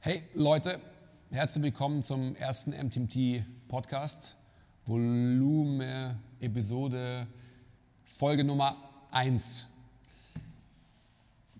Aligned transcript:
Hey 0.00 0.22
Leute, 0.32 0.80
herzlich 1.32 1.64
willkommen 1.64 2.04
zum 2.04 2.36
ersten 2.36 2.70
MTMT 2.70 3.44
Podcast, 3.66 4.36
Volume, 4.86 6.16
Episode, 6.38 7.26
Folge 8.04 8.44
Nummer 8.44 8.76
1. 9.10 9.66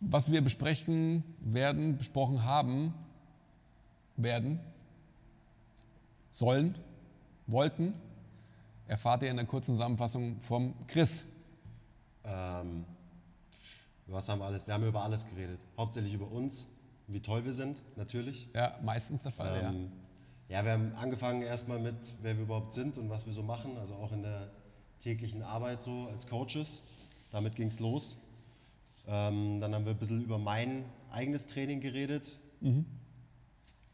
Was 0.01 0.30
wir 0.30 0.40
besprechen 0.40 1.24
werden, 1.40 1.98
besprochen 1.98 2.45
haben, 2.45 2.95
werden, 4.16 4.61
sollen, 6.30 6.77
wollten, 7.48 7.93
erfahrt 8.86 9.25
ihr 9.25 9.30
in 9.30 9.36
der 9.36 9.46
kurzen 9.46 9.73
Zusammenfassung 9.73 10.41
vom 10.43 10.75
Chris. 10.86 11.25
Ähm, 12.23 12.84
was 14.07 14.29
haben 14.29 14.39
wir 14.39 14.45
alles? 14.45 14.64
Wir 14.64 14.75
haben 14.75 14.86
über 14.86 15.02
alles 15.02 15.29
geredet. 15.29 15.59
Hauptsächlich 15.77 16.14
über 16.14 16.30
uns, 16.30 16.68
wie 17.09 17.20
toll 17.20 17.45
wir 17.45 17.54
sind, 17.54 17.82
natürlich. 17.96 18.48
Ja, 18.54 18.79
meistens 18.82 19.22
der 19.22 19.32
Fall, 19.32 19.62
ja. 19.62 19.70
Ähm, 19.70 19.91
ja, 20.48 20.64
wir 20.64 20.73
haben 20.73 20.95
angefangen 20.95 21.42
erstmal 21.42 21.78
mit, 21.78 21.96
wer 22.23 22.37
wir 22.37 22.45
überhaupt 22.45 22.73
sind 22.73 22.96
und 22.96 23.10
was 23.10 23.27
wir 23.27 23.34
so 23.34 23.42
machen, 23.42 23.77
also 23.78 23.95
auch 23.95 24.12
in 24.12 24.23
der 24.23 24.50
täglichen 25.00 25.42
Arbeit 25.42 25.83
so 25.83 26.09
als 26.10 26.27
Coaches. 26.27 26.83
Damit 27.30 27.56
ging 27.56 27.69
es 27.69 27.80
los. 27.80 28.16
Ähm, 29.06 29.60
dann 29.60 29.74
haben 29.74 29.84
wir 29.84 29.92
ein 29.92 29.98
bisschen 29.98 30.23
über 30.23 30.38
mein 30.38 30.84
eigenes 31.10 31.47
Training 31.47 31.80
geredet. 31.80 32.30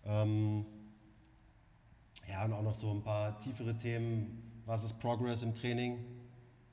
Ähm, 0.05 0.67
ja, 2.29 2.45
und 2.45 2.53
auch 2.53 2.63
noch 2.63 2.75
so 2.75 2.91
ein 2.91 3.03
paar 3.03 3.39
tiefere 3.39 3.77
Themen. 3.79 4.43
Was 4.67 4.85
ist 4.85 5.01
Progress 5.01 5.43
im 5.43 5.55
Training? 5.55 5.99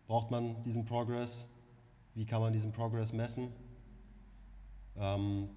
Braucht 0.07 0.31
man 0.31 0.63
diesen 0.63 0.85
Progress? 0.85 1.47
Wie 2.13 2.25
kann 2.25 2.41
man 2.41 2.53
diesen 2.53 2.71
Progress 2.71 3.13
messen? 3.13 3.49
Ähm, 4.97 5.49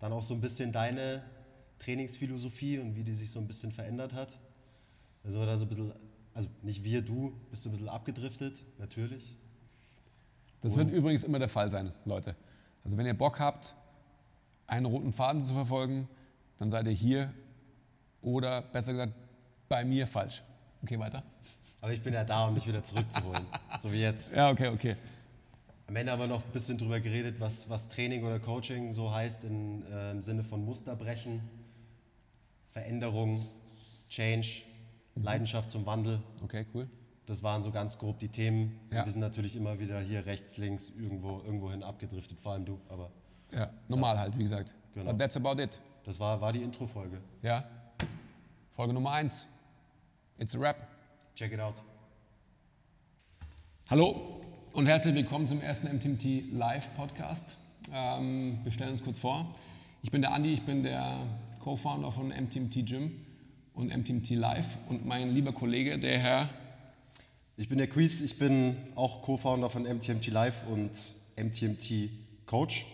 dann 0.00 0.12
auch 0.12 0.22
so 0.22 0.34
ein 0.34 0.40
bisschen 0.40 0.72
deine 0.72 1.22
Trainingsphilosophie 1.78 2.78
und 2.78 2.96
wie 2.96 3.04
die 3.04 3.14
sich 3.14 3.30
so 3.30 3.38
ein 3.38 3.46
bisschen 3.46 3.70
verändert 3.70 4.14
hat. 4.14 4.38
Also 5.24 5.44
da 5.44 5.56
so 5.56 5.66
ein 5.66 5.68
bisschen, 5.68 5.92
also 6.34 6.48
nicht 6.62 6.82
wir, 6.82 7.02
du, 7.02 7.32
bist 7.50 7.64
du 7.64 7.68
ein 7.68 7.72
bisschen 7.72 7.88
abgedriftet, 7.88 8.62
natürlich. 8.78 9.36
Das 10.62 10.76
wird 10.76 10.90
übrigens 10.90 11.22
immer 11.22 11.38
der 11.38 11.48
Fall 11.48 11.70
sein, 11.70 11.92
Leute. 12.04 12.34
Also 12.84 12.96
wenn 12.96 13.06
ihr 13.06 13.14
Bock 13.14 13.38
habt, 13.38 13.74
einen 14.66 14.86
roten 14.86 15.12
Faden 15.12 15.42
zu 15.42 15.52
verfolgen, 15.52 16.08
dann 16.58 16.70
seid 16.70 16.86
ihr 16.86 16.92
hier 16.92 17.32
oder 18.22 18.62
besser 18.62 18.92
gesagt 18.92 19.14
bei 19.68 19.84
mir 19.84 20.06
falsch. 20.06 20.42
Okay, 20.82 20.98
weiter? 20.98 21.22
Aber 21.80 21.92
ich 21.92 22.02
bin 22.02 22.12
ja 22.12 22.24
da, 22.24 22.46
um 22.46 22.54
mich 22.54 22.66
wieder 22.66 22.84
zurückzuholen. 22.84 23.44
so 23.80 23.92
wie 23.92 24.00
jetzt. 24.00 24.32
Ja, 24.36 24.50
okay, 24.50 24.68
okay. 24.68 24.96
Am 25.90 25.96
Ende 25.96 26.12
haben 26.12 26.20
wir 26.20 26.28
noch 26.28 26.44
ein 26.44 26.52
bisschen 26.52 26.78
drüber 26.78 27.00
geredet, 27.00 27.40
was, 27.40 27.68
was 27.68 27.88
Training 27.88 28.22
oder 28.22 28.38
Coaching 28.38 28.92
so 28.92 29.12
heißt 29.12 29.42
in, 29.42 29.84
äh, 29.90 30.12
im 30.12 30.22
Sinne 30.22 30.44
von 30.44 30.64
Musterbrechen, 30.64 31.40
Veränderung, 32.70 33.44
Change, 34.08 34.62
Leidenschaft 35.16 35.68
zum 35.68 35.86
Wandel. 35.86 36.22
Okay, 36.44 36.64
cool. 36.74 36.88
Das 37.26 37.42
waren 37.42 37.64
so 37.64 37.72
ganz 37.72 37.98
grob 37.98 38.20
die 38.20 38.28
Themen. 38.28 38.78
Ja. 38.92 39.04
Wir 39.04 39.10
sind 39.10 39.20
natürlich 39.20 39.56
immer 39.56 39.80
wieder 39.80 40.00
hier 40.00 40.26
rechts, 40.26 40.58
links, 40.58 40.90
irgendwo, 40.90 41.40
irgendwohin 41.40 41.82
abgedriftet, 41.82 42.38
vor 42.38 42.52
allem 42.52 42.66
du. 42.66 42.80
Aber 42.88 43.10
Ja, 43.50 43.70
normal 43.88 44.16
halt, 44.16 44.38
wie 44.38 44.44
gesagt. 44.44 44.72
Genau. 44.94 45.10
But 45.10 45.18
that's 45.18 45.36
about 45.36 45.60
it. 45.60 45.80
das 46.04 46.20
war, 46.20 46.40
war 46.40 46.52
die 46.52 46.62
Intro-Folge. 46.62 47.20
Ja. 47.42 47.64
Folge 48.76 48.92
Nummer 48.92 49.10
1. 49.10 49.48
It's 50.38 50.54
a 50.54 50.60
wrap. 50.60 50.86
Check 51.34 51.50
it 51.50 51.58
out. 51.58 51.74
Hallo 53.88 54.39
und 54.72 54.86
herzlich 54.86 55.14
willkommen 55.14 55.48
zum 55.48 55.60
ersten 55.60 55.88
MTMT 55.88 56.52
Live 56.52 56.94
Podcast. 56.94 57.56
Ähm, 57.92 58.60
wir 58.62 58.70
stellen 58.70 58.92
uns 58.92 59.02
kurz 59.02 59.18
vor. 59.18 59.52
Ich 60.02 60.10
bin 60.10 60.22
der 60.22 60.32
Andi, 60.32 60.52
ich 60.52 60.62
bin 60.62 60.84
der 60.84 61.26
Co-Founder 61.58 62.12
von 62.12 62.28
MTMT 62.28 62.86
Gym 62.86 63.10
und 63.74 63.88
MTMT 63.88 64.30
Live 64.30 64.78
und 64.88 65.04
mein 65.04 65.34
lieber 65.34 65.52
Kollege, 65.52 65.98
der 65.98 66.18
Herr 66.18 66.48
Ich 67.56 67.68
bin 67.68 67.78
der 67.78 67.88
Quiz, 67.88 68.20
ich 68.20 68.38
bin 68.38 68.76
auch 68.94 69.22
Co-Founder 69.22 69.70
von 69.70 69.82
MTMT 69.82 70.28
Live 70.28 70.64
und 70.68 70.90
MTMT 71.36 72.10
Coach. 72.46 72.86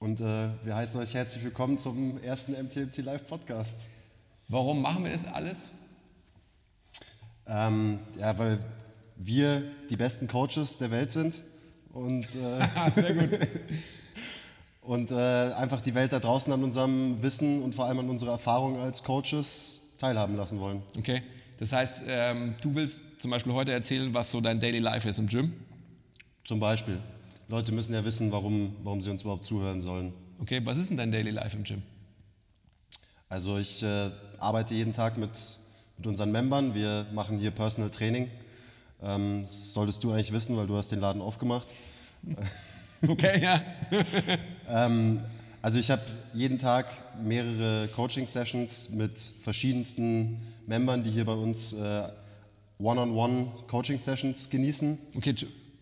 Und 0.00 0.20
äh, 0.20 0.48
wir 0.64 0.74
heißen 0.74 1.00
euch 1.00 1.14
herzlich 1.14 1.44
willkommen 1.44 1.78
zum 1.78 2.22
ersten 2.22 2.52
MTMT 2.52 2.98
Live 2.98 3.28
Podcast. 3.28 3.86
Warum 4.48 4.82
machen 4.82 5.04
wir 5.04 5.12
das 5.12 5.24
alles? 5.24 5.70
Ähm, 7.46 8.00
ja, 8.18 8.36
weil 8.38 8.58
wir 9.16 9.62
die 9.90 9.96
besten 9.96 10.28
Coaches 10.28 10.78
der 10.78 10.90
Welt 10.90 11.10
sind 11.10 11.40
und, 11.92 12.26
äh, 12.34 13.46
und 14.82 15.10
äh, 15.10 15.14
einfach 15.14 15.80
die 15.80 15.94
Welt 15.94 16.12
da 16.12 16.20
draußen 16.20 16.52
an 16.52 16.62
unserem 16.62 17.22
Wissen 17.22 17.62
und 17.62 17.74
vor 17.74 17.86
allem 17.86 18.00
an 18.00 18.10
unserer 18.10 18.32
Erfahrung 18.32 18.78
als 18.78 19.02
Coaches 19.02 19.80
teilhaben 19.98 20.36
lassen 20.36 20.60
wollen. 20.60 20.82
Okay. 20.98 21.22
Das 21.58 21.72
heißt, 21.72 22.04
ähm, 22.06 22.54
du 22.60 22.74
willst 22.74 23.20
zum 23.20 23.30
Beispiel 23.30 23.52
heute 23.54 23.72
erzählen, 23.72 24.12
was 24.12 24.30
so 24.30 24.40
dein 24.40 24.60
Daily 24.60 24.78
Life 24.78 25.08
ist 25.08 25.18
im 25.18 25.26
Gym. 25.26 25.52
Zum 26.44 26.60
Beispiel. 26.60 27.00
Leute 27.48 27.72
müssen 27.72 27.94
ja 27.94 28.04
wissen, 28.04 28.30
warum, 28.30 28.76
warum 28.82 29.00
sie 29.00 29.10
uns 29.10 29.22
überhaupt 29.22 29.46
zuhören 29.46 29.80
sollen. 29.80 30.12
Okay, 30.40 30.60
was 30.64 30.76
ist 30.76 30.90
denn 30.90 30.98
dein 30.98 31.10
Daily 31.10 31.30
Life 31.30 31.56
im 31.56 31.64
Gym? 31.64 31.82
Also 33.28 33.58
ich 33.58 33.82
äh, 33.82 34.10
arbeite 34.38 34.74
jeden 34.74 34.92
Tag 34.92 35.16
mit, 35.16 35.30
mit 35.96 36.06
unseren 36.06 36.30
Membern. 36.30 36.74
Wir 36.74 37.06
machen 37.12 37.38
hier 37.38 37.50
Personal 37.50 37.90
Training. 37.90 38.30
Ähm, 39.02 39.42
das 39.44 39.72
solltest 39.74 40.02
du 40.04 40.12
eigentlich 40.12 40.32
wissen, 40.32 40.56
weil 40.56 40.66
du 40.66 40.76
hast 40.76 40.90
den 40.92 41.00
Laden 41.00 41.22
aufgemacht. 41.22 41.66
Okay, 43.06 43.40
ja. 43.42 43.60
Ähm, 44.68 45.20
also 45.62 45.78
ich 45.78 45.90
habe 45.90 46.02
jeden 46.32 46.58
Tag 46.58 46.86
mehrere 47.22 47.88
Coaching-Sessions 47.88 48.90
mit 48.90 49.20
verschiedensten 49.44 50.40
Membern, 50.66 51.04
die 51.04 51.10
hier 51.10 51.24
bei 51.26 51.34
uns 51.34 51.72
äh, 51.74 52.08
One-on-One-Coaching-Sessions 52.78 54.50
genießen. 54.50 54.98
Okay, 55.14 55.34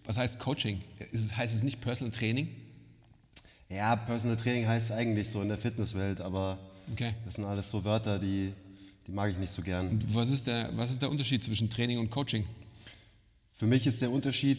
was 0.05 0.19
heißt 0.19 0.39
Coaching? 0.39 0.83
Es, 1.13 1.35
heißt 1.37 1.55
es 1.55 1.63
nicht 1.63 1.81
Personal 1.81 2.11
Training? 2.13 2.49
Ja, 3.71 3.97
Personal 3.97 4.37
Training 4.37 4.67
heißt 4.67 4.93
eigentlich 4.93 5.31
so 5.31 5.41
in 5.41 5.49
der 5.49 5.59
Fitnesswelt, 5.59 6.21
aber 6.21 6.59
Okay. 6.93 7.15
das 7.25 7.35
sind 7.35 7.45
alles 7.45 7.71
so 7.71 7.83
Wörter, 7.85 8.19
die, 8.19 8.53
die 9.07 9.13
mag 9.13 9.31
ich 9.31 9.39
nicht 9.39 9.53
so 9.53 9.63
gern. 9.63 9.89
Und 9.89 10.15
was 10.15 10.31
ist, 10.31 10.47
der, 10.47 10.77
was 10.77 10.91
ist 10.91 11.01
der 11.01 11.11
Unterschied 11.11 11.43
zwischen 11.43 11.71
Training 11.71 11.99
und 11.99 12.11
Coaching? 12.11 12.45
Für 13.57 13.67
mich 13.69 13.87
ist 13.87 14.03
der 14.03 14.11
Unterschied, 14.11 14.59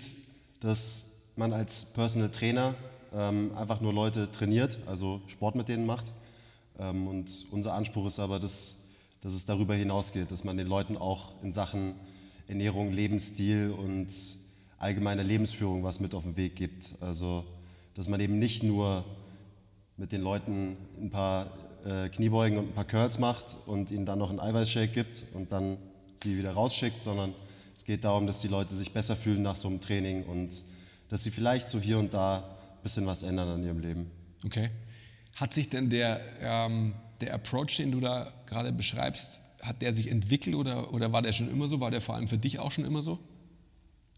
dass 0.61 1.05
man 1.35 1.51
als 1.51 1.83
Personal 1.83 2.29
Trainer 2.29 2.75
ähm, 3.13 3.51
einfach 3.57 3.81
nur 3.81 3.91
Leute 3.91 4.31
trainiert, 4.31 4.77
also 4.85 5.19
Sport 5.27 5.55
mit 5.55 5.67
denen 5.67 5.85
macht. 5.85 6.13
Ähm, 6.79 7.05
und 7.05 7.29
unser 7.51 7.73
Anspruch 7.73 8.07
ist 8.07 8.21
aber, 8.21 8.39
dass, 8.39 8.77
dass 9.19 9.33
es 9.33 9.45
darüber 9.45 9.75
hinausgeht, 9.75 10.31
dass 10.31 10.45
man 10.45 10.55
den 10.55 10.67
Leuten 10.67 10.95
auch 10.95 11.33
in 11.43 11.51
Sachen 11.51 11.95
Ernährung, 12.47 12.93
Lebensstil 12.93 13.71
und 13.71 14.07
allgemeiner 14.77 15.23
Lebensführung 15.23 15.83
was 15.83 15.99
mit 15.99 16.15
auf 16.15 16.23
den 16.23 16.37
Weg 16.37 16.55
gibt. 16.55 16.93
Also, 17.01 17.43
dass 17.95 18.07
man 18.07 18.21
eben 18.21 18.39
nicht 18.39 18.63
nur 18.63 19.03
mit 19.97 20.13
den 20.13 20.21
Leuten 20.21 20.77
ein 21.01 21.09
paar 21.09 21.51
äh, 21.83 22.07
Kniebeugen 22.07 22.57
und 22.57 22.69
ein 22.69 22.73
paar 22.73 22.85
Curls 22.85 23.19
macht 23.19 23.57
und 23.65 23.91
ihnen 23.91 24.05
dann 24.05 24.19
noch 24.19 24.29
einen 24.29 24.39
Eiweißshake 24.39 24.93
gibt 24.93 25.23
und 25.33 25.51
dann 25.51 25.75
sie 26.23 26.37
wieder 26.37 26.53
rausschickt, 26.53 27.03
sondern 27.03 27.33
es 27.85 27.87
geht 27.87 28.03
darum, 28.03 28.25
dass 28.25 28.39
die 28.39 28.47
Leute 28.47 28.75
sich 28.75 28.93
besser 28.93 29.15
fühlen 29.15 29.43
nach 29.43 29.55
so 29.55 29.67
einem 29.67 29.79
Training 29.79 30.23
und 30.23 30.49
dass 31.09 31.23
sie 31.23 31.29
vielleicht 31.29 31.69
so 31.69 31.79
hier 31.79 31.99
und 31.99 32.15
da 32.15 32.37
ein 32.37 32.81
bisschen 32.81 33.05
was 33.05 33.21
ändern 33.21 33.47
an 33.47 33.63
ihrem 33.63 33.77
Leben. 33.77 34.09
Okay. 34.43 34.71
Hat 35.35 35.53
sich 35.53 35.69
denn 35.69 35.91
der, 35.91 36.19
ähm, 36.41 36.95
der 37.21 37.35
Approach, 37.35 37.77
den 37.77 37.91
du 37.91 37.99
da 37.99 38.33
gerade 38.47 38.71
beschreibst, 38.71 39.43
hat 39.61 39.83
der 39.83 39.93
sich 39.93 40.09
entwickelt 40.09 40.55
oder, 40.55 40.91
oder 40.95 41.13
war 41.13 41.21
der 41.21 41.31
schon 41.31 41.47
immer 41.47 41.67
so? 41.67 41.79
War 41.79 41.91
der 41.91 42.01
vor 42.01 42.15
allem 42.15 42.27
für 42.27 42.39
dich 42.39 42.57
auch 42.57 42.71
schon 42.71 42.85
immer 42.85 43.03
so? 43.03 43.19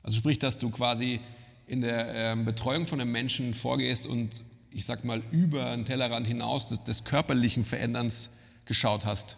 Also 0.01 0.15
sprich, 0.15 0.39
dass 0.39 0.59
du 0.59 0.69
quasi 0.69 1.19
in 1.67 1.81
der 1.81 2.15
ähm, 2.15 2.45
Betreuung 2.45 2.87
von 2.87 3.01
einem 3.01 3.11
Menschen 3.11 3.53
vorgehst 3.53 4.07
und 4.07 4.45
ich 4.71 4.85
sag 4.85 5.03
mal 5.03 5.21
über 5.31 5.75
den 5.75 5.83
Tellerrand 5.83 6.25
hinaus 6.25 6.67
des, 6.67 6.85
des 6.85 7.03
körperlichen 7.03 7.65
Veränderns 7.65 8.29
geschaut 8.63 9.05
hast. 9.05 9.35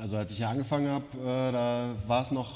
Also 0.00 0.16
als 0.16 0.30
ich 0.30 0.38
hier 0.38 0.48
angefangen 0.48 0.88
habe, 0.88 1.04
äh, 1.18 1.52
da 1.52 1.94
war 2.06 2.22
es 2.22 2.30
noch 2.30 2.54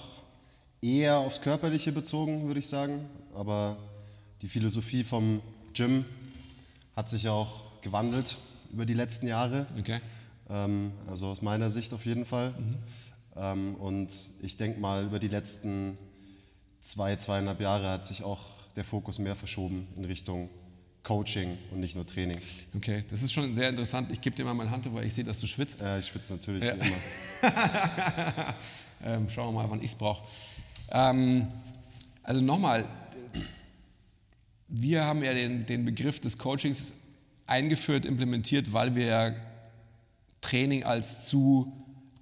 eher 0.81 1.19
aufs 1.19 1.43
Körperliche 1.43 1.93
bezogen, 1.93 2.47
würde 2.47 2.59
ich 2.59 2.69
sagen. 2.69 3.05
Aber 3.35 3.77
die 4.41 4.49
Philosophie 4.49 5.05
vom 5.05 5.43
Gym 5.75 6.07
hat 6.97 7.11
sich 7.11 7.25
ja 7.25 7.33
auch 7.33 7.83
gewandelt 7.83 8.37
über 8.73 8.87
die 8.87 8.95
letzten 8.95 9.27
Jahre. 9.27 9.67
Okay. 9.79 10.01
Ähm, 10.49 10.93
also 11.07 11.27
aus 11.27 11.43
meiner 11.43 11.69
Sicht 11.71 11.93
auf 11.93 12.07
jeden 12.07 12.25
Fall. 12.25 12.55
Ähm, 13.37 13.75
und 13.75 14.09
ich 14.41 14.57
denke 14.57 14.81
mal, 14.81 15.05
über 15.05 15.19
die 15.19 15.29
letzten 15.29 15.99
zwei, 16.81 17.17
zweieinhalb 17.17 17.61
Jahre 17.61 17.91
hat 17.91 18.07
sich 18.07 18.25
auch 18.25 18.41
der 18.75 18.85
Fokus 18.85 19.19
mehr 19.19 19.37
verschoben 19.37 19.87
in 19.99 20.07
Richtung 20.07 20.49
Coaching 21.05 21.57
und 21.71 21.81
nicht 21.81 21.95
nur 21.95 22.07
Training. 22.07 22.39
Okay, 22.75 23.05
das 23.11 23.23
ist 23.23 23.33
schon 23.33 23.55
sehr 23.55 23.69
interessant. 23.69 24.11
Ich 24.11 24.21
gebe 24.21 24.35
dir 24.35 24.45
mal 24.45 24.55
meine 24.55 24.71
Hand, 24.71 24.93
weil 24.95 25.05
ich 25.07 25.15
sehe, 25.15 25.23
dass 25.25 25.39
du 25.41 25.47
schwitzt. 25.47 25.83
Äh, 25.83 25.99
ich 26.01 26.07
schwitze 26.07 26.33
natürlich 26.33 26.65
Ja. 26.65 26.73
immer. 26.73 26.97
ähm, 29.05 29.29
schauen 29.29 29.55
wir 29.55 29.63
mal, 29.63 29.71
wann 29.71 29.81
ich 29.81 29.93
es 29.93 29.95
brauche. 29.95 30.25
Ähm, 30.91 31.47
also 32.23 32.41
nochmal, 32.43 32.87
wir 34.69 35.05
haben 35.05 35.23
ja 35.23 35.35
den, 35.35 35.67
den 35.67 35.85
Begriff 35.85 36.21
des 36.21 36.39
Coachings 36.39 36.95
eingeführt, 37.47 38.07
implementiert, 38.07 38.73
weil 38.73 38.95
wir 38.95 39.07
ja 39.07 39.35
Training 40.41 40.85
als 40.85 41.27
zu 41.27 41.71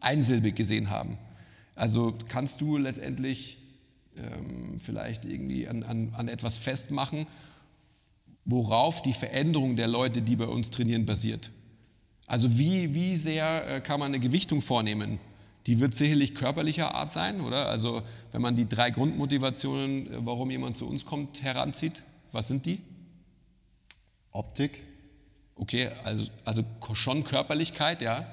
einsilbig 0.01 0.57
gesehen 0.57 0.91
haben. 0.91 1.19
Also 1.77 2.19
kannst 2.29 2.61
du 2.61 2.77
letztendlich 2.79 3.59
ähm, 4.17 4.81
vielleicht 4.81 5.25
irgendwie 5.25 5.69
an, 5.69 5.85
an, 5.85 6.13
an 6.15 6.27
etwas 6.29 6.57
festmachen, 6.57 7.27
worauf 8.45 9.03
die 9.03 9.13
Veränderung 9.13 9.77
der 9.77 9.89
Leute, 9.89 10.23
die 10.23 10.37
bei 10.37 10.47
uns 10.47 10.71
trainieren, 10.71 11.07
basiert. 11.07 11.51
Also 12.27 12.59
wie, 12.59 12.95
wie 12.95 13.17
sehr 13.17 13.69
äh, 13.69 13.81
kann 13.81 14.01
man 14.01 14.13
eine 14.13 14.21
Gewichtung 14.21 14.61
vornehmen? 14.61 15.19
Die 15.67 15.79
wird 15.79 15.95
sicherlich 15.95 16.35
körperlicher 16.35 16.95
Art 16.95 17.13
sein, 17.13 17.41
oder? 17.41 17.69
Also 17.69 18.03
wenn 18.33 18.43
man 18.43 18.57
die 18.57 18.69
drei 18.69 18.91
Grundmotivationen, 18.91 20.07
äh, 20.07 20.27
warum 20.27 20.51
jemand 20.51 20.77
zu 20.77 20.89
uns 20.89 21.07
kommt, 21.07 21.43
heranzieht, 21.43 22.03
was 22.33 22.49
sind 22.49 22.67
die? 22.67 22.81
Optik. 24.33 24.81
Okay, 25.55 25.91
also, 26.05 26.29
also 26.45 26.65
schon 26.95 27.25
Körperlichkeit, 27.25 28.03
ja. 28.03 28.27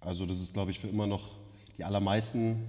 Also 0.00 0.26
das 0.26 0.38
ist, 0.40 0.52
glaube 0.52 0.70
ich, 0.70 0.78
für 0.78 0.88
immer 0.88 1.06
noch 1.06 1.22
die 1.78 1.84
allermeisten 1.84 2.66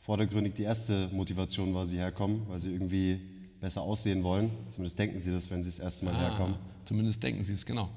vordergründig 0.00 0.54
die 0.54 0.64
erste 0.64 1.08
Motivation, 1.12 1.74
weil 1.74 1.86
sie 1.86 1.96
herkommen, 1.96 2.42
weil 2.48 2.60
sie 2.60 2.70
irgendwie 2.70 3.20
besser 3.64 3.80
aussehen 3.80 4.22
wollen. 4.22 4.50
Zumindest 4.72 4.98
denken 4.98 5.18
sie 5.20 5.32
das, 5.32 5.50
wenn 5.50 5.62
sie 5.62 5.70
das 5.70 5.78
erste 5.78 6.04
Mal 6.04 6.14
ah, 6.14 6.28
herkommen. 6.28 6.56
Zumindest 6.84 7.22
denken 7.22 7.42
sie 7.42 7.54
es, 7.54 7.64
genau. 7.64 7.88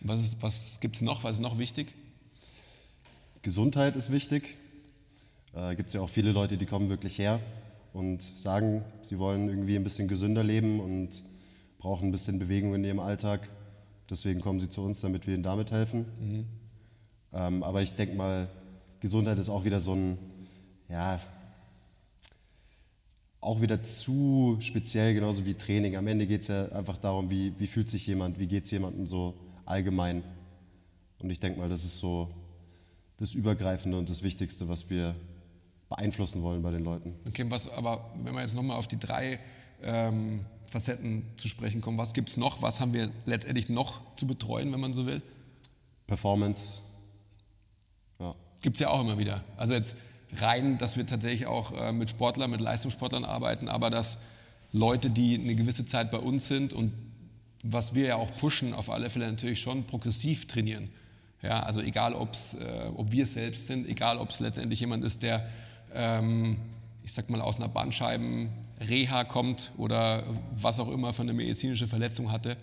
Was, 0.00 0.36
was 0.42 0.80
gibt 0.80 0.96
es 0.96 1.02
noch? 1.02 1.22
Was 1.22 1.36
ist 1.36 1.42
noch 1.42 1.58
wichtig? 1.58 1.94
Gesundheit 3.42 3.94
ist 3.94 4.10
wichtig. 4.10 4.56
Äh, 5.54 5.76
gibt 5.76 5.90
es 5.90 5.94
ja 5.94 6.00
auch 6.00 6.08
viele 6.08 6.32
Leute, 6.32 6.56
die 6.56 6.66
kommen 6.66 6.88
wirklich 6.88 7.18
her 7.18 7.38
und 7.92 8.24
sagen, 8.36 8.84
sie 9.04 9.20
wollen 9.20 9.48
irgendwie 9.48 9.76
ein 9.76 9.84
bisschen 9.84 10.08
gesünder 10.08 10.42
leben 10.42 10.80
und 10.80 11.22
brauchen 11.78 12.08
ein 12.08 12.10
bisschen 12.10 12.40
Bewegung 12.40 12.74
in 12.74 12.82
ihrem 12.82 12.98
Alltag. 12.98 13.48
Deswegen 14.10 14.40
kommen 14.40 14.58
sie 14.58 14.70
zu 14.70 14.82
uns, 14.82 15.02
damit 15.02 15.28
wir 15.28 15.34
ihnen 15.34 15.44
damit 15.44 15.70
helfen. 15.70 16.06
Mhm. 16.18 16.44
Ähm, 17.32 17.62
aber 17.62 17.80
ich 17.80 17.92
denke 17.92 18.16
mal, 18.16 18.48
Gesundheit 18.98 19.38
ist 19.38 19.50
auch 19.50 19.64
wieder 19.64 19.78
so 19.78 19.94
ein, 19.94 20.18
ja, 20.88 21.20
auch 23.46 23.60
wieder 23.60 23.82
zu 23.84 24.58
speziell, 24.60 25.14
genauso 25.14 25.46
wie 25.46 25.54
Training. 25.54 25.94
Am 25.94 26.08
Ende 26.08 26.26
geht 26.26 26.42
es 26.42 26.48
ja 26.48 26.68
einfach 26.72 26.96
darum, 26.96 27.30
wie, 27.30 27.52
wie 27.58 27.68
fühlt 27.68 27.88
sich 27.88 28.04
jemand, 28.06 28.40
wie 28.40 28.48
geht 28.48 28.64
es 28.64 28.72
jemandem 28.72 29.06
so 29.06 29.34
allgemein. 29.64 30.24
Und 31.20 31.30
ich 31.30 31.38
denke 31.38 31.60
mal, 31.60 31.68
das 31.68 31.84
ist 31.84 32.00
so 32.00 32.28
das 33.18 33.34
Übergreifende 33.34 33.96
und 33.98 34.10
das 34.10 34.24
Wichtigste, 34.24 34.68
was 34.68 34.90
wir 34.90 35.14
beeinflussen 35.88 36.42
wollen 36.42 36.60
bei 36.60 36.72
den 36.72 36.82
Leuten. 36.82 37.14
Okay, 37.28 37.46
was 37.48 37.70
aber, 37.70 38.10
wenn 38.24 38.34
wir 38.34 38.40
jetzt 38.40 38.56
nochmal 38.56 38.76
auf 38.76 38.88
die 38.88 38.98
drei 38.98 39.38
ähm, 39.80 40.40
Facetten 40.66 41.22
zu 41.36 41.46
sprechen 41.46 41.80
kommen, 41.80 41.98
was 41.98 42.14
gibt 42.14 42.30
es 42.30 42.36
noch? 42.36 42.62
Was 42.62 42.80
haben 42.80 42.92
wir 42.94 43.12
letztendlich 43.26 43.68
noch 43.68 44.00
zu 44.16 44.26
betreuen, 44.26 44.72
wenn 44.72 44.80
man 44.80 44.92
so 44.92 45.06
will? 45.06 45.22
Performance. 46.08 46.82
Ja. 48.18 48.34
Gibt 48.62 48.74
es 48.76 48.80
ja 48.80 48.88
auch 48.88 49.00
immer 49.00 49.20
wieder. 49.20 49.44
Also 49.56 49.72
jetzt 49.74 49.96
rein, 50.38 50.78
dass 50.78 50.96
wir 50.96 51.06
tatsächlich 51.06 51.46
auch 51.46 51.72
äh, 51.72 51.92
mit 51.92 52.10
Sportlern, 52.10 52.50
mit 52.50 52.60
Leistungssportlern 52.60 53.24
arbeiten, 53.24 53.68
aber 53.68 53.90
dass 53.90 54.18
Leute, 54.72 55.10
die 55.10 55.34
eine 55.34 55.54
gewisse 55.54 55.86
Zeit 55.86 56.10
bei 56.10 56.18
uns 56.18 56.48
sind 56.48 56.72
und 56.72 56.92
was 57.62 57.94
wir 57.94 58.06
ja 58.06 58.16
auch 58.16 58.34
pushen, 58.36 58.74
auf 58.74 58.90
alle 58.90 59.10
Fälle 59.10 59.26
natürlich 59.26 59.60
schon 59.60 59.84
progressiv 59.84 60.46
trainieren. 60.46 60.90
Ja, 61.42 61.62
also 61.62 61.80
egal, 61.80 62.14
ob's, 62.14 62.54
äh, 62.54 62.90
ob 62.94 63.12
wir 63.12 63.24
es 63.24 63.34
selbst 63.34 63.66
sind, 63.66 63.88
egal, 63.88 64.18
ob 64.18 64.30
es 64.30 64.40
letztendlich 64.40 64.80
jemand 64.80 65.04
ist, 65.04 65.22
der, 65.22 65.48
ähm, 65.94 66.56
ich 67.02 67.12
sag 67.12 67.30
mal, 67.30 67.40
aus 67.40 67.58
einer 67.58 67.68
Bandscheiben-Reha 67.68 69.24
kommt 69.24 69.72
oder 69.76 70.24
was 70.56 70.80
auch 70.80 70.90
immer 70.90 71.12
für 71.12 71.22
eine 71.22 71.34
medizinische 71.34 71.86
Verletzung 71.86 72.32
hatte, 72.32 72.56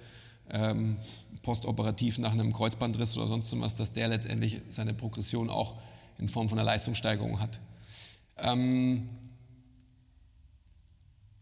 ähm, 0.49 0.97
postoperativ 1.41 2.17
nach 2.19 2.31
einem 2.31 2.51
Kreuzbandriss 2.53 3.17
oder 3.17 3.27
sonst 3.27 3.59
was, 3.59 3.75
dass 3.75 3.91
der 3.91 4.07
letztendlich 4.07 4.61
seine 4.69 4.93
Progression 4.93 5.49
auch 5.49 5.75
in 6.19 6.27
Form 6.27 6.49
von 6.49 6.57
einer 6.57 6.65
Leistungssteigerung 6.65 7.39
hat. 7.39 7.59
Ähm, 8.37 9.09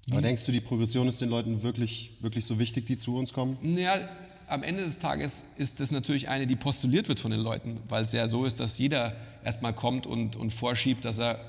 aber 0.09 0.21
denkst 0.21 0.45
du, 0.45 0.51
die 0.51 0.61
Progression 0.61 1.07
ist 1.07 1.21
den 1.21 1.29
Leuten 1.29 1.63
wirklich, 1.63 2.17
wirklich 2.21 2.45
so 2.45 2.59
wichtig, 2.59 2.85
die 2.85 2.97
zu 2.97 3.17
uns 3.17 3.33
kommen? 3.33 3.57
Ja, 3.75 3.99
am 4.47 4.63
Ende 4.63 4.83
des 4.83 4.99
Tages 4.99 5.45
ist 5.57 5.79
das 5.79 5.91
natürlich 5.91 6.27
eine, 6.27 6.47
die 6.47 6.57
postuliert 6.57 7.07
wird 7.07 7.19
von 7.19 7.31
den 7.31 7.39
Leuten, 7.39 7.79
weil 7.87 8.01
es 8.01 8.11
ja 8.11 8.27
so 8.27 8.45
ist, 8.45 8.59
dass 8.59 8.77
jeder 8.77 9.15
erstmal 9.43 9.73
kommt 9.73 10.05
und, 10.05 10.35
und 10.35 10.51
vorschiebt, 10.51 11.05
dass 11.05 11.19
er 11.19 11.39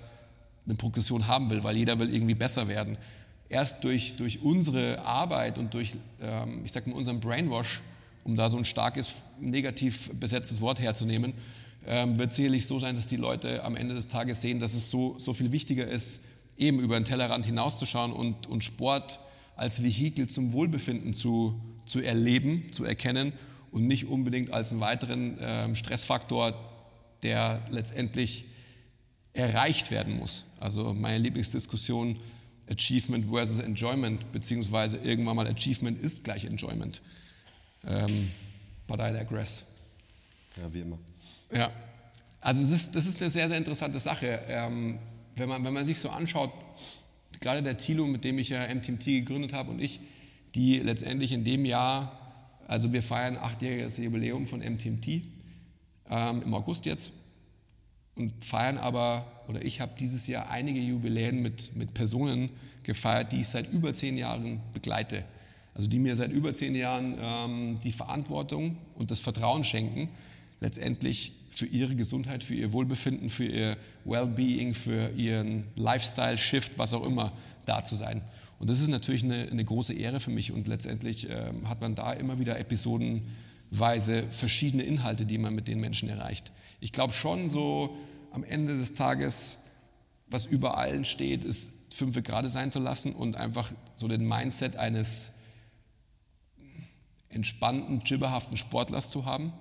eine 0.64 0.76
Progression 0.76 1.26
haben 1.26 1.50
will, 1.50 1.64
weil 1.64 1.76
jeder 1.76 1.98
will 1.98 2.14
irgendwie 2.14 2.34
besser 2.34 2.68
werden. 2.68 2.96
Erst 3.48 3.82
durch, 3.82 4.16
durch 4.16 4.42
unsere 4.42 5.00
Arbeit 5.04 5.58
und 5.58 5.74
durch, 5.74 5.96
ähm, 6.20 6.62
ich 6.64 6.72
sag 6.72 6.86
mal, 6.86 6.94
unseren 6.94 7.18
Brainwash, 7.18 7.80
um 8.24 8.36
da 8.36 8.48
so 8.48 8.56
ein 8.56 8.64
starkes, 8.64 9.16
negativ 9.40 10.10
besetztes 10.14 10.60
Wort 10.60 10.78
herzunehmen, 10.78 11.34
ähm, 11.86 12.18
wird 12.18 12.32
sicherlich 12.32 12.66
so 12.66 12.78
sein, 12.78 12.94
dass 12.94 13.06
die 13.06 13.16
Leute 13.16 13.64
am 13.64 13.76
Ende 13.76 13.94
des 13.94 14.08
Tages 14.08 14.40
sehen, 14.40 14.58
dass 14.58 14.74
es 14.74 14.90
so, 14.90 15.18
so 15.18 15.32
viel 15.32 15.52
wichtiger 15.52 15.86
ist, 15.86 16.20
eben 16.56 16.80
über 16.80 16.98
den 16.98 17.04
Tellerrand 17.04 17.46
hinauszuschauen 17.46 18.12
und, 18.12 18.46
und 18.46 18.62
Sport 18.62 19.18
als 19.56 19.82
Vehikel 19.82 20.28
zum 20.28 20.52
Wohlbefinden 20.52 21.12
zu, 21.14 21.60
zu 21.86 22.00
erleben, 22.00 22.70
zu 22.72 22.84
erkennen 22.84 23.32
und 23.70 23.86
nicht 23.86 24.06
unbedingt 24.06 24.52
als 24.52 24.72
einen 24.72 24.80
weiteren 24.80 25.38
äh, 25.38 25.74
Stressfaktor, 25.74 26.54
der 27.22 27.62
letztendlich 27.70 28.46
erreicht 29.32 29.90
werden 29.90 30.18
muss. 30.18 30.44
Also 30.60 30.92
meine 30.92 31.18
Lieblingsdiskussion 31.18 32.18
Achievement 32.70 33.26
versus 33.30 33.58
Enjoyment, 33.58 34.30
beziehungsweise 34.32 34.98
irgendwann 34.98 35.36
mal 35.36 35.46
Achievement 35.46 35.98
ist 35.98 36.24
gleich 36.24 36.44
Enjoyment. 36.44 37.00
Ähm, 37.84 38.30
but 38.86 39.00
I 39.00 39.12
digress. 39.12 39.64
Ja, 40.56 40.72
wie 40.72 40.80
immer. 40.80 40.98
Ja, 41.52 41.70
also 42.40 42.62
es 42.62 42.70
ist, 42.70 42.96
das 42.96 43.06
ist 43.06 43.20
eine 43.20 43.30
sehr, 43.30 43.48
sehr 43.48 43.58
interessante 43.58 43.98
Sache. 43.98 44.40
Ähm, 44.48 44.98
wenn, 45.36 45.48
man, 45.48 45.64
wenn 45.64 45.72
man 45.72 45.84
sich 45.84 45.98
so 45.98 46.08
anschaut, 46.08 46.50
gerade 47.40 47.62
der 47.62 47.76
Thilo, 47.76 48.06
mit 48.06 48.24
dem 48.24 48.38
ich 48.38 48.48
ja 48.48 48.72
MTMT 48.72 49.04
gegründet 49.04 49.52
habe 49.52 49.70
und 49.70 49.80
ich, 49.80 50.00
die 50.54 50.78
letztendlich 50.78 51.32
in 51.32 51.44
dem 51.44 51.64
Jahr, 51.64 52.18
also 52.66 52.92
wir 52.92 53.02
feiern 53.02 53.36
achtjähriges 53.36 53.98
Jubiläum 53.98 54.46
von 54.46 54.60
MTMT 54.60 55.22
ähm, 56.10 56.42
im 56.42 56.54
August 56.54 56.86
jetzt 56.86 57.12
und 58.16 58.44
feiern 58.44 58.78
aber, 58.78 59.26
oder 59.48 59.62
ich 59.64 59.80
habe 59.80 59.92
dieses 59.98 60.26
Jahr 60.26 60.50
einige 60.50 60.80
Jubiläen 60.80 61.42
mit, 61.42 61.74
mit 61.76 61.94
Personen 61.94 62.50
gefeiert, 62.82 63.32
die 63.32 63.40
ich 63.40 63.48
seit 63.48 63.72
über 63.72 63.94
zehn 63.94 64.16
Jahren 64.16 64.60
begleite. 64.72 65.24
Also 65.74 65.86
die 65.86 65.98
mir 65.98 66.16
seit 66.16 66.32
über 66.32 66.54
zehn 66.54 66.74
Jahren 66.74 67.16
ähm, 67.18 67.80
die 67.82 67.92
Verantwortung 67.92 68.76
und 68.94 69.10
das 69.10 69.20
Vertrauen 69.20 69.64
schenken, 69.64 70.10
letztendlich 70.62 71.34
für 71.50 71.66
ihre 71.66 71.94
Gesundheit, 71.94 72.42
für 72.42 72.54
ihr 72.54 72.72
Wohlbefinden, 72.72 73.28
für 73.28 73.44
ihr 73.44 73.76
Wellbeing, 74.04 74.72
für 74.72 75.10
ihren 75.10 75.64
Lifestyle-Shift, 75.76 76.72
was 76.78 76.94
auch 76.94 77.04
immer, 77.04 77.32
da 77.66 77.84
zu 77.84 77.94
sein. 77.94 78.22
Und 78.58 78.70
das 78.70 78.80
ist 78.80 78.88
natürlich 78.88 79.24
eine, 79.24 79.48
eine 79.50 79.64
große 79.64 79.92
Ehre 79.92 80.20
für 80.20 80.30
mich 80.30 80.52
und 80.52 80.66
letztendlich 80.68 81.28
ähm, 81.28 81.68
hat 81.68 81.80
man 81.80 81.94
da 81.94 82.12
immer 82.12 82.38
wieder 82.38 82.58
episodenweise 82.58 84.24
verschiedene 84.30 84.84
Inhalte, 84.84 85.26
die 85.26 85.36
man 85.36 85.54
mit 85.54 85.68
den 85.68 85.80
Menschen 85.80 86.08
erreicht. 86.08 86.52
Ich 86.80 86.92
glaube 86.92 87.12
schon 87.12 87.48
so 87.48 87.96
am 88.30 88.44
Ende 88.44 88.76
des 88.76 88.94
Tages, 88.94 89.58
was 90.28 90.46
über 90.46 90.78
allen 90.78 91.04
steht, 91.04 91.44
ist 91.44 91.72
fünf 91.92 92.20
gerade 92.22 92.48
sein 92.48 92.70
zu 92.70 92.78
lassen 92.78 93.12
und 93.12 93.36
einfach 93.36 93.70
so 93.94 94.08
den 94.08 94.26
Mindset 94.26 94.76
eines 94.76 95.32
entspannten, 97.28 98.00
jibberhaften 98.04 98.56
Sportlers 98.56 99.10
zu 99.10 99.26
haben 99.26 99.52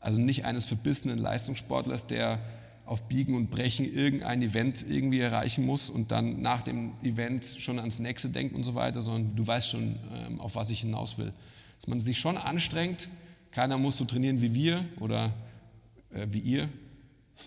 also 0.00 0.20
nicht 0.20 0.44
eines 0.44 0.64
verbissenen 0.64 1.18
Leistungssportlers, 1.18 2.06
der 2.06 2.40
auf 2.86 3.02
Biegen 3.06 3.36
und 3.36 3.50
Brechen 3.50 3.84
irgendein 3.94 4.42
Event 4.42 4.84
irgendwie 4.88 5.20
erreichen 5.20 5.64
muss 5.64 5.90
und 5.90 6.10
dann 6.10 6.40
nach 6.40 6.62
dem 6.62 6.92
Event 7.04 7.44
schon 7.58 7.78
ans 7.78 8.00
nächste 8.00 8.30
denkt 8.30 8.54
und 8.54 8.64
so 8.64 8.74
weiter, 8.74 9.00
sondern 9.00 9.36
du 9.36 9.46
weißt 9.46 9.70
schon, 9.70 9.96
ähm, 10.12 10.40
auf 10.40 10.56
was 10.56 10.70
ich 10.70 10.80
hinaus 10.80 11.16
will. 11.16 11.32
Dass 11.76 11.86
man 11.86 12.00
sich 12.00 12.18
schon 12.18 12.36
anstrengt, 12.36 13.08
keiner 13.52 13.78
muss 13.78 13.96
so 13.96 14.04
trainieren 14.04 14.42
wie 14.42 14.54
wir 14.54 14.84
oder 14.98 15.32
äh, 16.12 16.26
wie 16.30 16.40
ihr, 16.40 16.68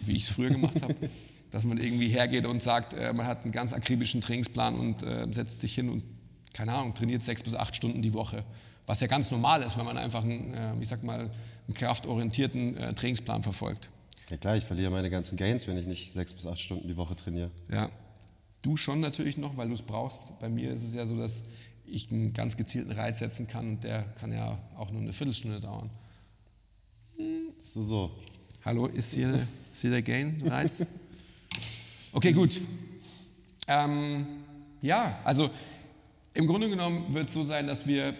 wie 0.02 0.14
ich 0.16 0.24
es 0.24 0.30
früher 0.30 0.50
gemacht 0.50 0.82
habe, 0.82 0.96
dass 1.52 1.66
man 1.66 1.78
irgendwie 1.78 2.08
hergeht 2.08 2.46
und 2.46 2.64
sagt, 2.64 2.94
äh, 2.94 3.12
man 3.12 3.28
hat 3.28 3.44
einen 3.44 3.52
ganz 3.52 3.74
akribischen 3.74 4.22
Trainingsplan 4.22 4.76
und 4.76 5.04
äh, 5.04 5.28
setzt 5.32 5.60
sich 5.60 5.76
hin 5.76 5.90
und, 5.90 6.04
keine 6.54 6.72
Ahnung, 6.74 6.94
trainiert 6.94 7.22
sechs 7.22 7.44
bis 7.44 7.54
acht 7.54 7.76
Stunden 7.76 8.02
die 8.02 8.14
Woche. 8.14 8.46
Was 8.86 9.00
ja 9.00 9.08
ganz 9.08 9.32
normal 9.32 9.64
ist, 9.64 9.78
wenn 9.78 9.86
man 9.86 9.98
einfach, 9.98 10.24
einen, 10.24 10.54
äh, 10.54 10.74
ich 10.82 10.90
sag 10.90 11.04
mal, 11.04 11.30
einen 11.68 11.74
kraftorientierten 11.74 12.78
äh, 12.78 12.94
Trainingsplan 12.94 13.44
verfolgt. 13.44 13.90
Ja 14.30 14.38
klar, 14.38 14.58
ich 14.58 14.66
verliere 14.66 14.92
meine 14.92 15.10
ganzen 15.10 15.38
Gains, 15.38 15.68
wenn 15.68 15.78
ich 15.78 15.86
nicht 15.86 16.14
sechs 16.14 16.34
bis 16.34 16.46
acht 16.46 16.60
Stunden 16.60 16.88
die 16.88 16.98
Woche 16.98 17.16
trainiere. 17.16 17.52
Ja, 17.72 17.90
du 18.62 18.78
schon 18.78 19.00
natürlich 19.00 19.38
noch, 19.38 19.56
weil 19.58 19.68
du 19.68 19.74
es 19.74 19.82
brauchst. 19.82 20.38
Bei 20.40 20.50
mir 20.50 20.74
ist 20.74 20.84
es 20.84 20.94
ja 20.94 21.06
so, 21.06 21.18
dass 21.18 21.44
ich 21.86 22.12
einen 22.12 22.34
ganz 22.34 22.58
gezielten 22.58 22.92
Reiz 22.92 23.20
setzen 23.20 23.48
kann 23.48 23.70
und 23.70 23.84
der 23.84 24.04
kann 24.20 24.32
ja 24.32 24.58
auch 24.78 24.92
nur 24.92 25.02
eine 25.02 25.14
Viertelstunde 25.14 25.60
dauern. 25.60 25.90
So, 27.62 27.82
so. 27.82 28.12
Hallo, 28.66 28.88
ist 28.88 29.14
hier, 29.14 29.48
ist 29.72 29.82
hier 29.82 29.92
der 29.92 30.02
Gain-Reiz? 30.02 30.86
Okay, 32.14 32.32
gut. 32.32 32.62
Ähm, 33.68 34.26
ja, 34.82 35.20
also 35.24 35.50
im 36.34 36.48
Grunde 36.48 36.70
genommen 36.70 37.14
wird 37.14 37.28
es 37.28 37.34
so 37.34 37.44
sein, 37.44 37.68
dass 37.68 37.86
wir 37.86 38.16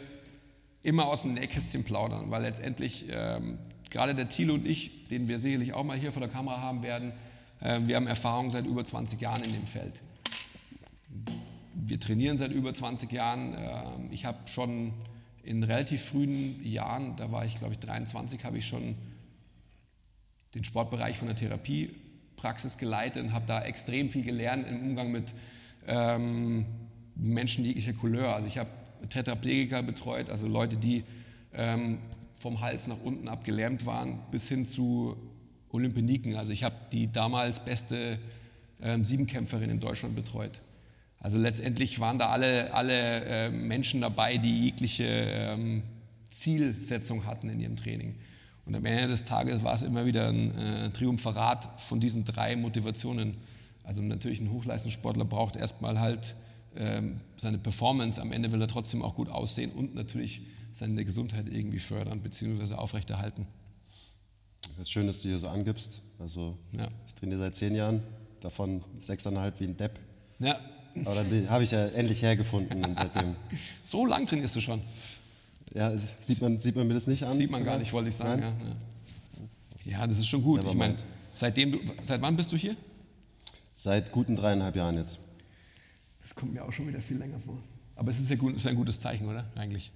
immer 0.84 1.08
aus 1.08 1.24
dem 1.24 1.34
Nähkästchen 1.34 1.84
plaudern, 1.84 2.30
weil 2.30 2.44
letztendlich 2.44 3.06
ähm, 3.10 3.58
gerade 3.90 4.14
der 4.14 4.30
Thilo 4.30 4.54
und 4.54 4.68
ich, 4.68 5.08
den 5.08 5.28
wir 5.28 5.40
sicherlich 5.40 5.74
auch 5.74 5.84
mal 5.84 5.98
hier 5.98 6.12
vor 6.12 6.22
der 6.22 6.30
Kamera 6.30 6.60
haben 6.60 6.84
werden, 6.84 7.14
äh, 7.62 7.80
wir 7.86 7.96
haben 7.96 8.08
Erfahrung 8.08 8.52
seit 8.52 8.66
über 8.66 8.84
20 8.84 9.20
Jahren 9.22 9.44
in 9.44 9.54
dem 9.54 9.66
Feld. 9.66 10.02
Wir 11.74 12.00
trainieren 12.00 12.38
seit 12.38 12.52
über 12.52 12.74
20 12.74 13.12
Jahren. 13.12 13.54
Äh, 13.54 13.84
ich 14.12 14.26
habe 14.26 14.48
schon 14.48 14.94
in 15.44 15.64
relativ 15.64 16.04
frühen 16.04 16.64
Jahren, 16.66 17.16
da 17.16 17.32
war 17.32 17.46
ich 17.46 17.56
glaube 17.56 17.74
ich 17.74 17.80
23, 17.80 18.44
habe 18.44 18.58
ich 18.58 18.68
schon 18.68 18.96
den 20.56 20.64
Sportbereich 20.64 21.18
von 21.18 21.28
der 21.28 21.36
Therapiepraxis 21.36 22.78
geleitet 22.78 23.24
und 23.24 23.34
habe 23.34 23.46
da 23.48 23.64
extrem 23.64 24.10
viel 24.10 24.24
gelernt 24.24 24.68
im 24.68 24.82
Umgang 24.82 25.12
mit 25.12 25.34
ähm, 25.88 26.66
Menschen 27.16 27.66
jeglicher 27.66 27.94
Couleur. 27.94 28.36
Also 28.36 28.48
ich 28.48 28.58
habe 28.58 28.70
Tetraplegiker 29.10 29.84
betreut, 29.84 30.30
also 30.30 30.48
Leute, 30.48 30.78
die 30.78 31.04
ähm, 31.54 32.00
vom 32.36 32.62
Hals 32.62 32.88
nach 32.88 33.02
unten 33.04 33.28
abgelähmt 33.28 33.86
waren, 33.86 34.20
bis 34.32 34.48
hin 34.48 34.66
zu 34.66 35.16
Olympioniken. 35.72 36.36
Also 36.36 36.52
ich 36.52 36.64
habe 36.64 36.76
die 36.92 37.12
damals 37.12 37.64
beste 37.64 38.20
ähm, 38.82 39.04
Siebenkämpferin 39.04 39.70
in 39.70 39.80
Deutschland 39.80 40.16
betreut. 40.16 40.60
Also 41.20 41.38
letztendlich 41.38 42.00
waren 42.00 42.20
da 42.20 42.30
alle, 42.30 42.74
alle 42.74 43.24
äh, 43.24 43.50
Menschen 43.50 44.02
dabei, 44.02 44.38
die 44.38 44.66
jegliche 44.66 45.06
ähm, 45.06 45.84
Zielsetzung 46.30 47.26
hatten 47.26 47.50
in 47.50 47.62
ihrem 47.62 47.78
Training. 47.78 48.16
Und 48.66 48.76
am 48.76 48.86
Ende 48.86 49.08
des 49.08 49.24
Tages 49.24 49.64
war 49.64 49.74
es 49.74 49.84
immer 49.84 50.06
wieder 50.06 50.28
ein 50.28 50.58
äh, 50.58 50.90
Triumpharat 50.90 51.80
von 51.82 52.00
diesen 52.00 52.26
drei 52.26 52.56
Motivationen. 52.56 53.36
Also 53.84 54.02
natürlich 54.02 54.42
ein 54.42 54.52
Hochleistungssportler 54.52 55.26
braucht 55.26 55.56
erstmal 55.56 56.00
halt 56.00 56.36
seine 57.38 57.58
Performance, 57.60 58.22
am 58.22 58.32
Ende 58.32 58.52
will 58.52 58.62
er 58.62 58.68
trotzdem 58.68 59.02
auch 59.02 59.16
gut 59.16 59.30
aussehen 59.30 59.72
und 59.72 59.94
natürlich 59.96 60.42
seine 60.72 61.06
Gesundheit 61.06 61.48
irgendwie 61.48 61.80
fördern 61.80 62.22
bzw. 62.22 62.76
aufrechterhalten. 62.76 63.46
Das 64.70 64.80
ist 64.88 64.92
schön, 64.92 65.08
dass 65.08 65.22
du 65.22 65.28
hier 65.30 65.40
so 65.40 65.50
angibst. 65.50 66.02
Also 66.20 66.58
ja. 66.78 66.88
ich 67.08 67.14
trainiere 67.16 67.40
seit 67.40 67.56
zehn 67.56 67.76
Jahren, 67.76 68.02
davon 68.42 68.84
sechseinhalb 69.02 69.60
wie 69.60 69.66
ein 69.66 69.78
Depp. 69.78 70.00
Ja. 70.40 70.60
Aber 71.06 71.16
dann 71.16 71.50
habe 71.50 71.64
ich 71.64 71.72
ja 71.72 71.88
endlich 71.88 72.22
hergefunden 72.22 72.96
seitdem. 72.96 73.36
so 73.84 74.06
lang 74.06 74.26
trainierst 74.26 74.56
du 74.56 74.62
schon? 74.62 74.82
Ja, 75.74 75.92
sieht 76.22 76.42
man, 76.42 76.60
sieht 76.60 76.76
man 76.76 76.88
mir 76.88 76.94
das 76.94 77.08
nicht 77.08 77.24
an? 77.24 77.32
Sieht 77.32 77.50
man 77.50 77.64
gar 77.64 77.80
nicht, 77.80 77.92
wollte 77.94 78.10
ich 78.10 78.16
sagen. 78.16 78.42
Ja, 78.42 78.54
ja. 79.90 80.00
ja, 80.00 80.08
das 80.08 80.20
ist 80.20 80.28
schon 80.28 80.44
gut. 80.44 80.64
ich 80.64 80.76
meine, 80.76 80.96
seitdem 81.34 81.72
du, 81.72 81.80
seit 82.04 82.22
wann 82.22 82.36
bist 82.36 82.52
du 82.52 82.58
hier? 82.58 82.76
Seit 83.76 84.12
guten 84.12 84.36
dreieinhalb 84.36 84.76
Jahren 84.76 84.96
jetzt. 84.96 85.18
Das 86.24 86.36
kommt 86.36 86.54
mir 86.54 86.64
auch 86.64 86.72
schon 86.72 86.88
wieder 86.88 87.02
viel 87.02 87.18
länger 87.18 87.40
vor. 87.40 87.62
Aber 87.96 88.10
es 88.10 88.20
ist 88.20 88.30
ja 88.30 88.36
gut, 88.36 88.56
ist 88.56 88.66
ein 88.66 88.76
gutes 88.76 89.00
Zeichen, 89.00 89.28
oder? 89.28 89.46
Eigentlich. 89.56 89.92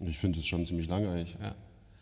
Ich 0.00 0.18
finde 0.18 0.40
es 0.40 0.46
schon 0.46 0.66
ziemlich 0.66 0.88
lange 0.88 1.10
eigentlich. 1.10 1.36
Ja. 1.40 1.54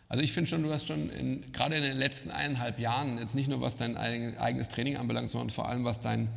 Also 0.09 0.25
ich 0.25 0.33
finde 0.33 0.49
schon, 0.49 0.62
du 0.62 0.73
hast 0.73 0.88
schon 0.88 1.11
in, 1.11 1.52
gerade 1.52 1.76
in 1.76 1.83
den 1.83 1.97
letzten 1.97 2.30
eineinhalb 2.30 2.78
Jahren, 2.78 3.19
jetzt 3.19 3.35
nicht 3.35 3.49
nur 3.49 3.61
was 3.61 3.76
dein 3.76 3.97
eigenes 3.97 4.69
Training 4.69 4.97
anbelangt, 4.97 5.28
sondern 5.28 5.50
vor 5.50 5.69
allem 5.69 5.85
was 5.85 6.00
dein 6.00 6.28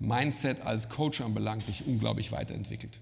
Mindset 0.00 0.60
als 0.62 0.88
Coach 0.88 1.20
anbelangt, 1.20 1.68
dich 1.68 1.86
unglaublich 1.86 2.32
weiterentwickelt. 2.32 3.00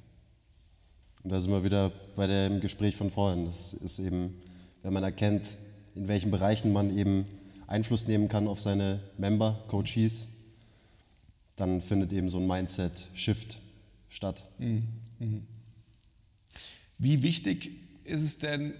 Und 1.22 1.30
da 1.30 1.40
sind 1.40 1.50
wir 1.50 1.64
wieder 1.64 1.90
bei 2.16 2.26
dem 2.26 2.60
Gespräch 2.60 2.96
von 2.96 3.10
vorhin. 3.10 3.46
Das 3.46 3.74
ist 3.74 3.98
eben, 3.98 4.40
wenn 4.82 4.92
man 4.92 5.02
erkennt, 5.02 5.50
in 5.94 6.08
welchen 6.08 6.30
Bereichen 6.30 6.72
man 6.72 6.96
eben 6.96 7.26
Einfluss 7.66 8.06
nehmen 8.06 8.28
kann 8.28 8.46
auf 8.46 8.60
seine 8.60 9.00
Member, 9.18 9.64
Coaches, 9.68 10.26
dann 11.60 11.82
findet 11.82 12.12
eben 12.12 12.28
so 12.28 12.38
ein 12.38 12.46
Mindset-Shift 12.46 13.58
statt. 14.08 14.44
Mhm. 14.58 14.82
Mhm. 15.18 15.42
Wie 16.98 17.22
wichtig 17.22 17.72
ist 18.04 18.22
es 18.22 18.38
denn, 18.38 18.74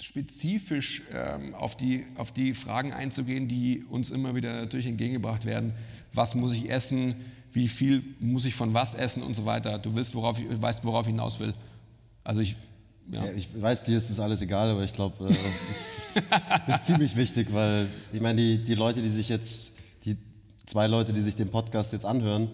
spezifisch 0.00 1.02
ähm, 1.12 1.54
auf, 1.54 1.76
die, 1.76 2.04
auf 2.16 2.32
die 2.32 2.52
Fragen 2.52 2.92
einzugehen, 2.92 3.48
die 3.48 3.84
uns 3.84 4.10
immer 4.10 4.34
wieder 4.34 4.52
natürlich 4.52 4.86
entgegengebracht 4.86 5.46
werden? 5.46 5.72
Was 6.12 6.34
muss 6.34 6.52
ich 6.52 6.68
essen? 6.68 7.16
Wie 7.52 7.68
viel 7.68 8.02
muss 8.20 8.44
ich 8.44 8.54
von 8.54 8.74
was 8.74 8.94
essen 8.94 9.22
und 9.22 9.34
so 9.34 9.46
weiter? 9.46 9.78
Du 9.78 9.94
willst, 9.94 10.14
worauf 10.14 10.38
ich, 10.38 10.46
weißt, 10.60 10.84
worauf 10.84 11.06
ich 11.06 11.12
hinaus 11.12 11.38
will. 11.40 11.54
Also 12.24 12.40
ich 12.40 12.56
ja. 13.10 13.26
Ja, 13.26 13.32
ich 13.32 13.48
weiß, 13.60 13.82
dir 13.82 13.98
ist 13.98 14.08
das 14.08 14.18
alles 14.18 14.40
egal, 14.40 14.70
aber 14.70 14.82
ich 14.82 14.94
glaube, 14.94 15.26
äh, 15.26 15.28
das, 15.28 15.36
ist, 16.16 16.16
ist 16.68 16.86
ziemlich 16.86 17.16
wichtig, 17.16 17.48
weil 17.52 17.88
ich 18.12 18.20
meine, 18.20 18.40
die, 18.40 18.64
die 18.64 18.74
Leute, 18.74 19.02
die 19.02 19.10
sich 19.10 19.28
jetzt, 19.28 19.72
zwei 20.66 20.86
Leute, 20.86 21.12
die 21.12 21.20
sich 21.20 21.36
den 21.36 21.50
Podcast 21.50 21.92
jetzt 21.92 22.04
anhören, 22.04 22.48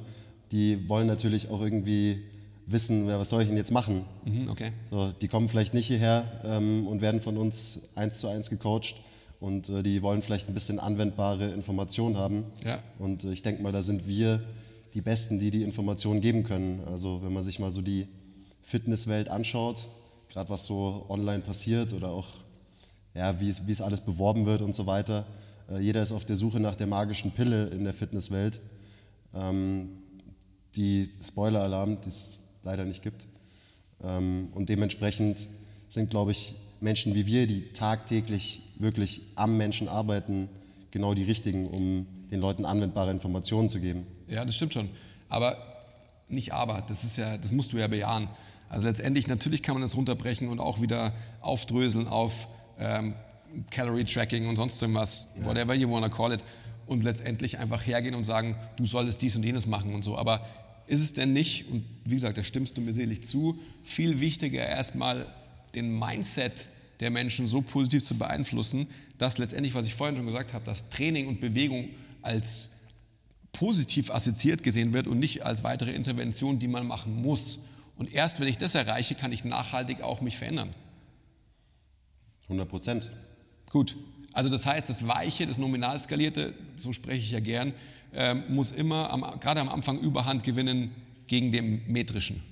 die 0.52 0.88
wollen 0.88 1.06
natürlich 1.06 1.48
auch 1.50 1.60
irgendwie 1.60 2.22
wissen, 2.66 3.08
ja, 3.08 3.18
was 3.18 3.30
soll 3.30 3.42
ich 3.42 3.48
denn 3.48 3.56
jetzt 3.56 3.72
machen? 3.72 4.04
Mhm, 4.24 4.48
okay. 4.48 4.72
So, 4.90 5.12
die 5.12 5.28
kommen 5.28 5.48
vielleicht 5.48 5.74
nicht 5.74 5.86
hierher 5.86 6.40
ähm, 6.44 6.86
und 6.86 7.00
werden 7.00 7.20
von 7.20 7.36
uns 7.36 7.90
eins 7.96 8.20
zu 8.20 8.28
eins 8.28 8.50
gecoacht 8.50 8.96
und 9.40 9.68
äh, 9.68 9.82
die 9.82 10.02
wollen 10.02 10.22
vielleicht 10.22 10.48
ein 10.48 10.54
bisschen 10.54 10.78
anwendbare 10.78 11.50
Informationen 11.50 12.16
haben. 12.16 12.44
Ja. 12.64 12.78
Und 12.98 13.24
äh, 13.24 13.32
ich 13.32 13.42
denke 13.42 13.62
mal, 13.62 13.72
da 13.72 13.82
sind 13.82 14.06
wir 14.06 14.40
die 14.94 15.00
Besten, 15.00 15.38
die 15.38 15.50
die 15.50 15.62
Informationen 15.62 16.20
geben 16.20 16.44
können. 16.44 16.82
Also 16.86 17.22
wenn 17.22 17.32
man 17.32 17.42
sich 17.42 17.58
mal 17.58 17.70
so 17.70 17.80
die 17.80 18.06
Fitnesswelt 18.62 19.28
anschaut, 19.28 19.88
gerade 20.28 20.50
was 20.50 20.66
so 20.66 21.06
online 21.08 21.40
passiert 21.40 21.92
oder 21.92 22.10
auch 22.10 22.26
ja, 23.14 23.40
wie, 23.40 23.48
es, 23.48 23.66
wie 23.66 23.72
es 23.72 23.80
alles 23.80 24.00
beworben 24.00 24.46
wird 24.46 24.62
und 24.62 24.76
so 24.76 24.86
weiter. 24.86 25.26
Äh, 25.70 25.80
jeder 25.80 26.02
ist 26.02 26.12
auf 26.12 26.24
der 26.24 26.36
Suche 26.36 26.60
nach 26.60 26.74
der 26.74 26.86
magischen 26.86 27.32
Pille 27.32 27.68
in 27.68 27.84
der 27.84 27.94
Fitnesswelt. 27.94 28.60
Ähm, 29.34 29.90
die 30.76 31.10
Spoiler-Alarm, 31.26 31.98
die 32.04 32.08
es 32.08 32.38
leider 32.62 32.84
nicht 32.84 33.02
gibt. 33.02 33.26
Ähm, 34.02 34.48
und 34.54 34.68
dementsprechend 34.68 35.46
sind, 35.88 36.10
glaube 36.10 36.32
ich, 36.32 36.54
Menschen 36.80 37.14
wie 37.14 37.26
wir, 37.26 37.46
die 37.46 37.72
tagtäglich 37.72 38.62
wirklich 38.78 39.22
am 39.34 39.56
Menschen 39.56 39.88
arbeiten, 39.88 40.48
genau 40.90 41.14
die 41.14 41.24
richtigen, 41.24 41.66
um 41.66 42.06
den 42.30 42.40
Leuten 42.40 42.64
anwendbare 42.64 43.10
Informationen 43.10 43.68
zu 43.68 43.80
geben. 43.80 44.06
Ja, 44.28 44.44
das 44.44 44.54
stimmt 44.54 44.72
schon. 44.72 44.88
Aber 45.28 45.56
nicht 46.28 46.52
aber, 46.52 46.82
das 46.86 47.04
ist 47.04 47.16
ja, 47.16 47.36
das 47.36 47.52
musst 47.52 47.72
du 47.72 47.78
ja 47.78 47.88
bejahen. 47.88 48.28
Also 48.68 48.86
letztendlich, 48.86 49.26
natürlich 49.26 49.62
kann 49.62 49.74
man 49.74 49.82
das 49.82 49.96
runterbrechen 49.96 50.48
und 50.48 50.60
auch 50.60 50.80
wieder 50.80 51.12
aufdröseln 51.40 52.06
auf 52.06 52.48
ähm, 52.78 53.14
Calorie 53.71 54.04
Tracking 54.04 54.49
und 54.49 54.57
sonst 54.57 54.80
irgendwas, 54.80 55.28
whatever 55.42 55.75
you 55.75 55.90
wanna 55.90 56.09
call 56.09 56.33
it. 56.33 56.45
Und 56.87 57.04
letztendlich 57.04 57.59
einfach 57.59 57.87
hergehen 57.87 58.14
und 58.14 58.25
sagen, 58.25 58.57
du 58.76 58.85
solltest 58.85 59.23
dies 59.23 59.37
und 59.37 59.45
jenes 59.45 59.66
machen 59.66 59.95
und 59.95 60.02
so. 60.02 60.19
Aber 60.19 60.45
ist 60.87 61.00
es 61.00 61.12
denn 61.12 61.33
nicht, 61.33 61.71
und 61.71 61.85
wie 62.04 62.16
gesagt, 62.16 62.37
da 62.37 62.42
stimmst 62.42 62.76
du 62.76 62.80
mir 62.80 62.92
selig 62.92 63.23
zu, 63.23 63.61
viel 63.85 64.21
wichtiger 64.21 64.66
erstmal 64.66 65.33
den 65.76 65.97
Mindset 65.97 66.66
der 66.99 67.11
Menschen 67.11 67.47
so 67.47 67.62
positiv 67.62 68.04
zu 68.04 68.19
beeinflussen, 68.19 68.88
dass 69.16 69.38
letztendlich, 69.38 69.75
was 69.75 69.87
ich 69.87 69.95
vorhin 69.95 70.16
schon 70.16 70.26
gesagt 70.26 70.52
habe, 70.52 70.64
dass 70.64 70.88
Training 70.90 71.28
und 71.28 71.40
Bewegung 71.40 71.90
als 72.23 72.71
positiv 73.52 74.11
assoziiert 74.11 74.62
gesehen 74.62 74.92
wird 74.92 75.07
und 75.07 75.19
nicht 75.19 75.45
als 75.45 75.64
weitere 75.64 75.92
Intervention, 75.92 76.59
die 76.59 76.69
man 76.69 76.87
machen 76.87 77.23
muss. 77.23 77.61
Und 77.97 78.12
erst 78.12 78.40
wenn 78.40 78.49
ich 78.49 78.59
das 78.59 78.75
erreiche, 78.75 79.14
kann 79.14 79.33
ich 79.33 79.45
nachhaltig 79.45 80.02
auch 80.02 80.21
mich 80.21 80.37
verändern. 80.37 80.75
100 82.45 82.69
Prozent. 82.69 83.11
Gut. 83.70 83.96
Also 84.32 84.48
das 84.48 84.66
heißt, 84.66 84.88
das 84.88 85.06
Weiche, 85.06 85.46
das 85.46 85.58
nominal 85.58 85.98
skalierte, 85.98 86.54
so 86.76 86.92
spreche 86.92 87.20
ich 87.20 87.30
ja 87.30 87.40
gern, 87.40 87.72
ähm, 88.12 88.44
muss 88.48 88.72
immer 88.72 89.10
am, 89.10 89.40
gerade 89.40 89.60
am 89.60 89.68
Anfang 89.68 89.98
Überhand 89.98 90.44
gewinnen 90.44 90.90
gegen 91.26 91.50
den 91.50 91.82
metrischen? 91.86 92.42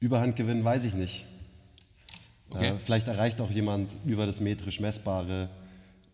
Überhand 0.00 0.36
gewinnen 0.36 0.64
weiß 0.64 0.84
ich 0.84 0.94
nicht. 0.94 1.26
Okay. 2.50 2.70
Äh, 2.70 2.78
vielleicht 2.78 3.08
erreicht 3.08 3.40
auch 3.40 3.50
jemand 3.50 3.92
über 4.04 4.26
das 4.26 4.40
metrisch 4.40 4.80
Messbare 4.80 5.48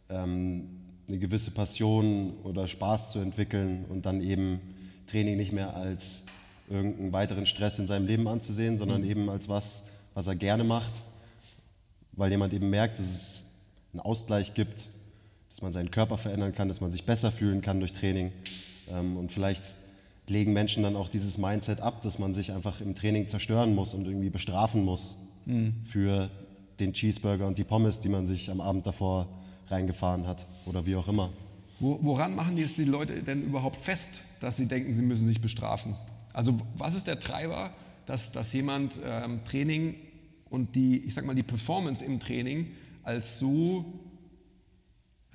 ähm, 0.09 0.69
eine 1.09 1.19
gewisse 1.19 1.51
Passion 1.51 2.35
oder 2.45 2.69
Spaß 2.69 3.13
zu 3.13 3.19
entwickeln 3.19 3.87
und 3.89 4.05
dann 4.05 4.23
eben 4.23 4.61
Training 5.07 5.37
nicht 5.37 5.53
mehr 5.53 5.75
als 5.75 6.25
irgendeinen 6.69 7.13
weiteren 7.13 7.47
Stress 7.47 7.79
in 7.79 7.87
seinem 7.87 8.07
Leben 8.07 8.29
anzusehen, 8.29 8.77
sondern 8.77 9.03
mhm. 9.03 9.11
eben 9.11 9.31
als 9.31 9.49
was, 9.49 9.85
was 10.15 10.27
er 10.27 10.37
gerne 10.37 10.65
macht, 10.65 10.93
weil 12.19 12.31
jemand 12.31 12.53
eben 12.53 12.69
merkt, 12.69 12.99
dass 12.99 13.07
es 13.07 13.45
einen 13.93 14.01
Ausgleich 14.01 14.53
gibt 14.53 14.89
dass 15.59 15.63
man 15.65 15.73
seinen 15.73 15.91
Körper 15.91 16.19
verändern 16.19 16.55
kann, 16.55 16.69
dass 16.69 16.81
man 16.81 16.93
sich 16.93 17.05
besser 17.05 17.33
fühlen 17.33 17.63
kann 17.63 17.81
durch 17.81 17.93
Training. 17.93 18.31
Ähm, 18.89 19.17
und 19.17 19.33
vielleicht 19.33 19.65
legen 20.29 20.53
Menschen 20.53 20.85
dann 20.85 20.95
auch 20.95 21.09
dieses 21.09 21.37
Mindset 21.37 21.81
ab, 21.81 22.01
dass 22.03 22.21
man 22.21 22.33
sich 22.33 22.53
einfach 22.53 22.81
im 22.81 22.95
Training 22.95 23.27
zerstören 23.27 23.75
muss 23.75 23.93
und 23.93 24.07
irgendwie 24.07 24.31
bestrafen 24.31 24.85
muss 24.85 25.17
mhm. 25.47 25.75
für 25.85 26.31
den 26.79 26.93
Cheeseburger 26.93 27.49
und 27.49 27.59
die 27.59 27.65
Pommes, 27.65 27.99
die 27.99 28.09
man 28.09 28.25
sich 28.25 28.53
am 28.53 28.61
Abend 28.61 28.87
davor 28.87 29.27
reingefahren 29.67 30.29
hat 30.29 30.47
oder 30.65 30.87
wie 30.87 30.95
auch 30.95 31.09
immer. 31.09 31.31
Woran 31.81 32.37
machen 32.37 32.55
die 32.55 32.63
es 32.63 32.77
die 32.77 32.85
Leute 32.85 33.21
denn 33.25 33.43
überhaupt 33.43 33.81
fest, 33.81 34.21
dass 34.39 34.59
sie 34.59 34.67
denken, 34.67 34.95
sie 34.95 35.03
müssen 35.03 35.27
sich 35.27 35.41
bestrafen? 35.41 35.97
Also 36.33 36.61
was 36.77 36.95
ist 36.95 37.09
der 37.09 37.19
Treiber, 37.19 37.73
dass, 38.07 38.31
dass 38.31 38.53
jemand 38.53 39.01
ähm, 39.05 39.41
Training 39.45 39.97
und 40.51 40.75
die, 40.75 40.99
ich 40.99 41.15
sag 41.15 41.25
mal, 41.25 41.35
die 41.35 41.43
Performance 41.43 42.05
im 42.05 42.21
Training 42.21 42.73
als 43.03 43.39
so 43.39 43.85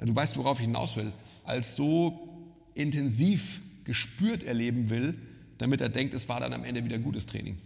du 0.06 0.16
weißt, 0.16 0.38
worauf 0.38 0.60
ich 0.60 0.66
hinaus 0.66 0.96
will, 0.96 1.12
als 1.44 1.76
so 1.76 2.48
intensiv 2.74 3.62
gespürt 3.84 4.44
erleben 4.44 4.90
will, 4.90 5.16
damit 5.58 5.82
er 5.82 5.90
denkt, 5.90 6.14
es 6.14 6.28
war 6.30 6.40
dann 6.40 6.54
am 6.54 6.64
Ende 6.64 6.84
wieder 6.84 6.98
gutes 6.98 7.26
Training. 7.26 7.58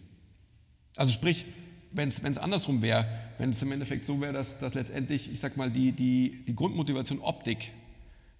Also 0.95 1.11
sprich, 1.11 1.45
wenn 1.91 2.09
es 2.09 2.37
andersrum 2.37 2.81
wäre, 2.81 3.07
wenn 3.37 3.51
es 3.51 3.61
im 3.61 3.71
Endeffekt 3.71 4.05
so 4.05 4.19
wäre, 4.19 4.33
dass, 4.33 4.59
dass 4.59 4.73
letztendlich, 4.73 5.31
ich 5.31 5.39
sag 5.39 5.57
mal, 5.57 5.71
die, 5.71 5.91
die, 5.91 6.43
die 6.45 6.55
Grundmotivation 6.55 7.19
Optik 7.19 7.71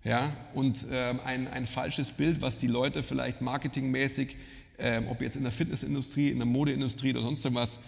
ja, 0.04 0.36
und 0.54 0.88
ähm, 0.92 1.20
ein, 1.24 1.48
ein 1.48 1.66
falsches 1.66 2.12
Bild, 2.12 2.42
was 2.42 2.60
die 2.60 2.68
Leute 2.68 3.04
vielleicht 3.04 3.42
marketingmäßig, 3.42 4.38
ähm, 4.80 5.08
ob 5.10 5.22
jetzt 5.22 5.36
in 5.36 5.44
der 5.44 5.52
Fitnessindustrie, 5.52 6.30
in 6.30 6.38
der 6.38 6.46
Modeindustrie 6.46 7.12
oder 7.12 7.22
sonst 7.22 7.52
was, 7.54 7.80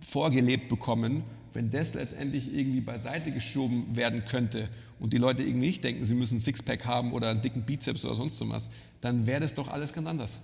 vorgelebt 0.00 0.68
bekommen, 0.68 1.24
wenn 1.52 1.70
das 1.70 1.94
letztendlich 1.94 2.54
irgendwie 2.54 2.80
beiseite 2.80 3.32
geschoben 3.32 3.96
werden 3.96 4.24
könnte 4.26 4.68
und 5.00 5.12
die 5.12 5.18
Leute 5.18 5.42
irgendwie 5.42 5.68
nicht 5.68 5.84
denken, 5.84 6.04
sie 6.04 6.14
müssen 6.14 6.36
ein 6.36 6.40
Sixpack 6.40 6.84
haben 6.84 7.12
oder 7.12 7.30
einen 7.30 7.40
dicken 7.40 7.62
Bizeps 7.62 8.04
oder 8.04 8.14
sonst 8.14 8.40
was, 8.48 8.70
dann 9.00 9.26
wäre 9.26 9.40
das 9.40 9.54
doch 9.54 9.68
alles 9.68 9.92
ganz 9.92 10.06
anders. 10.06 10.40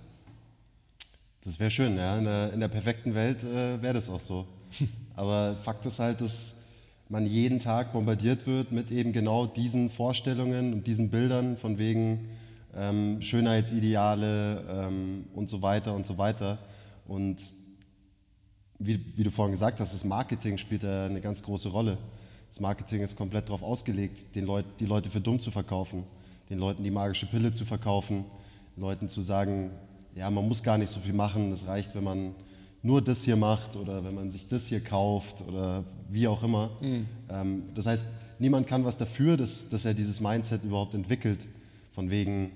Das 1.43 1.59
wäre 1.59 1.71
schön, 1.71 1.97
ja. 1.97 2.17
In 2.17 2.23
der, 2.23 2.53
in 2.53 2.59
der 2.59 2.67
perfekten 2.67 3.13
Welt 3.15 3.43
äh, 3.43 3.81
wäre 3.81 3.93
das 3.93 4.09
auch 4.09 4.21
so. 4.21 4.47
Aber 5.15 5.55
Fakt 5.57 5.85
ist 5.85 5.99
halt, 5.99 6.21
dass 6.21 6.57
man 7.09 7.25
jeden 7.25 7.59
Tag 7.59 7.93
bombardiert 7.93 8.47
wird 8.47 8.71
mit 8.71 8.91
eben 8.91 9.13
genau 9.13 9.45
diesen 9.45 9.89
Vorstellungen 9.89 10.73
und 10.73 10.87
diesen 10.87 11.09
Bildern 11.09 11.57
von 11.57 11.77
wegen 11.77 12.29
ähm, 12.75 13.21
Schönheitsideale 13.21 14.63
ähm, 14.67 15.25
und 15.33 15.49
so 15.49 15.61
weiter 15.61 15.93
und 15.93 16.07
so 16.07 16.17
weiter. 16.17 16.59
Und 17.07 17.37
wie, 18.85 18.99
wie, 19.15 19.23
du 19.23 19.31
vorhin 19.31 19.51
gesagt 19.51 19.79
hast, 19.79 19.93
das 19.93 20.03
Marketing 20.03 20.57
spielt 20.57 20.83
da 20.83 21.05
eine 21.05 21.21
ganz 21.21 21.43
große 21.43 21.69
Rolle. 21.69 21.97
Das 22.49 22.59
Marketing 22.59 23.01
ist 23.01 23.15
komplett 23.15 23.47
darauf 23.47 23.63
ausgelegt, 23.63 24.35
den 24.35 24.45
Leut, 24.45 24.65
die 24.79 24.85
Leute 24.85 25.09
für 25.09 25.21
dumm 25.21 25.39
zu 25.39 25.51
verkaufen, 25.51 26.03
den 26.49 26.59
Leuten 26.59 26.83
die 26.83 26.91
magische 26.91 27.25
Pille 27.25 27.53
zu 27.53 27.65
verkaufen, 27.65 28.25
Leuten 28.75 29.09
zu 29.09 29.21
sagen, 29.21 29.71
ja, 30.15 30.29
man 30.29 30.47
muss 30.47 30.61
gar 30.61 30.77
nicht 30.77 30.91
so 30.91 30.99
viel 30.99 31.13
machen, 31.13 31.51
es 31.51 31.67
reicht, 31.67 31.95
wenn 31.95 32.03
man 32.03 32.35
nur 32.83 33.01
das 33.01 33.23
hier 33.23 33.37
macht 33.37 33.75
oder 33.75 34.03
wenn 34.03 34.13
man 34.13 34.31
sich 34.31 34.47
das 34.47 34.67
hier 34.67 34.81
kauft 34.81 35.41
oder 35.47 35.83
wie 36.09 36.27
auch 36.27 36.43
immer. 36.43 36.69
Mhm. 36.81 37.05
Ähm, 37.29 37.63
das 37.73 37.87
heißt, 37.87 38.05
niemand 38.39 38.67
kann 38.67 38.85
was 38.85 38.97
dafür, 38.97 39.37
dass, 39.37 39.69
dass 39.69 39.85
er 39.85 39.93
dieses 39.93 40.19
Mindset 40.19 40.63
überhaupt 40.63 40.93
entwickelt, 40.93 41.47
von 41.93 42.09
wegen 42.09 42.51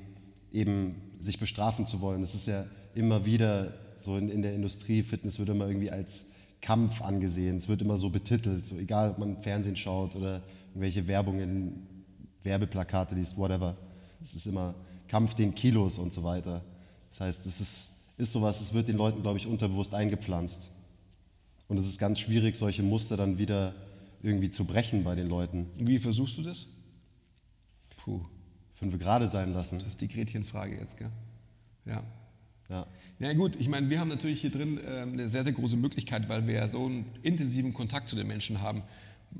eben 0.52 0.96
sich 1.20 1.40
bestrafen 1.40 1.88
zu 1.88 2.02
wollen. 2.02 2.22
Das 2.22 2.36
ist 2.36 2.48
ja 2.48 2.66
immer 2.94 3.26
wieder 3.26 3.74
so 4.02 4.18
in, 4.18 4.30
in 4.30 4.42
der 4.42 4.54
Industrie, 4.54 5.04
Fitness 5.04 5.40
wird 5.40 5.50
immer 5.50 5.68
irgendwie 5.68 5.92
als 5.92 6.32
Kampf 6.62 7.02
angesehen. 7.02 7.58
Es 7.58 7.68
wird 7.68 7.82
immer 7.82 7.98
so 7.98 8.10
betitelt, 8.10 8.66
so 8.66 8.78
egal 8.78 9.12
ob 9.12 9.20
man 9.20 9.42
Fernsehen 9.44 9.76
schaut 9.76 10.16
oder 10.16 10.42
irgendwelche 10.70 11.08
Werbungen, 11.08 11.88
Werbeplakate 12.44 13.16
liest, 13.16 13.38
whatever. 13.38 13.76
Es 14.22 14.34
ist 14.34 14.48
immer 14.48 14.76
Kampf 15.08 15.34
den 15.36 15.56
Kilos 15.56 15.98
und 15.98 16.14
so 16.14 16.24
weiter. 16.24 16.64
Das 17.10 17.22
heißt, 17.22 17.46
es 17.46 17.62
ist, 17.62 17.90
ist 18.18 18.32
sowas, 18.32 18.62
es 18.62 18.74
wird 18.74 18.88
den 18.88 18.98
Leuten, 18.98 19.22
glaube 19.22 19.38
ich, 19.38 19.48
unterbewusst 19.48 19.94
eingepflanzt. 19.94 20.70
Und 21.68 21.78
es 21.78 21.86
ist 21.86 22.00
ganz 22.00 22.20
schwierig, 22.20 22.56
solche 22.56 22.84
Muster 22.84 23.18
dann 23.18 23.38
wieder 23.38 23.74
irgendwie 24.22 24.50
zu 24.50 24.66
brechen 24.66 25.04
bei 25.04 25.16
den 25.16 25.28
Leuten. 25.28 25.68
Wie 25.78 26.00
versuchst 26.00 26.38
du 26.38 26.42
das? 26.42 26.68
Puh. 27.98 28.22
Fünf 28.76 28.98
gerade 29.00 29.28
sein 29.28 29.54
lassen. 29.54 29.80
Das 29.80 29.88
ist 29.88 30.02
die 30.02 30.08
Gretchenfrage 30.08 30.78
jetzt, 30.78 30.98
gell? 30.98 31.10
Ja. 31.86 32.04
Ja. 32.70 32.88
Ja 33.20 33.34
gut, 33.34 33.56
ich 33.56 33.68
meine, 33.68 33.90
wir 33.90 34.00
haben 34.00 34.10
natürlich 34.10 34.42
hier 34.42 34.52
drin 34.52 34.78
äh, 34.78 35.02
eine 35.02 35.30
sehr, 35.30 35.44
sehr 35.44 35.54
große 35.54 35.76
Möglichkeit, 35.76 36.30
weil 36.30 36.46
wir 36.46 36.54
ja 36.54 36.68
so 36.68 36.86
einen 36.86 37.06
intensiven 37.24 37.74
Kontakt 37.74 38.08
zu 38.08 38.16
den 38.16 38.28
Menschen 38.28 38.62
haben. 38.62 38.84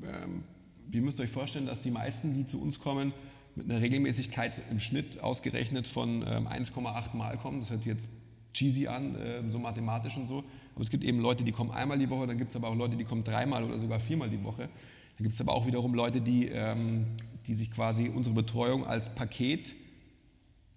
Ähm, 0.02 0.42
ihr 0.90 1.00
müsst 1.00 1.20
euch 1.20 1.30
vorstellen, 1.30 1.66
dass 1.66 1.82
die 1.82 1.90
meisten, 1.90 2.34
die 2.34 2.44
zu 2.44 2.60
uns 2.60 2.80
kommen, 2.80 3.12
mit 3.54 3.70
einer 3.70 3.80
Regelmäßigkeit 3.80 4.62
im 4.70 4.80
Schnitt 4.80 5.20
ausgerechnet 5.20 5.86
von 5.86 6.24
ähm, 6.26 6.48
1,8 6.48 7.16
Mal 7.16 7.36
kommen. 7.36 7.60
Das 7.60 7.70
hört 7.70 7.84
jetzt 7.84 8.08
cheesy 8.52 8.88
an, 8.88 9.14
äh, 9.14 9.48
so 9.50 9.58
mathematisch 9.58 10.16
und 10.16 10.26
so. 10.26 10.38
Aber 10.74 10.82
es 10.82 10.90
gibt 10.90 11.04
eben 11.04 11.20
Leute, 11.20 11.44
die 11.44 11.52
kommen 11.52 11.70
einmal 11.70 11.98
die 11.98 12.10
Woche, 12.10 12.26
dann 12.26 12.38
gibt 12.38 12.50
es 12.50 12.56
aber 12.56 12.68
auch 12.68 12.76
Leute, 12.76 12.96
die 12.96 13.04
kommen 13.04 13.24
dreimal 13.24 13.62
oder 13.62 13.78
sogar 13.78 14.00
viermal 14.00 14.30
die 14.30 14.42
Woche. 14.42 14.62
Dann 14.62 15.24
gibt 15.24 15.34
es 15.34 15.40
aber 15.40 15.52
auch 15.52 15.66
wiederum 15.66 15.94
Leute, 15.94 16.20
die, 16.20 16.48
ähm, 16.48 17.06
die 17.46 17.54
sich 17.54 17.70
quasi 17.70 18.08
unsere 18.08 18.34
Betreuung 18.34 18.86
als 18.86 19.14
Paket 19.14 19.74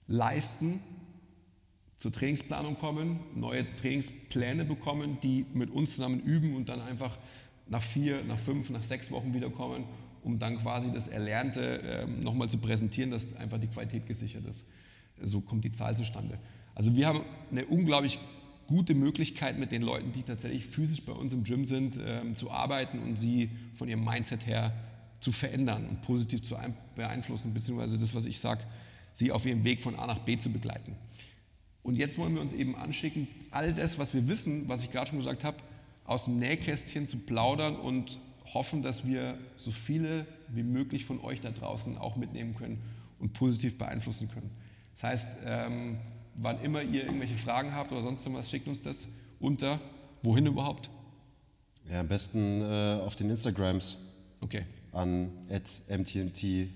leisten 0.07 0.81
zur 2.01 2.11
Trainingsplanung 2.11 2.79
kommen, 2.79 3.19
neue 3.35 3.63
Trainingspläne 3.75 4.65
bekommen, 4.65 5.19
die 5.21 5.45
mit 5.53 5.69
uns 5.69 5.95
zusammen 5.95 6.19
üben 6.19 6.55
und 6.55 6.67
dann 6.67 6.81
einfach 6.81 7.15
nach 7.67 7.83
vier, 7.83 8.23
nach 8.23 8.39
fünf, 8.39 8.71
nach 8.71 8.81
sechs 8.81 9.11
Wochen 9.11 9.35
wiederkommen, 9.35 9.83
um 10.23 10.39
dann 10.39 10.57
quasi 10.57 10.91
das 10.91 11.07
Erlernte 11.07 11.61
äh, 11.83 12.07
nochmal 12.07 12.49
zu 12.49 12.57
präsentieren, 12.57 13.11
dass 13.11 13.35
einfach 13.35 13.59
die 13.59 13.67
Qualität 13.67 14.07
gesichert 14.07 14.47
ist. 14.47 14.65
So 15.21 15.41
kommt 15.41 15.63
die 15.63 15.71
Zahl 15.71 15.95
zustande. 15.95 16.39
Also 16.73 16.95
wir 16.95 17.05
haben 17.05 17.21
eine 17.51 17.67
unglaublich 17.67 18.17
gute 18.65 18.95
Möglichkeit 18.95 19.59
mit 19.59 19.71
den 19.71 19.83
Leuten, 19.83 20.11
die 20.11 20.23
tatsächlich 20.23 20.65
physisch 20.65 21.03
bei 21.03 21.13
uns 21.13 21.33
im 21.33 21.43
Gym 21.43 21.65
sind, 21.65 21.99
ähm, 22.03 22.35
zu 22.35 22.49
arbeiten 22.49 22.97
und 22.97 23.17
sie 23.17 23.51
von 23.75 23.87
ihrem 23.87 24.03
Mindset 24.03 24.47
her 24.47 24.73
zu 25.19 25.31
verändern 25.31 25.85
und 25.87 26.01
positiv 26.01 26.41
zu 26.41 26.57
beeinflussen, 26.95 27.53
beziehungsweise 27.53 27.99
das, 27.99 28.15
was 28.15 28.25
ich 28.25 28.39
sage, 28.39 28.63
sie 29.13 29.31
auf 29.31 29.45
ihrem 29.45 29.63
Weg 29.63 29.83
von 29.83 29.95
A 29.95 30.07
nach 30.07 30.19
B 30.19 30.35
zu 30.35 30.51
begleiten. 30.51 30.95
Und 31.83 31.95
jetzt 31.95 32.17
wollen 32.17 32.35
wir 32.35 32.41
uns 32.41 32.53
eben 32.53 32.75
anschicken, 32.75 33.27
all 33.49 33.73
das, 33.73 33.97
was 33.97 34.13
wir 34.13 34.27
wissen, 34.27 34.69
was 34.69 34.83
ich 34.83 34.91
gerade 34.91 35.09
schon 35.09 35.19
gesagt 35.19 35.43
habe, 35.43 35.57
aus 36.05 36.25
dem 36.25 36.39
Nähkästchen 36.39 37.07
zu 37.07 37.17
plaudern 37.17 37.75
und 37.75 38.19
hoffen, 38.53 38.81
dass 38.81 39.07
wir 39.07 39.37
so 39.55 39.71
viele 39.71 40.25
wie 40.49 40.63
möglich 40.63 41.05
von 41.05 41.19
euch 41.21 41.41
da 41.41 41.51
draußen 41.51 41.97
auch 41.97 42.15
mitnehmen 42.15 42.55
können 42.55 42.81
und 43.19 43.33
positiv 43.33 43.77
beeinflussen 43.77 44.29
können. 44.29 44.51
Das 44.93 45.03
heißt, 45.03 45.27
ähm, 45.45 45.97
wann 46.35 46.61
immer 46.61 46.81
ihr 46.81 47.03
irgendwelche 47.05 47.35
Fragen 47.35 47.73
habt 47.73 47.91
oder 47.91 48.01
sonst 48.01 48.25
irgendwas, 48.25 48.49
schickt 48.49 48.67
uns 48.67 48.81
das 48.81 49.07
unter. 49.39 49.79
Wohin 50.23 50.45
überhaupt? 50.45 50.89
Ja, 51.89 52.01
am 52.01 52.07
besten 52.07 52.61
äh, 52.61 52.99
auf 53.01 53.15
den 53.15 53.29
Instagrams. 53.29 53.97
Okay. 54.41 54.65
An 54.91 55.31
mtmt.live. 55.89 56.67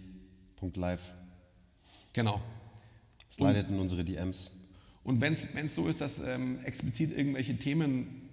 Genau. 2.13 2.39
Slidet 3.29 3.69
in 3.69 3.79
unsere 3.79 4.03
DMs. 4.05 4.51
Und 5.05 5.21
wenn 5.21 5.33
es 5.33 5.75
so 5.75 5.87
ist, 5.87 6.01
dass 6.01 6.19
ähm, 6.19 6.57
explizit 6.65 7.15
irgendwelche 7.15 7.55
Themen 7.55 8.23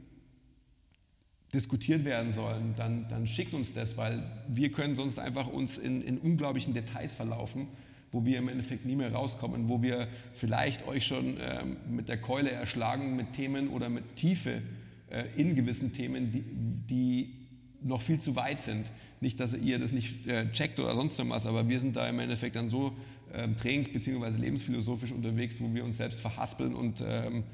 diskutiert 1.55 2.07
werden 2.07 2.33
sollen, 2.33 2.75
dann, 2.77 3.07
dann 3.09 3.27
schickt 3.27 3.53
uns 3.53 3.75
das, 3.75 3.99
weil 3.99 4.23
wir 4.49 4.73
können 4.73 4.97
sonst 4.97 5.19
einfach 5.19 5.49
uns 5.49 5.77
in, 5.77 6.01
in 6.01 6.17
unglaublichen 6.17 6.73
Details 6.73 7.13
verlaufen, 7.13 7.69
wo 8.11 8.25
wir 8.25 8.39
im 8.39 8.49
Endeffekt 8.49 8.87
nie 8.87 8.97
mehr 8.97 9.13
rauskommen, 9.13 9.69
wo 9.69 9.83
wir 9.83 10.09
vielleicht 10.33 10.89
euch 10.89 11.07
schon 11.07 11.37
ähm, 11.41 11.77
mit 11.91 12.09
der 12.09 12.19
Keule 12.19 12.51
erschlagen 12.51 13.17
mit 13.17 13.35
Themen 13.35 13.69
oder 13.69 13.91
mit 13.91 14.17
Tiefe 14.17 14.63
äh, 15.11 15.25
in 15.37 15.55
gewissen 15.55 15.93
Themen, 15.93 16.33
die, 16.33 16.43
die 16.89 17.35
noch 17.83 18.01
viel 18.01 18.19
zu 18.19 18.35
weit 18.35 18.63
sind. 18.63 18.91
Nicht, 19.21 19.39
dass 19.41 19.53
ihr 19.53 19.79
das 19.79 19.93
nicht 19.93 20.27
äh, 20.27 20.51
checkt 20.53 20.81
oder 20.81 20.95
sonst 20.95 21.19
was, 21.29 21.47
aber 21.47 21.69
wir 21.69 21.79
sind 21.79 21.97
da 21.97 22.09
im 22.09 22.19
Endeffekt 22.19 22.57
dann 22.57 22.71
so 22.71 22.97
ähm, 23.33 23.57
trainings- 23.57 23.93
bzw. 23.93 24.41
lebensphilosophisch 24.41 25.13
unterwegs, 25.13 25.61
wo 25.61 25.73
wir 25.73 25.85
uns 25.85 25.97
selbst 25.97 26.21
verhaspeln 26.21 26.75
und 26.75 27.03
ähm, 27.07 27.45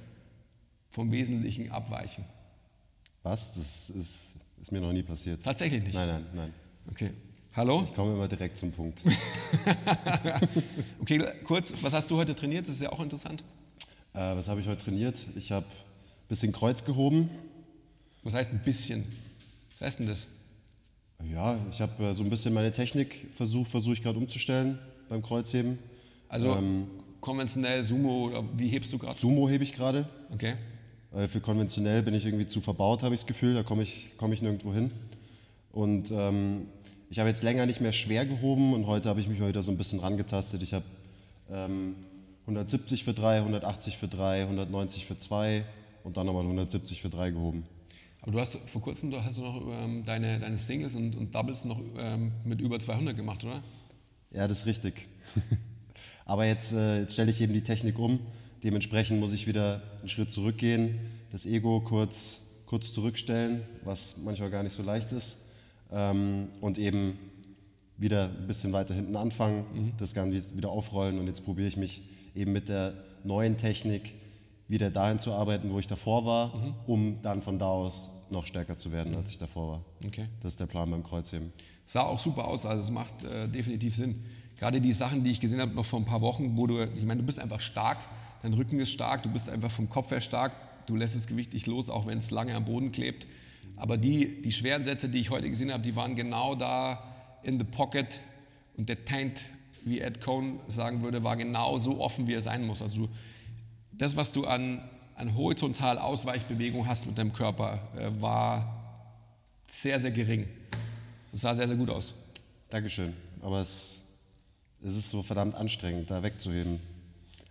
vom 0.88 1.10
Wesentlichen 1.12 1.70
abweichen. 1.70 2.24
Was? 3.22 3.54
Das 3.54 3.90
ist, 3.90 4.36
ist, 4.60 4.72
mir 4.72 4.80
noch 4.80 4.92
nie 4.92 5.02
passiert. 5.02 5.42
Tatsächlich 5.42 5.82
nicht? 5.82 5.94
Nein, 5.94 6.08
nein, 6.08 6.26
nein. 6.34 6.54
Okay. 6.90 7.10
Hallo? 7.54 7.84
Ich 7.84 7.94
komme 7.94 8.12
immer 8.12 8.28
direkt 8.28 8.56
zum 8.56 8.70
Punkt. 8.72 9.02
okay, 11.00 11.24
kurz, 11.44 11.74
was 11.82 11.92
hast 11.92 12.10
du 12.10 12.16
heute 12.16 12.34
trainiert? 12.34 12.66
Das 12.66 12.74
ist 12.74 12.82
ja 12.82 12.92
auch 12.92 13.00
interessant. 13.00 13.42
Äh, 14.14 14.18
was 14.18 14.48
habe 14.48 14.60
ich 14.60 14.66
heute 14.66 14.84
trainiert? 14.84 15.20
Ich 15.36 15.50
habe 15.50 15.66
ein 15.66 16.28
bisschen 16.28 16.52
Kreuz 16.52 16.84
gehoben. 16.84 17.30
Was 18.22 18.34
heißt 18.34 18.52
ein 18.52 18.60
bisschen? 18.60 19.04
Was 19.72 19.86
heißt 19.86 19.98
denn 20.00 20.06
das? 20.06 20.28
Ja, 21.32 21.58
ich 21.72 21.80
habe 21.80 22.04
äh, 22.04 22.14
so 22.14 22.22
ein 22.22 22.30
bisschen 22.30 22.54
meine 22.54 22.72
Technik 22.72 23.26
versucht, 23.36 23.70
versuche 23.70 23.94
ich 23.94 24.02
gerade 24.02 24.18
umzustellen 24.18 24.78
beim 25.08 25.22
Kreuzheben. 25.22 25.78
Also 26.28 26.54
ähm, 26.56 26.86
konventionell 27.20 27.84
Sumo 27.84 28.26
oder 28.26 28.44
wie 28.56 28.68
hebst 28.68 28.92
du 28.92 28.98
gerade? 28.98 29.18
Sumo 29.18 29.48
hebe 29.48 29.64
ich 29.64 29.72
gerade. 29.72 30.08
Okay. 30.32 30.54
Weil 31.10 31.28
für 31.28 31.40
konventionell 31.40 32.02
bin 32.02 32.14
ich 32.14 32.24
irgendwie 32.24 32.46
zu 32.46 32.60
verbaut, 32.60 33.02
habe 33.02 33.14
ich 33.14 33.22
das 33.22 33.26
Gefühl. 33.26 33.54
Da 33.54 33.62
komme 33.62 33.82
ich, 33.82 34.10
komm 34.18 34.32
ich 34.32 34.42
nirgendwo 34.42 34.74
hin. 34.74 34.90
Und 35.72 36.10
ähm, 36.10 36.66
ich 37.10 37.18
habe 37.18 37.28
jetzt 37.28 37.42
länger 37.42 37.66
nicht 37.66 37.80
mehr 37.80 37.92
schwer 37.92 38.26
gehoben 38.26 38.74
und 38.74 38.86
heute 38.86 39.08
habe 39.08 39.20
ich 39.20 39.28
mich 39.28 39.38
mal 39.38 39.48
wieder 39.48 39.62
so 39.62 39.70
ein 39.70 39.78
bisschen 39.78 40.00
rangetastet. 40.00 40.62
Ich 40.62 40.74
habe 40.74 40.84
ähm, 41.50 41.94
170 42.42 43.04
für 43.04 43.14
3, 43.14 43.38
180 43.38 43.96
für 43.96 44.08
3, 44.08 44.42
190 44.42 45.06
für 45.06 45.16
2 45.16 45.64
und 46.04 46.16
dann 46.16 46.26
nochmal 46.26 46.42
170 46.42 47.02
für 47.02 47.08
3 47.08 47.30
gehoben. 47.30 47.64
Aber 48.20 48.32
du 48.32 48.40
hast 48.40 48.58
vor 48.66 48.82
kurzem 48.82 49.14
hast 49.24 49.38
du 49.38 49.42
noch 49.42 49.62
ähm, 49.70 50.04
deine, 50.04 50.38
deine 50.38 50.56
Singles 50.56 50.94
und, 50.94 51.16
und 51.16 51.34
Doubles 51.34 51.64
noch 51.64 51.80
ähm, 51.98 52.32
mit 52.44 52.60
über 52.60 52.78
200 52.78 53.16
gemacht, 53.16 53.44
oder? 53.44 53.62
Ja, 54.30 54.46
das 54.46 54.60
ist 54.60 54.66
richtig. 54.66 55.06
Aber 56.24 56.44
jetzt, 56.44 56.72
äh, 56.72 57.00
jetzt 57.00 57.14
stelle 57.14 57.30
ich 57.30 57.40
eben 57.40 57.54
die 57.54 57.62
Technik 57.62 57.98
um. 57.98 58.20
Dementsprechend 58.62 59.20
muss 59.20 59.32
ich 59.32 59.46
wieder 59.46 59.82
einen 60.00 60.08
Schritt 60.08 60.32
zurückgehen, 60.32 60.98
das 61.32 61.46
Ego 61.46 61.80
kurz, 61.80 62.42
kurz 62.66 62.92
zurückstellen, 62.92 63.62
was 63.84 64.18
manchmal 64.18 64.50
gar 64.50 64.62
nicht 64.62 64.76
so 64.76 64.82
leicht 64.82 65.12
ist. 65.12 65.36
Ähm, 65.90 66.48
und 66.60 66.76
eben 66.78 67.18
wieder 67.96 68.28
ein 68.28 68.46
bisschen 68.46 68.72
weiter 68.72 68.94
hinten 68.94 69.16
anfangen, 69.16 69.64
mhm. 69.72 69.92
das 69.98 70.14
Ganze 70.14 70.42
wieder 70.56 70.70
aufrollen. 70.70 71.18
Und 71.18 71.26
jetzt 71.26 71.44
probiere 71.44 71.68
ich 71.68 71.76
mich 71.76 72.02
eben 72.34 72.52
mit 72.52 72.68
der 72.68 72.94
neuen 73.24 73.56
Technik 73.56 74.12
wieder 74.68 74.90
dahin 74.90 75.18
zu 75.18 75.32
arbeiten, 75.32 75.72
wo 75.72 75.78
ich 75.78 75.86
davor 75.86 76.26
war, 76.26 76.54
mhm. 76.54 76.74
um 76.86 77.22
dann 77.22 77.42
von 77.42 77.58
da 77.58 77.66
aus 77.66 78.10
noch 78.30 78.46
stärker 78.46 78.76
zu 78.76 78.92
werden, 78.92 79.12
mhm. 79.12 79.18
als 79.18 79.30
ich 79.30 79.38
davor 79.38 79.68
war. 79.68 79.84
Okay. 80.06 80.26
Das 80.42 80.52
ist 80.52 80.60
der 80.60 80.66
Plan 80.66 80.90
beim 80.90 81.02
Kreuzheben. 81.02 81.52
Sah 81.88 82.02
auch 82.02 82.18
super 82.18 82.46
aus, 82.46 82.66
also 82.66 82.82
es 82.82 82.90
macht 82.90 83.24
äh, 83.24 83.48
definitiv 83.48 83.96
Sinn. 83.96 84.16
Gerade 84.58 84.78
die 84.78 84.92
Sachen, 84.92 85.24
die 85.24 85.30
ich 85.30 85.40
gesehen 85.40 85.58
habe 85.58 85.72
noch 85.72 85.86
vor 85.86 85.98
ein 85.98 86.04
paar 86.04 86.20
Wochen, 86.20 86.54
wo 86.58 86.66
du, 86.66 86.82
ich 86.82 87.04
meine, 87.04 87.22
du 87.22 87.26
bist 87.26 87.40
einfach 87.40 87.62
stark, 87.62 87.96
dein 88.42 88.52
Rücken 88.52 88.78
ist 88.78 88.90
stark, 88.90 89.22
du 89.22 89.30
bist 89.30 89.48
einfach 89.48 89.70
vom 89.70 89.88
Kopf 89.88 90.10
her 90.10 90.20
stark, 90.20 90.52
du 90.84 90.96
lässt 90.96 91.16
das 91.16 91.26
Gewicht 91.26 91.54
nicht 91.54 91.66
los, 91.66 91.88
auch 91.88 92.04
wenn 92.04 92.18
es 92.18 92.30
lange 92.30 92.54
am 92.54 92.66
Boden 92.66 92.92
klebt. 92.92 93.26
Aber 93.76 93.96
die, 93.96 94.42
die 94.42 94.52
schweren 94.52 94.84
Sätze, 94.84 95.08
die 95.08 95.18
ich 95.18 95.30
heute 95.30 95.48
gesehen 95.48 95.72
habe, 95.72 95.82
die 95.82 95.96
waren 95.96 96.14
genau 96.14 96.54
da 96.54 97.02
in 97.42 97.58
the 97.58 97.64
pocket 97.64 98.20
und 98.76 98.90
der 98.90 99.06
Taint, 99.06 99.40
wie 99.86 100.00
Ed 100.00 100.20
Cohn 100.20 100.60
sagen 100.68 101.00
würde, 101.00 101.24
war 101.24 101.38
genau 101.38 101.78
so 101.78 102.02
offen, 102.02 102.26
wie 102.26 102.34
er 102.34 102.42
sein 102.42 102.66
muss. 102.66 102.82
Also 102.82 103.08
das, 103.92 104.14
was 104.14 104.32
du 104.32 104.44
an, 104.44 104.82
an 105.14 105.34
horizontal 105.34 105.98
Ausweichbewegung 105.98 106.86
hast 106.86 107.06
mit 107.06 107.16
deinem 107.16 107.32
Körper, 107.32 107.78
äh, 107.96 108.10
war 108.20 108.74
sehr, 109.68 109.98
sehr 110.00 110.10
gering. 110.10 110.46
Es 111.38 111.42
sah 111.42 111.54
sehr, 111.54 111.68
sehr 111.68 111.76
gut 111.76 111.88
aus. 111.88 112.14
Dankeschön. 112.68 113.12
Aber 113.42 113.60
es, 113.60 114.02
es 114.82 114.96
ist 114.96 115.08
so 115.08 115.22
verdammt 115.22 115.54
anstrengend, 115.54 116.10
da 116.10 116.24
wegzuheben. 116.24 116.80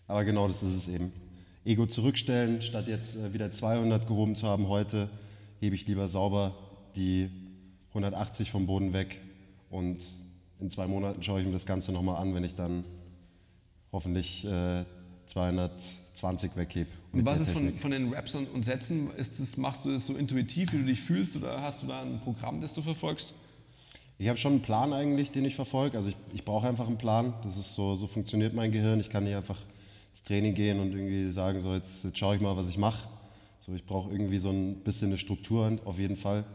Aber 0.09 0.25
genau 0.25 0.49
das 0.49 0.61
ist 0.61 0.75
es 0.75 0.87
eben. 0.89 1.13
Ego 1.63 1.85
zurückstellen, 1.85 2.61
statt 2.61 2.89
jetzt 2.89 3.15
äh, 3.15 3.33
wieder 3.33 3.49
200 3.49 4.05
gehoben 4.05 4.35
zu 4.35 4.45
haben 4.45 4.67
heute, 4.67 5.07
hebe 5.61 5.73
ich 5.73 5.87
lieber 5.87 6.09
sauber 6.09 6.53
die 6.97 7.29
180 7.91 8.51
vom 8.51 8.67
Boden 8.67 8.91
weg 8.91 9.21
und 9.69 10.03
in 10.59 10.69
zwei 10.69 10.85
Monaten 10.85 11.23
schaue 11.23 11.39
ich 11.39 11.45
mir 11.45 11.53
das 11.53 11.65
Ganze 11.65 11.93
nochmal 11.93 12.21
an, 12.21 12.35
wenn 12.35 12.43
ich 12.43 12.55
dann 12.55 12.83
hoffentlich 13.93 14.43
äh, 14.43 14.83
220 15.27 16.57
weghebe. 16.57 16.89
Und 17.13 17.23
was 17.23 17.39
ist 17.39 17.51
von, 17.51 17.73
von, 17.77 17.91
den 17.91 18.13
Raps 18.13 18.35
und, 18.35 18.53
und 18.53 18.65
Sätzen? 18.65 19.11
Das, 19.15 19.55
machst 19.55 19.85
du 19.85 19.93
das 19.93 20.07
so 20.07 20.17
intuitiv, 20.17 20.73
wie 20.73 20.79
du 20.79 20.83
dich 20.83 20.99
fühlst, 20.99 21.37
oder 21.37 21.61
hast 21.61 21.83
du 21.83 21.87
da 21.87 22.01
ein 22.01 22.19
Programm, 22.19 22.59
das 22.59 22.73
du 22.73 22.81
verfolgst? 22.81 23.33
Ich 24.19 24.27
habe 24.27 24.37
schon 24.37 24.53
einen 24.53 24.61
Plan 24.61 24.93
eigentlich, 24.93 25.31
den 25.31 25.45
ich 25.45 25.55
verfolge. 25.55 25.95
Also 25.95 26.09
ich, 26.09 26.15
ich 26.33 26.43
brauche 26.43 26.67
einfach 26.67 26.87
einen 26.87 26.97
Plan. 26.97 27.33
Das 27.43 27.55
ist 27.55 27.75
so, 27.75 27.95
so 27.95 28.07
funktioniert 28.07 28.53
mein 28.53 28.71
Gehirn. 28.71 28.99
Ich 28.99 29.09
kann 29.09 29.23
nicht 29.23 29.35
einfach 29.35 29.59
ins 30.11 30.23
Training 30.23 30.55
gehen 30.55 30.79
und 30.79 30.91
irgendwie 30.91 31.31
sagen, 31.31 31.61
so 31.61 31.73
jetzt, 31.73 32.03
jetzt 32.03 32.17
schaue 32.17 32.35
ich 32.35 32.41
mal, 32.41 32.57
was 32.57 32.67
ich 32.67 32.77
mache. 32.77 33.07
So, 33.61 33.73
ich 33.73 33.85
brauche 33.85 34.11
irgendwie 34.11 34.39
so 34.39 34.49
ein 34.49 34.75
bisschen 34.77 35.09
eine 35.09 35.19
Struktur 35.19 35.77
auf 35.85 35.99
jeden 35.99 36.17
Fall. 36.17 36.45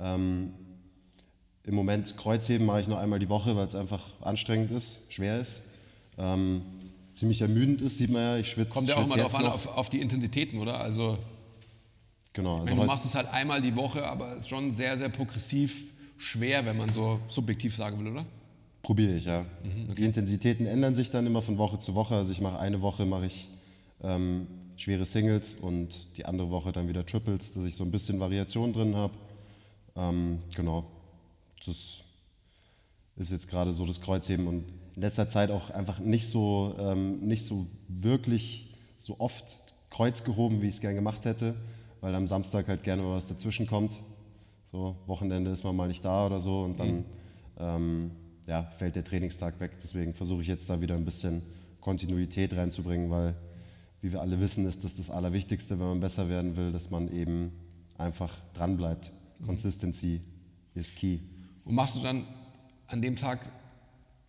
Ähm, 0.00 0.54
Im 1.64 1.74
Moment 1.74 2.16
Kreuzheben 2.16 2.64
mache 2.64 2.80
ich 2.80 2.88
nur 2.88 2.98
einmal 2.98 3.18
die 3.18 3.28
Woche, 3.28 3.56
weil 3.56 3.66
es 3.66 3.74
einfach 3.74 4.02
anstrengend 4.22 4.70
ist, 4.70 5.12
schwer 5.12 5.38
ist. 5.38 5.64
Ähm, 6.16 6.62
ziemlich 7.12 7.42
ermüdend 7.42 7.82
ist, 7.82 7.98
sieht 7.98 8.10
man 8.10 8.22
ja. 8.22 8.36
Ich 8.38 8.50
schwitze. 8.50 8.70
Kommt 8.70 8.88
ja 8.88 8.96
auch 8.96 9.06
mal 9.06 9.16
darauf 9.16 9.34
an, 9.34 9.46
auf, 9.46 9.66
auf, 9.66 9.90
die 9.90 10.00
Intensitäten, 10.00 10.58
oder? 10.58 10.80
Also, 10.80 11.18
genau. 12.32 12.60
Also 12.60 12.74
du 12.74 12.84
machst 12.84 13.04
es 13.04 13.14
halt 13.14 13.28
einmal 13.28 13.60
die 13.60 13.76
Woche, 13.76 14.06
aber 14.06 14.32
es 14.32 14.40
ist 14.40 14.48
schon 14.48 14.70
sehr, 14.70 14.96
sehr 14.96 15.10
progressiv 15.10 15.84
schwer, 16.16 16.64
wenn 16.66 16.76
man 16.76 16.90
so 16.90 17.20
subjektiv 17.28 17.74
sagen 17.74 17.98
will, 17.98 18.12
oder? 18.12 18.26
Probiere 18.82 19.14
ich, 19.14 19.24
ja. 19.24 19.42
Mhm, 19.62 19.84
okay. 19.84 19.94
Die 19.96 20.04
Intensitäten 20.04 20.66
ändern 20.66 20.94
sich 20.94 21.10
dann 21.10 21.26
immer 21.26 21.42
von 21.42 21.58
Woche 21.58 21.78
zu 21.78 21.94
Woche. 21.94 22.16
Also 22.16 22.32
ich 22.32 22.40
mache 22.40 22.58
eine 22.58 22.82
Woche 22.82 23.06
mache 23.06 23.26
ich 23.26 23.48
ähm, 24.02 24.46
schwere 24.76 25.06
Singles 25.06 25.54
und 25.54 26.08
die 26.16 26.24
andere 26.24 26.50
Woche 26.50 26.72
dann 26.72 26.88
wieder 26.88 27.06
Triples, 27.06 27.54
dass 27.54 27.64
ich 27.64 27.76
so 27.76 27.84
ein 27.84 27.92
bisschen 27.92 28.18
Variation 28.18 28.72
drin 28.72 28.96
habe. 28.96 29.14
Ähm, 29.94 30.40
genau. 30.56 30.84
Das 31.64 32.02
ist 33.16 33.30
jetzt 33.30 33.48
gerade 33.48 33.72
so 33.72 33.86
das 33.86 34.00
Kreuzheben 34.00 34.48
und 34.48 34.64
in 34.96 35.02
letzter 35.02 35.28
Zeit 35.28 35.50
auch 35.50 35.70
einfach 35.70 36.00
nicht 36.00 36.26
so, 36.26 36.74
ähm, 36.78 37.20
nicht 37.20 37.44
so 37.46 37.66
wirklich 37.88 38.74
so 38.98 39.20
oft 39.20 39.58
Kreuz 39.90 40.24
gehoben, 40.24 40.62
wie 40.62 40.68
ich 40.68 40.76
es 40.76 40.80
gerne 40.80 40.96
gemacht 40.96 41.24
hätte, 41.24 41.54
weil 42.00 42.14
am 42.14 42.26
Samstag 42.26 42.68
halt 42.68 42.82
gerne 42.82 43.06
was 43.06 43.28
dazwischen 43.28 43.66
kommt. 43.66 43.98
So, 44.72 44.96
Wochenende 45.06 45.50
ist 45.50 45.64
man 45.64 45.76
mal 45.76 45.86
nicht 45.86 46.02
da 46.02 46.24
oder 46.24 46.40
so 46.40 46.62
und 46.62 46.80
dann 46.80 46.88
mhm. 46.88 47.04
ähm, 47.58 48.10
ja, 48.46 48.62
fällt 48.62 48.96
der 48.96 49.04
Trainingstag 49.04 49.60
weg. 49.60 49.72
Deswegen 49.82 50.14
versuche 50.14 50.40
ich 50.40 50.48
jetzt 50.48 50.68
da 50.70 50.80
wieder 50.80 50.94
ein 50.94 51.04
bisschen 51.04 51.42
Kontinuität 51.82 52.54
reinzubringen, 52.54 53.10
weil, 53.10 53.34
wie 54.00 54.12
wir 54.12 54.22
alle 54.22 54.40
wissen, 54.40 54.66
ist 54.66 54.82
das 54.82 54.96
das 54.96 55.10
Allerwichtigste, 55.10 55.78
wenn 55.78 55.86
man 55.86 56.00
besser 56.00 56.30
werden 56.30 56.56
will, 56.56 56.72
dass 56.72 56.90
man 56.90 57.12
eben 57.12 57.52
einfach 57.98 58.34
dranbleibt. 58.54 59.12
Mhm. 59.40 59.46
Consistency 59.46 60.22
ist 60.74 60.96
key. 60.96 61.18
Und 61.66 61.74
machst 61.74 61.96
du 61.96 62.00
dann 62.00 62.24
an 62.86 63.02
dem 63.02 63.16
Tag 63.16 63.40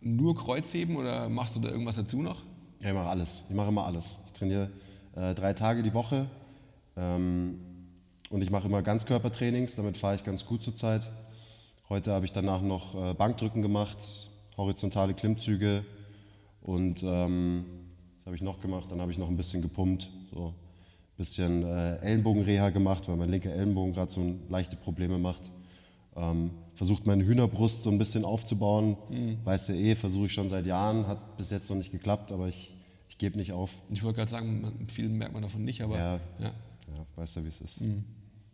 nur 0.01 0.36
Kreuzheben 0.36 0.97
oder 0.97 1.29
machst 1.29 1.56
du 1.56 1.62
da 1.62 1.69
irgendwas 1.69 1.95
dazu 1.95 2.21
noch? 2.21 2.43
Ja, 2.82 2.89
ich 2.89 2.93
mache 2.93 3.08
alles. 3.08 3.45
Ich 3.47 3.56
mache 3.56 3.69
immer 3.69 3.86
alles. 3.86 4.19
Ich 4.25 4.34
trainiere 4.34 4.69
äh, 5.15 5.34
drei 5.34 5.53
Tage 5.53 5.84
die 5.84 5.93
Woche. 5.93 6.29
Ähm, 6.97 7.62
und 8.33 8.41
ich 8.41 8.49
mache 8.49 8.67
immer 8.67 8.81
Ganzkörpertrainings, 8.81 9.75
damit 9.75 9.95
fahre 9.95 10.15
ich 10.15 10.23
ganz 10.23 10.43
gut 10.43 10.63
zurzeit. 10.63 11.07
Heute 11.87 12.13
habe 12.13 12.25
ich 12.25 12.31
danach 12.31 12.63
noch 12.63 12.95
äh, 12.95 13.13
Bankdrücken 13.13 13.61
gemacht, 13.61 13.97
horizontale 14.57 15.13
Klimmzüge 15.13 15.85
und 16.63 17.03
ähm, 17.03 17.63
was 18.17 18.25
habe 18.25 18.35
ich 18.35 18.41
noch 18.41 18.59
gemacht? 18.59 18.87
Dann 18.89 19.01
habe 19.01 19.11
ich 19.11 19.19
noch 19.19 19.27
ein 19.27 19.37
bisschen 19.37 19.61
gepumpt, 19.61 20.09
so 20.33 20.47
ein 20.47 20.53
bisschen 21.15 21.63
äh, 21.63 21.97
Ellenbogenreha 21.97 22.71
gemacht, 22.71 23.07
weil 23.07 23.17
mein 23.17 23.29
linker 23.29 23.51
Ellenbogen 23.51 23.93
gerade 23.93 24.11
so 24.11 24.35
leichte 24.49 24.77
Probleme 24.77 25.19
macht. 25.19 25.43
Ähm, 26.15 26.49
versucht 26.73 27.05
meine 27.05 27.23
Hühnerbrust 27.23 27.83
so 27.83 27.91
ein 27.91 27.99
bisschen 27.99 28.25
aufzubauen. 28.25 28.97
Mhm. 29.11 29.37
Weißt 29.43 29.69
du 29.69 29.73
eh, 29.73 29.95
versuche 29.95 30.25
ich 30.25 30.33
schon 30.33 30.49
seit 30.49 30.65
Jahren, 30.65 31.05
hat 31.05 31.37
bis 31.37 31.51
jetzt 31.51 31.69
noch 31.69 31.77
nicht 31.77 31.91
geklappt, 31.91 32.31
aber 32.31 32.47
ich, 32.47 32.73
ich 33.09 33.19
gebe 33.19 33.37
nicht 33.37 33.51
auf. 33.51 33.69
Ich 33.91 34.01
wollte 34.01 34.15
gerade 34.15 34.31
sagen, 34.31 34.87
vielen 34.87 35.19
merkt 35.19 35.33
man 35.33 35.43
davon 35.43 35.63
nicht, 35.63 35.83
aber 35.83 35.99
ja, 35.99 36.13
ja. 36.39 36.45
ja 36.47 37.05
weißt 37.15 37.35
du, 37.35 37.43
wie 37.43 37.49
es 37.49 37.61
ist. 37.61 37.79
Mhm. 37.79 38.03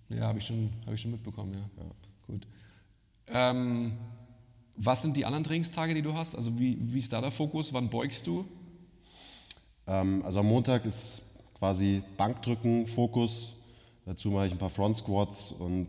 Ja, 0.10 0.22
habe 0.28 0.39
ich, 0.39 0.45
schon, 0.45 0.69
hab 0.86 0.93
ich 0.93 1.02
schon 1.02 1.12
mitbekommen, 1.12 1.54
ja. 1.54 1.84
ja. 1.84 1.91
Gut. 2.26 2.48
Ähm, 3.28 3.93
was 4.76 5.02
sind 5.02 5.15
die 5.17 5.26
anderen 5.26 5.43
Trainingstage, 5.43 5.93
die 5.93 6.02
du 6.02 6.13
hast? 6.13 6.36
Also 6.36 6.58
wie, 6.58 6.78
wie 6.82 7.00
ist 7.00 7.13
da 7.13 7.22
der 7.22 7.32
Fokus? 7.32 7.74
Wann 7.74 7.89
beugst 7.89 8.26
du? 8.26 8.45
Ähm, 9.86 10.24
also 10.26 10.39
am 10.39 10.48
Montag 10.48 10.86
ist 10.86 11.22
quasi 11.58 12.02
Bankdrücken 12.17 12.88
Fokus. 12.88 13.54
Dazu 14.06 14.32
mache 14.32 14.48
ich 14.48 14.54
ein 14.54 14.58
paar 14.58 14.69
Front 14.69 14.98
Squats 14.98 15.52
und 15.52 15.88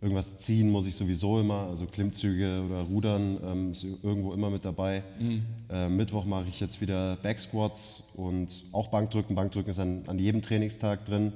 irgendwas 0.00 0.38
ziehen 0.38 0.70
muss 0.70 0.86
ich 0.86 0.94
sowieso 0.94 1.40
immer. 1.40 1.66
Also 1.68 1.84
Klimmzüge 1.84 2.62
oder 2.64 2.82
Rudern 2.82 3.38
ähm, 3.44 3.72
ist 3.72 3.84
irgendwo 3.84 4.32
immer 4.32 4.48
mit 4.48 4.64
dabei. 4.64 5.02
Mhm. 5.18 5.42
Äh, 5.68 5.88
Mittwoch 5.88 6.24
mache 6.24 6.48
ich 6.48 6.60
jetzt 6.60 6.80
wieder 6.80 7.16
Back 7.16 7.40
Squats 7.40 8.04
und 8.14 8.48
auch 8.72 8.88
Bankdrücken. 8.88 9.34
Bankdrücken 9.34 9.70
ist 9.70 9.78
an, 9.78 10.04
an 10.06 10.18
jedem 10.18 10.40
Trainingstag 10.40 11.04
drin 11.04 11.32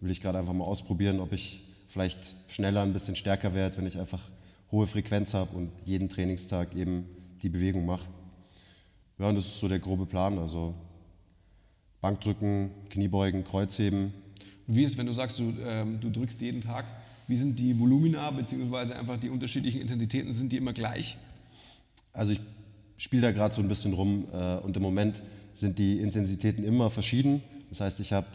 will 0.00 0.10
ich 0.10 0.20
gerade 0.20 0.38
einfach 0.38 0.52
mal 0.52 0.64
ausprobieren, 0.64 1.20
ob 1.20 1.32
ich 1.32 1.62
vielleicht 1.88 2.34
schneller, 2.48 2.82
ein 2.82 2.92
bisschen 2.92 3.16
stärker 3.16 3.54
werde, 3.54 3.76
wenn 3.78 3.86
ich 3.86 3.98
einfach 3.98 4.22
hohe 4.70 4.86
Frequenz 4.86 5.34
habe 5.34 5.56
und 5.56 5.70
jeden 5.84 6.08
Trainingstag 6.08 6.74
eben 6.74 7.04
die 7.42 7.48
Bewegung 7.48 7.86
mache. 7.86 8.06
Ja, 9.18 9.28
und 9.28 9.34
das 9.34 9.46
ist 9.46 9.60
so 9.60 9.68
der 9.68 9.78
grobe 9.78 10.06
Plan. 10.06 10.38
Also 10.38 10.74
Bankdrücken, 12.00 12.70
Kniebeugen, 12.88 13.44
Kreuzheben. 13.44 14.14
Wie 14.66 14.82
ist, 14.82 14.96
wenn 14.96 15.06
du 15.06 15.12
sagst, 15.12 15.38
du, 15.38 15.52
ähm, 15.60 16.00
du 16.00 16.10
drückst 16.10 16.40
jeden 16.40 16.62
Tag, 16.62 16.84
wie 17.26 17.36
sind 17.36 17.58
die 17.58 17.78
Volumina 17.78 18.30
bzw. 18.30 18.94
einfach 18.94 19.18
die 19.18 19.28
unterschiedlichen 19.28 19.80
Intensitäten, 19.80 20.32
sind 20.32 20.52
die 20.52 20.56
immer 20.56 20.72
gleich? 20.72 21.18
Also 22.12 22.32
ich 22.32 22.40
spiele 22.96 23.22
da 23.22 23.32
gerade 23.32 23.54
so 23.54 23.60
ein 23.60 23.68
bisschen 23.68 23.92
rum 23.92 24.26
äh, 24.32 24.56
und 24.56 24.76
im 24.76 24.82
Moment 24.82 25.22
sind 25.54 25.78
die 25.78 25.98
Intensitäten 25.98 26.64
immer 26.64 26.90
verschieden. 26.90 27.42
Das 27.68 27.80
heißt, 27.80 28.00
ich 28.00 28.12
habe 28.12 28.26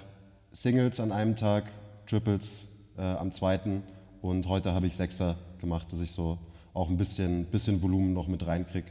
Singles 0.56 1.02
an 1.02 1.12
einem 1.12 1.36
Tag, 1.36 1.66
Triples 2.08 2.70
äh, 2.98 3.02
am 3.02 3.34
zweiten 3.34 3.84
und 4.22 4.48
heute 4.48 4.72
habe 4.72 4.88
ich 4.88 4.96
Sechser 4.96 5.36
gemacht, 5.60 5.92
dass 5.92 6.00
ich 6.00 6.12
so 6.12 6.38
auch 6.74 6.90
ein 6.90 6.96
bisschen, 6.96 7.44
bisschen 7.48 7.82
Volumen 7.82 8.14
noch 8.14 8.30
mit 8.30 8.48
reinkriege. 8.48 8.88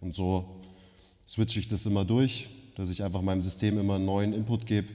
Und 0.00 0.14
so 0.14 0.60
switche 1.28 1.58
ich 1.58 1.68
das 1.68 1.86
immer 1.86 2.04
durch, 2.04 2.48
dass 2.76 2.88
ich 2.88 3.02
einfach 3.02 3.20
meinem 3.20 3.42
System 3.42 3.80
immer 3.80 3.96
einen 3.96 4.04
neuen 4.04 4.32
Input 4.32 4.64
gebe. 4.64 4.90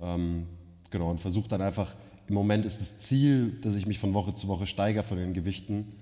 Ähm, 0.00 0.46
genau, 0.90 1.10
und 1.10 1.20
versuche 1.20 1.48
dann 1.48 1.60
einfach, 1.60 1.96
im 2.28 2.34
Moment 2.34 2.64
ist 2.64 2.80
das 2.80 3.00
Ziel, 3.00 3.58
dass 3.62 3.74
ich 3.74 3.86
mich 3.86 3.98
von 3.98 4.14
Woche 4.14 4.36
zu 4.36 4.46
Woche 4.46 4.68
steigere 4.68 5.02
von 5.02 5.18
den 5.18 5.34
Gewichten. 5.34 5.94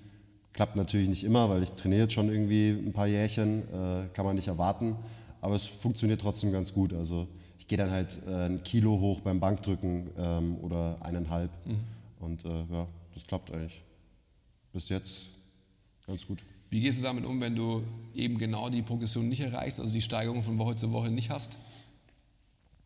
Klappt 0.53 0.77
natürlich 0.77 1.09
nicht 1.09 1.25
immer, 1.25 1.49
weil 1.49 1.63
ich 1.63 1.71
trainiere 1.71 2.03
jetzt 2.03 2.13
schon 2.13 2.29
irgendwie 2.29 2.69
ein 2.69 2.93
paar 2.93 3.07
Jährchen, 3.07 3.63
äh, 3.73 4.09
kann 4.13 4.27
man 4.27 4.37
nicht 4.37 4.49
erwarten, 4.49 4.97
aber 5.41 5.55
es 5.55 5.67
funktioniert 5.67 6.21
trotzdem 6.21 6.53
ganz 6.53 6.75
gut. 6.75 6.93
Also 6.93 7.29
ich 7.65 7.69
gehe 7.69 7.79
dann 7.79 7.91
halt 7.91 8.19
äh, 8.27 8.45
ein 8.45 8.63
Kilo 8.63 9.01
hoch 9.01 9.21
beim 9.21 9.41
Bankdrücken 9.41 10.11
ähm, 10.19 10.59
oder 10.61 10.99
eineinhalb. 11.01 11.51
Mhm. 11.65 11.81
Und 12.21 12.45
äh, 12.45 12.49
ja, 12.71 12.87
das 13.15 13.27
klappt 13.27 13.51
eigentlich 13.51 13.81
bis 14.75 14.91
jetzt 14.91 15.23
ganz 16.07 16.27
gut. 16.27 16.43
Wie 16.69 16.83
gehst 16.83 16.99
du 16.99 17.03
damit 17.03 17.25
um, 17.25 17.41
wenn 17.41 17.57
du 17.57 17.83
eben 18.15 18.37
genau 18.37 18.69
die 18.69 18.83
Progression 18.83 19.31
nicht 19.31 19.41
erreichst, 19.41 19.81
also 19.81 19.91
die 19.91 20.03
Steigerung 20.03 20.43
von 20.43 20.59
Woche 20.59 20.77
zu 20.77 20.93
Woche 20.93 21.11
nicht 21.11 21.31
hast? 21.31 21.57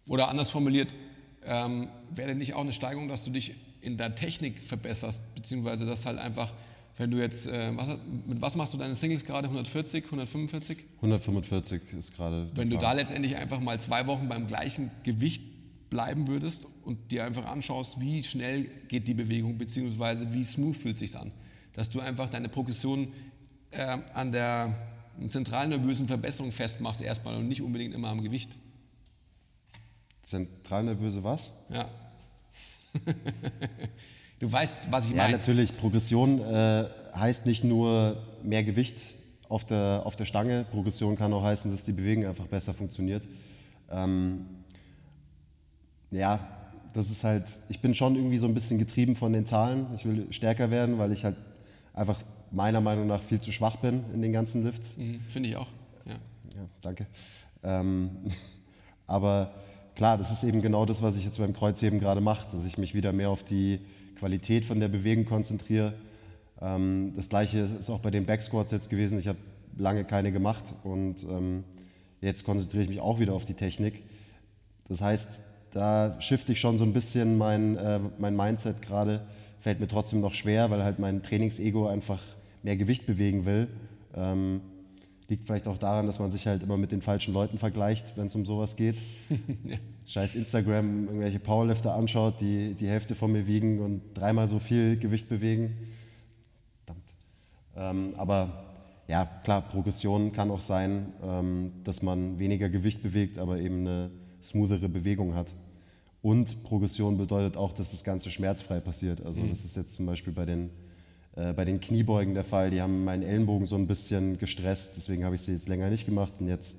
Oder 0.06 0.28
anders 0.28 0.50
formuliert, 0.50 0.94
ähm, 1.44 1.88
wäre 2.14 2.28
denn 2.28 2.38
nicht 2.38 2.54
auch 2.54 2.60
eine 2.60 2.72
Steigerung, 2.72 3.08
dass 3.08 3.24
du 3.24 3.32
dich 3.32 3.56
in 3.80 3.96
der 3.96 4.14
Technik 4.14 4.62
verbesserst, 4.62 5.34
beziehungsweise 5.34 5.86
dass 5.86 6.06
halt 6.06 6.18
einfach 6.18 6.52
wenn 6.98 7.12
du 7.12 7.18
jetzt, 7.18 7.46
äh, 7.46 7.70
was, 7.76 7.96
mit 8.26 8.40
was 8.42 8.56
machst 8.56 8.74
du 8.74 8.78
deine 8.78 8.94
Singles 8.94 9.24
gerade? 9.24 9.46
140, 9.46 10.04
145? 10.04 10.78
145 10.96 11.82
ist 11.96 12.14
gerade. 12.16 12.50
Wenn 12.54 12.70
du 12.70 12.76
da 12.76 12.92
letztendlich 12.92 13.37
einfach 13.37 13.61
mal 13.61 13.78
zwei 13.78 14.06
Wochen 14.08 14.28
beim 14.28 14.48
gleichen 14.48 14.90
Gewicht 15.04 15.42
bleiben 15.90 16.26
würdest 16.26 16.66
und 16.84 17.12
dir 17.12 17.24
einfach 17.24 17.46
anschaust, 17.46 18.00
wie 18.00 18.22
schnell 18.24 18.64
geht 18.88 19.06
die 19.06 19.14
Bewegung, 19.14 19.56
beziehungsweise 19.58 20.32
wie 20.34 20.44
smooth 20.44 20.76
fühlt 20.76 20.98
sich 20.98 21.16
an. 21.16 21.30
Dass 21.72 21.88
du 21.88 22.00
einfach 22.00 22.28
deine 22.28 22.48
Progression 22.48 23.12
äh, 23.70 23.98
an 24.12 24.32
der 24.32 24.76
zentralnervösen 25.28 26.08
Verbesserung 26.08 26.50
festmachst 26.50 27.00
erstmal 27.00 27.37
und 27.37 27.46
nicht 27.46 27.62
unbedingt 27.62 27.94
immer 27.94 28.08
am 28.08 28.22
Gewicht. 28.22 28.56
Zentralnervöse 30.24 31.22
was? 31.22 31.50
Ja. 31.70 31.88
du 34.38 34.51
weißt, 34.51 34.90
was 34.90 35.07
ich 35.07 35.12
Ja, 35.12 35.22
meine. 35.24 35.37
natürlich. 35.37 35.72
Progression 35.77 36.40
äh, 36.40 36.87
heißt 37.14 37.46
nicht 37.46 37.64
nur 37.64 38.16
mehr 38.42 38.62
Gewicht 38.64 38.96
auf 39.48 39.64
der, 39.64 40.03
auf 40.05 40.16
der 40.16 40.24
Stange. 40.24 40.64
Progression 40.70 41.16
kann 41.16 41.33
auch 41.33 41.42
heißen, 41.42 41.70
dass 41.70 41.85
die 41.85 41.92
Bewegung 41.92 42.27
einfach 42.27 42.46
besser 42.46 42.74
funktioniert. 42.74 43.22
Ähm, 43.90 44.44
ja, 46.11 46.40
das 46.92 47.11
ist 47.11 47.24
halt, 47.24 47.44
ich 47.68 47.81
bin 47.81 47.94
schon 47.94 48.16
irgendwie 48.16 48.38
so 48.38 48.46
ein 48.46 48.55
bisschen 48.55 48.79
getrieben 48.79 49.16
von 49.16 49.33
den 49.33 49.46
Zahlen. 49.46 49.87
Ich 49.96 50.05
will 50.05 50.27
stärker 50.31 50.70
werden, 50.70 50.98
weil 50.98 51.12
ich 51.12 51.24
halt 51.24 51.37
einfach 51.94 52.20
meiner 52.51 52.81
Meinung 52.81 53.07
nach 53.07 53.22
viel 53.22 53.40
zu 53.40 53.53
schwach 53.53 53.77
bin 53.77 54.05
in 54.14 54.22
den 54.22 54.33
ganzen 54.33 54.64
Lifts. 54.64 54.96
Mhm, 54.96 55.20
Finde 55.29 55.48
ich 55.51 55.57
auch. 55.57 55.66
Ja. 56.07 56.12
Ja, 56.12 56.66
danke. 56.83 57.07
Ähm, 57.62 58.11
aber 59.07 59.53
klar, 59.94 60.16
das 60.16 60.31
ist 60.31 60.44
eben 60.44 60.62
genau 60.62 60.87
das, 60.87 61.03
was 61.03 61.16
ich 61.16 61.24
jetzt 61.24 61.38
beim 61.38 61.53
Kreuzheben 61.53 62.01
gerade 62.01 62.20
mache, 62.20 62.46
dass 62.53 62.64
ich 62.64 62.79
mich 62.79 62.94
wieder 62.94 63.12
mehr 63.12 63.31
auf 63.31 63.44
die 63.44 63.81
Qualität 64.18 64.64
von 64.64 64.81
der 64.81 64.88
Bewegung 64.88 65.24
konzentriere. 65.24 65.94
Ähm, 66.61 67.12
das 67.16 67.28
gleiche 67.28 67.68
ist 67.78 67.90
auch 67.90 68.00
bei 68.00 68.11
den 68.11 68.26
Backsquats 68.26 68.72
jetzt 68.72 68.90
gewesen. 68.90 69.18
Ich 69.18 69.28
habe 69.28 69.38
lange 69.76 70.04
keine 70.04 70.33
gemacht 70.33 70.64
und 70.83 71.22
ähm, 71.22 71.64
jetzt 72.20 72.44
konzentriere 72.44 72.83
ich 72.83 72.88
mich 72.88 73.00
auch 73.00 73.20
wieder 73.20 73.33
auf 73.33 73.44
die 73.44 73.54
Technik. 73.54 74.02
Das 74.88 75.00
heißt, 75.00 75.40
da 75.72 76.20
shifte 76.20 76.52
ich 76.52 76.61
schon 76.61 76.78
so 76.78 76.85
ein 76.85 76.92
bisschen 76.92 77.38
mein, 77.38 77.76
äh, 77.76 78.00
mein 78.18 78.37
Mindset 78.37 78.83
gerade. 78.83 79.26
Fällt 79.61 79.81
mir 79.81 79.88
trotzdem 79.88 80.20
noch 80.20 80.35
schwer, 80.35 80.70
weil 80.70 80.83
halt 80.83 80.98
mein 80.98 81.22
Trainingsego 81.22 81.88
einfach 81.88 82.20
mehr 82.62 82.76
Gewicht 82.76 83.07
bewegen 83.07 83.44
will. 83.44 83.68
Ähm, 84.16 84.61
liegt 85.28 85.46
vielleicht 85.46 85.68
auch 85.68 85.76
daran, 85.76 86.06
dass 86.06 86.18
man 86.18 86.30
sich 86.30 86.46
halt 86.46 86.62
immer 86.62 86.76
mit 86.76 86.90
den 86.90 87.02
falschen 87.02 87.34
Leuten 87.34 87.58
vergleicht, 87.58 88.16
wenn 88.16 88.28
es 88.28 88.34
um 88.34 88.46
sowas 88.46 88.76
geht. 88.76 88.96
Scheiß 90.06 90.36
Instagram, 90.36 91.04
irgendwelche 91.06 91.38
Powerlifter 91.38 91.94
anschaut, 91.94 92.40
die 92.40 92.74
die 92.74 92.88
Hälfte 92.88 93.14
von 93.14 93.32
mir 93.32 93.46
wiegen 93.46 93.80
und 93.80 94.00
dreimal 94.14 94.48
so 94.48 94.58
viel 94.58 94.98
Gewicht 94.98 95.28
bewegen. 95.28 95.76
Verdammt. 96.86 97.14
Ähm, 97.76 98.14
aber 98.16 98.64
ja, 99.06 99.26
klar, 99.44 99.62
Progression 99.62 100.32
kann 100.32 100.50
auch 100.50 100.62
sein, 100.62 101.12
ähm, 101.22 101.72
dass 101.84 102.02
man 102.02 102.38
weniger 102.38 102.70
Gewicht 102.70 103.02
bewegt, 103.02 103.38
aber 103.38 103.58
eben 103.58 103.80
eine 103.80 104.10
smoothere 104.42 104.88
Bewegung 104.88 105.34
hat. 105.34 105.52
Und 106.22 106.62
Progression 106.62 107.18
bedeutet 107.18 107.56
auch, 107.56 107.72
dass 107.72 107.90
das 107.90 108.02
Ganze 108.02 108.30
schmerzfrei 108.30 108.80
passiert. 108.80 109.24
Also 109.24 109.42
das 109.46 109.64
ist 109.64 109.76
jetzt 109.76 109.94
zum 109.94 110.06
Beispiel 110.06 110.32
bei 110.32 110.46
den, 110.46 110.70
äh, 111.38 111.53
bei 111.53 111.64
den 111.64 111.81
Kniebeugen 111.81 112.35
der 112.35 112.42
Fall. 112.42 112.70
Die 112.70 112.83
haben 112.83 113.05
meinen 113.05 113.22
Ellenbogen 113.22 113.66
so 113.66 113.77
ein 113.77 113.87
bisschen 113.87 114.38
gestresst, 114.38 114.94
deswegen 114.96 115.24
habe 115.24 115.37
ich 115.37 115.42
sie 115.42 115.53
jetzt 115.53 115.68
länger 115.68 115.88
nicht 115.88 116.05
gemacht. 116.05 116.33
Und 116.40 116.48
jetzt 116.48 116.74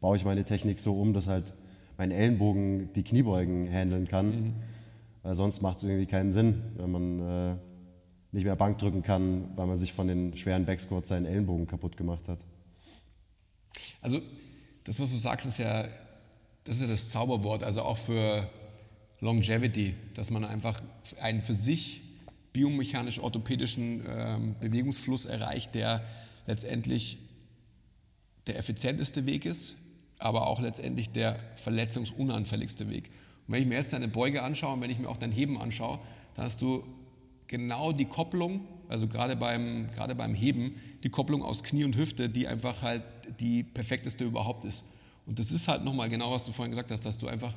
baue 0.00 0.16
ich 0.16 0.24
meine 0.24 0.44
Technik 0.44 0.80
so 0.80 1.00
um, 1.00 1.14
dass 1.14 1.28
halt 1.28 1.54
mein 1.96 2.10
Ellenbogen 2.10 2.92
die 2.94 3.04
Kniebeugen 3.04 3.72
handeln 3.72 4.06
kann. 4.06 4.54
Weil 5.22 5.34
sonst 5.34 5.62
macht 5.62 5.78
es 5.78 5.84
irgendwie 5.84 6.06
keinen 6.06 6.32
Sinn, 6.32 6.62
wenn 6.76 6.90
man 6.90 7.20
äh, 7.20 7.54
nicht 8.32 8.44
mehr 8.44 8.56
Bank 8.56 8.78
drücken 8.78 9.02
kann, 9.02 9.48
weil 9.56 9.66
man 9.66 9.78
sich 9.78 9.94
von 9.94 10.08
den 10.08 10.36
schweren 10.36 10.66
Backsquats 10.66 11.08
seinen 11.08 11.26
Ellenbogen 11.26 11.66
kaputt 11.66 11.96
gemacht 11.96 12.28
hat. 12.28 12.40
Also 14.02 14.20
das, 14.84 15.00
was 15.00 15.10
du 15.10 15.16
sagst, 15.16 15.46
ist 15.46 15.58
ja 15.58 15.84
das, 16.64 16.76
ist 16.76 16.82
ja 16.82 16.88
das 16.88 17.08
Zauberwort, 17.08 17.62
also 17.62 17.82
auch 17.82 17.98
für 17.98 18.48
Longevity, 19.20 19.94
dass 20.14 20.30
man 20.30 20.44
einfach 20.44 20.82
einen 21.20 21.42
für 21.42 21.54
sich 21.54 22.01
biomechanisch-orthopädischen 22.52 24.04
ähm, 24.06 24.54
Bewegungsfluss 24.60 25.24
erreicht, 25.24 25.74
der 25.74 26.04
letztendlich 26.46 27.18
der 28.46 28.58
effizienteste 28.58 29.26
Weg 29.26 29.44
ist, 29.44 29.76
aber 30.18 30.46
auch 30.46 30.60
letztendlich 30.60 31.10
der 31.10 31.38
verletzungsunanfälligste 31.56 32.88
Weg. 32.90 33.10
Und 33.46 33.54
wenn 33.54 33.62
ich 33.62 33.68
mir 33.68 33.76
jetzt 33.76 33.92
deine 33.92 34.08
Beuge 34.08 34.42
anschaue 34.42 34.74
und 34.74 34.80
wenn 34.80 34.90
ich 34.90 34.98
mir 34.98 35.08
auch 35.08 35.16
dein 35.16 35.32
Heben 35.32 35.60
anschaue, 35.60 35.98
dann 36.34 36.44
hast 36.44 36.60
du 36.60 36.84
genau 37.46 37.92
die 37.92 38.06
Kopplung, 38.06 38.66
also 38.88 39.08
gerade 39.08 39.36
beim, 39.36 39.90
gerade 39.94 40.14
beim 40.14 40.34
Heben, 40.34 40.80
die 41.02 41.10
Kopplung 41.10 41.42
aus 41.42 41.62
Knie 41.62 41.84
und 41.84 41.96
Hüfte, 41.96 42.28
die 42.28 42.46
einfach 42.46 42.82
halt 42.82 43.02
die 43.40 43.62
perfekteste 43.62 44.24
überhaupt 44.24 44.64
ist. 44.64 44.84
Und 45.26 45.38
das 45.38 45.52
ist 45.52 45.68
halt 45.68 45.84
nochmal 45.84 46.08
genau, 46.08 46.32
was 46.32 46.44
du 46.44 46.52
vorhin 46.52 46.70
gesagt 46.70 46.90
hast, 46.90 47.04
dass 47.04 47.18
du 47.18 47.28
einfach 47.28 47.54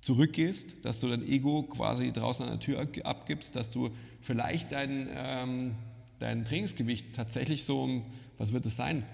zurückgehst, 0.00 0.84
dass 0.84 1.00
du 1.00 1.08
dein 1.08 1.26
Ego 1.26 1.62
quasi 1.62 2.12
draußen 2.12 2.44
an 2.44 2.52
der 2.52 2.60
Tür 2.60 2.86
abgibst, 3.04 3.56
dass 3.56 3.70
du 3.70 3.90
vielleicht 4.20 4.72
dein, 4.72 5.08
ähm, 5.12 5.74
dein 6.18 6.44
Trainingsgewicht 6.44 7.14
tatsächlich 7.14 7.64
so 7.64 7.82
um, 7.82 8.04
was 8.38 8.52
wird 8.52 8.66
es 8.66 8.76
sein, 8.76 9.04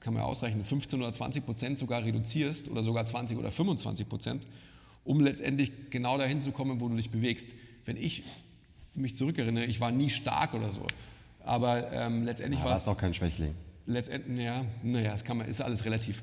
kann 0.00 0.12
man 0.14 0.22
ja 0.22 0.28
ausrechnen, 0.28 0.64
15 0.64 1.00
oder 1.00 1.12
20 1.12 1.46
Prozent 1.46 1.78
sogar 1.78 2.04
reduzierst 2.04 2.68
oder 2.68 2.82
sogar 2.82 3.06
20 3.06 3.38
oder 3.38 3.50
25 3.50 4.08
Prozent, 4.08 4.46
um 5.04 5.20
letztendlich 5.20 5.72
genau 5.90 6.18
dahin 6.18 6.40
zu 6.40 6.52
kommen, 6.52 6.80
wo 6.80 6.88
du 6.88 6.96
dich 6.96 7.10
bewegst. 7.10 7.50
Wenn 7.84 7.96
ich 7.96 8.22
mich 8.94 9.16
zurückerinnere, 9.16 9.64
ich 9.64 9.80
war 9.80 9.92
nie 9.92 10.10
stark 10.10 10.54
oder 10.54 10.70
so, 10.70 10.86
aber 11.44 11.92
ähm, 11.92 12.24
letztendlich 12.24 12.62
war 12.62 12.74
es 12.74 12.82
ist 12.82 12.88
auch 12.88 12.98
kein 12.98 13.14
Schwächling. 13.14 13.54
letztendlich, 13.86 14.44
ja, 14.44 14.64
naja, 14.82 15.12
das 15.12 15.24
kann 15.24 15.36
man, 15.36 15.46
ist 15.46 15.60
alles 15.60 15.84
relativ. 15.84 16.22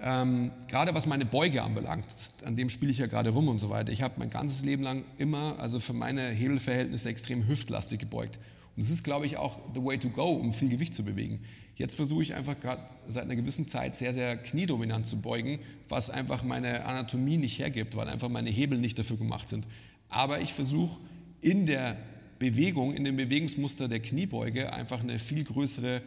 Ähm, 0.00 0.52
gerade 0.68 0.94
was 0.94 1.06
meine 1.06 1.24
Beuge 1.24 1.62
anbelangt, 1.62 2.06
an 2.44 2.54
dem 2.54 2.68
spiele 2.68 2.92
ich 2.92 2.98
ja 2.98 3.06
gerade 3.06 3.30
rum 3.30 3.48
und 3.48 3.58
so 3.58 3.68
weiter. 3.68 3.90
Ich 3.90 4.02
habe 4.02 4.14
mein 4.18 4.30
ganzes 4.30 4.64
Leben 4.64 4.82
lang 4.82 5.04
immer, 5.18 5.58
also 5.58 5.80
für 5.80 5.92
meine 5.92 6.28
Hebelverhältnisse 6.28 7.08
extrem 7.08 7.48
hüftlastig 7.48 7.98
gebeugt. 7.98 8.38
Und 8.76 8.84
das 8.84 8.90
ist, 8.90 9.02
glaube 9.02 9.26
ich, 9.26 9.36
auch 9.36 9.58
the 9.74 9.82
way 9.82 9.98
to 9.98 10.08
go, 10.08 10.26
um 10.26 10.52
viel 10.52 10.68
Gewicht 10.68 10.94
zu 10.94 11.02
bewegen. 11.02 11.40
Jetzt 11.74 11.96
versuche 11.96 12.22
ich 12.22 12.34
einfach 12.34 12.58
gerade 12.60 12.82
seit 13.08 13.24
einer 13.24 13.36
gewissen 13.36 13.66
Zeit 13.66 13.96
sehr, 13.96 14.12
sehr 14.12 14.36
kniedominant 14.36 15.06
zu 15.06 15.20
beugen, 15.20 15.58
was 15.88 16.10
einfach 16.10 16.44
meine 16.44 16.84
Anatomie 16.84 17.36
nicht 17.36 17.58
hergibt, 17.58 17.96
weil 17.96 18.08
einfach 18.08 18.28
meine 18.28 18.50
Hebel 18.50 18.78
nicht 18.78 18.98
dafür 18.98 19.16
gemacht 19.16 19.48
sind. 19.48 19.66
Aber 20.08 20.40
ich 20.40 20.52
versuche 20.52 20.98
in 21.40 21.66
der 21.66 21.96
Bewegung, 22.38 22.94
in 22.94 23.04
dem 23.04 23.16
Bewegungsmuster 23.16 23.88
der 23.88 24.00
Kniebeuge 24.00 24.72
einfach 24.72 25.00
eine 25.00 25.18
viel 25.18 25.42
größere 25.42 26.02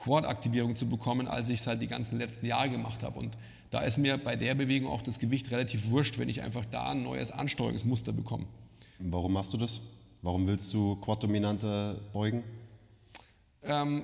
Quad-Aktivierung 0.00 0.74
zu 0.74 0.88
bekommen, 0.88 1.28
als 1.28 1.50
ich 1.50 1.60
es 1.60 1.66
halt 1.66 1.82
die 1.82 1.86
ganzen 1.86 2.18
letzten 2.18 2.46
Jahre 2.46 2.70
gemacht 2.70 3.02
habe. 3.02 3.18
Und 3.18 3.36
da 3.70 3.82
ist 3.82 3.98
mir 3.98 4.16
bei 4.16 4.34
der 4.34 4.54
Bewegung 4.54 4.90
auch 4.90 5.02
das 5.02 5.18
Gewicht 5.18 5.50
relativ 5.50 5.90
wurscht, 5.90 6.18
wenn 6.18 6.28
ich 6.28 6.42
einfach 6.42 6.64
da 6.64 6.90
ein 6.90 7.02
neues 7.02 7.30
Ansteuerungsmuster 7.30 8.12
bekomme. 8.12 8.46
Warum 8.98 9.34
machst 9.34 9.52
du 9.52 9.58
das? 9.58 9.82
Warum 10.22 10.46
willst 10.46 10.72
du 10.74 10.96
quad-dominanter 10.96 12.00
beugen? 12.12 12.42
Ähm, 13.62 14.02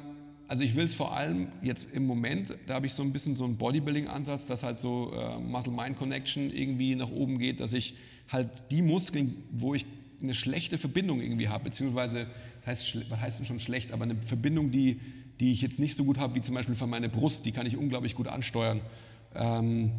also 0.48 0.62
ich 0.62 0.76
will 0.76 0.84
es 0.84 0.94
vor 0.94 1.16
allem 1.16 1.48
jetzt 1.62 1.92
im 1.92 2.06
Moment, 2.06 2.54
da 2.66 2.74
habe 2.74 2.86
ich 2.86 2.92
so 2.92 3.02
ein 3.02 3.12
bisschen 3.12 3.34
so 3.34 3.44
einen 3.44 3.56
Bodybuilding-Ansatz, 3.56 4.46
dass 4.46 4.62
halt 4.62 4.78
so 4.78 5.12
äh, 5.12 5.38
Muscle-Mind-Connection 5.38 6.52
irgendwie 6.52 6.94
nach 6.94 7.10
oben 7.10 7.38
geht, 7.38 7.60
dass 7.60 7.72
ich 7.72 7.94
halt 8.28 8.70
die 8.70 8.82
Muskeln, 8.82 9.44
wo 9.50 9.74
ich 9.74 9.86
eine 10.22 10.34
schlechte 10.34 10.78
Verbindung 10.78 11.20
irgendwie 11.20 11.48
habe, 11.48 11.64
beziehungsweise 11.64 12.26
heißt, 12.64 12.86
schle- 12.86 13.04
was 13.08 13.20
heißt 13.20 13.38
denn 13.38 13.46
schon 13.46 13.60
schlecht, 13.60 13.92
aber 13.92 14.04
eine 14.04 14.16
Verbindung, 14.22 14.70
die, 14.70 15.00
die 15.40 15.52
ich 15.52 15.62
jetzt 15.62 15.78
nicht 15.78 15.96
so 15.96 16.04
gut 16.04 16.18
habe, 16.18 16.34
wie 16.34 16.40
zum 16.40 16.54
Beispiel 16.54 16.74
von 16.74 16.88
meiner 16.88 17.08
Brust, 17.08 17.46
die 17.46 17.52
kann 17.52 17.66
ich 17.66 17.76
unglaublich 17.76 18.14
gut 18.14 18.28
ansteuern. 18.28 18.80
Ähm, 19.34 19.92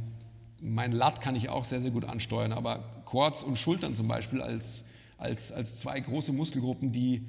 mein 0.61 0.91
Lat 0.91 1.21
kann 1.21 1.35
ich 1.35 1.49
auch 1.49 1.65
sehr, 1.65 1.81
sehr 1.81 1.91
gut 1.91 2.05
ansteuern, 2.05 2.51
aber 2.51 2.83
Quads 3.05 3.43
und 3.43 3.57
Schultern 3.57 3.93
zum 3.93 4.07
Beispiel 4.07 4.41
als, 4.41 4.87
als, 5.17 5.51
als 5.51 5.77
zwei 5.77 5.99
große 5.99 6.33
Muskelgruppen, 6.33 6.91
die, 6.91 7.21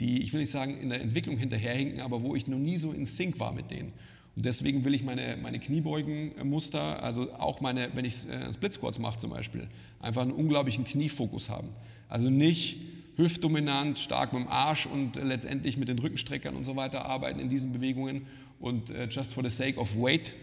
die, 0.00 0.22
ich 0.22 0.32
will 0.32 0.40
nicht 0.40 0.50
sagen, 0.50 0.78
in 0.80 0.88
der 0.90 1.00
Entwicklung 1.00 1.36
hinterherhinken, 1.36 2.00
aber 2.00 2.22
wo 2.22 2.36
ich 2.36 2.46
noch 2.46 2.58
nie 2.58 2.76
so 2.76 2.92
in 2.92 3.04
Sync 3.04 3.40
war 3.40 3.52
mit 3.52 3.70
denen. 3.70 3.92
Und 4.36 4.44
deswegen 4.44 4.84
will 4.84 4.94
ich 4.94 5.02
meine, 5.02 5.36
meine 5.36 5.58
Kniebeugenmuster, 5.58 7.02
also 7.02 7.32
auch 7.34 7.60
meine, 7.60 7.90
wenn 7.94 8.04
ich 8.04 8.28
äh, 8.28 8.52
Split 8.52 8.74
Squats 8.74 9.00
mache 9.00 9.18
zum 9.18 9.30
Beispiel, 9.30 9.66
einfach 10.00 10.22
einen 10.22 10.30
unglaublichen 10.30 10.84
Kniefokus 10.84 11.50
haben. 11.50 11.70
Also 12.08 12.30
nicht 12.30 12.76
hüftdominant, 13.18 13.98
stark 13.98 14.32
mit 14.32 14.44
dem 14.44 14.48
Arsch 14.48 14.86
und 14.86 15.16
äh, 15.16 15.24
letztendlich 15.24 15.76
mit 15.76 15.88
den 15.88 15.98
Rückenstreckern 15.98 16.56
und 16.56 16.64
so 16.64 16.76
weiter 16.76 17.04
arbeiten 17.04 17.40
in 17.40 17.50
diesen 17.50 17.72
Bewegungen 17.72 18.26
und 18.60 18.90
äh, 18.90 19.06
just 19.10 19.34
for 19.34 19.42
the 19.42 19.50
sake 19.50 19.78
of 19.78 19.94
weight, 19.96 20.34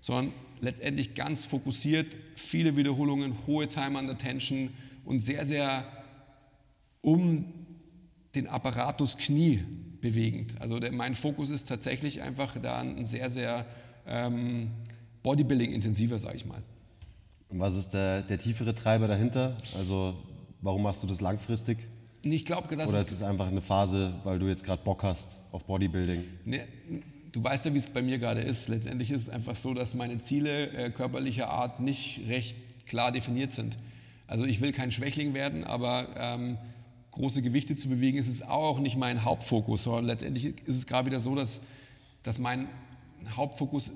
sondern 0.00 0.32
letztendlich 0.60 1.14
ganz 1.14 1.44
fokussiert, 1.44 2.16
viele 2.34 2.76
Wiederholungen, 2.76 3.46
hohe 3.46 3.68
Time 3.68 3.98
under 3.98 4.16
Tension 4.16 4.70
und 5.04 5.20
sehr, 5.20 5.44
sehr 5.44 5.86
um 7.02 7.44
den 8.34 8.48
Apparatus 8.48 9.18
Knie 9.18 9.60
bewegend. 10.00 10.60
Also 10.60 10.80
der, 10.80 10.92
mein 10.92 11.14
Fokus 11.14 11.50
ist 11.50 11.68
tatsächlich 11.68 12.22
einfach 12.22 12.58
da 12.60 12.80
ein 12.80 13.04
sehr, 13.04 13.28
sehr 13.28 13.66
ähm, 14.06 14.70
Bodybuilding-intensiver, 15.22 16.18
sage 16.18 16.36
ich 16.36 16.46
mal. 16.46 16.62
Und 17.50 17.60
was 17.60 17.76
ist 17.76 17.90
der, 17.90 18.22
der 18.22 18.38
tiefere 18.38 18.74
Treiber 18.74 19.08
dahinter? 19.08 19.56
Also 19.76 20.16
warum 20.62 20.82
machst 20.82 21.02
du 21.02 21.06
das 21.06 21.20
langfristig? 21.20 21.78
Ich 22.32 22.44
glaube, 22.44 22.74
dass 22.74 22.88
Oder 22.88 23.00
es 23.00 23.08
ist 23.08 23.14
es 23.14 23.22
einfach 23.22 23.48
eine 23.48 23.60
Phase, 23.60 24.14
weil 24.24 24.38
du 24.38 24.48
jetzt 24.48 24.64
gerade 24.64 24.82
Bock 24.82 25.02
hast 25.02 25.36
auf 25.52 25.64
Bodybuilding? 25.64 26.24
Ne, 26.44 26.66
du 27.32 27.44
weißt 27.44 27.66
ja, 27.66 27.74
wie 27.74 27.78
es 27.78 27.88
bei 27.88 28.00
mir 28.00 28.18
gerade 28.18 28.40
ist. 28.40 28.68
Letztendlich 28.68 29.10
ist 29.10 29.22
es 29.22 29.28
einfach 29.28 29.56
so, 29.56 29.74
dass 29.74 29.94
meine 29.94 30.18
Ziele 30.18 30.68
äh, 30.70 30.90
körperlicher 30.90 31.50
Art 31.50 31.80
nicht 31.80 32.22
recht 32.28 32.56
klar 32.86 33.12
definiert 33.12 33.52
sind. 33.52 33.76
Also 34.26 34.46
ich 34.46 34.60
will 34.60 34.72
kein 34.72 34.90
Schwächling 34.90 35.34
werden, 35.34 35.64
aber 35.64 36.08
ähm, 36.16 36.56
große 37.10 37.42
Gewichte 37.42 37.74
zu 37.74 37.88
bewegen 37.88 38.16
ist 38.16 38.28
es 38.28 38.42
auch 38.42 38.80
nicht 38.80 38.96
mein 38.96 39.24
Hauptfokus, 39.24 39.84
sondern 39.84 40.06
letztendlich 40.06 40.54
ist 40.66 40.76
es 40.76 40.86
gerade 40.86 41.06
wieder 41.06 41.20
so, 41.20 41.34
dass, 41.34 41.60
dass 42.22 42.38
mein 42.38 42.68
Hauptfokus 43.36 43.92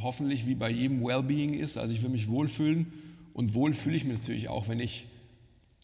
hoffentlich 0.00 0.46
wie 0.46 0.54
bei 0.54 0.70
jedem 0.70 1.04
Wellbeing 1.04 1.54
ist. 1.54 1.78
Also 1.78 1.94
ich 1.94 2.02
will 2.02 2.10
mich 2.10 2.28
wohlfühlen 2.28 2.92
und 3.34 3.54
wohl 3.54 3.72
fühle 3.72 3.96
ich 3.96 4.04
mich 4.04 4.18
natürlich 4.18 4.48
auch, 4.48 4.68
wenn 4.68 4.80
ich 4.80 5.06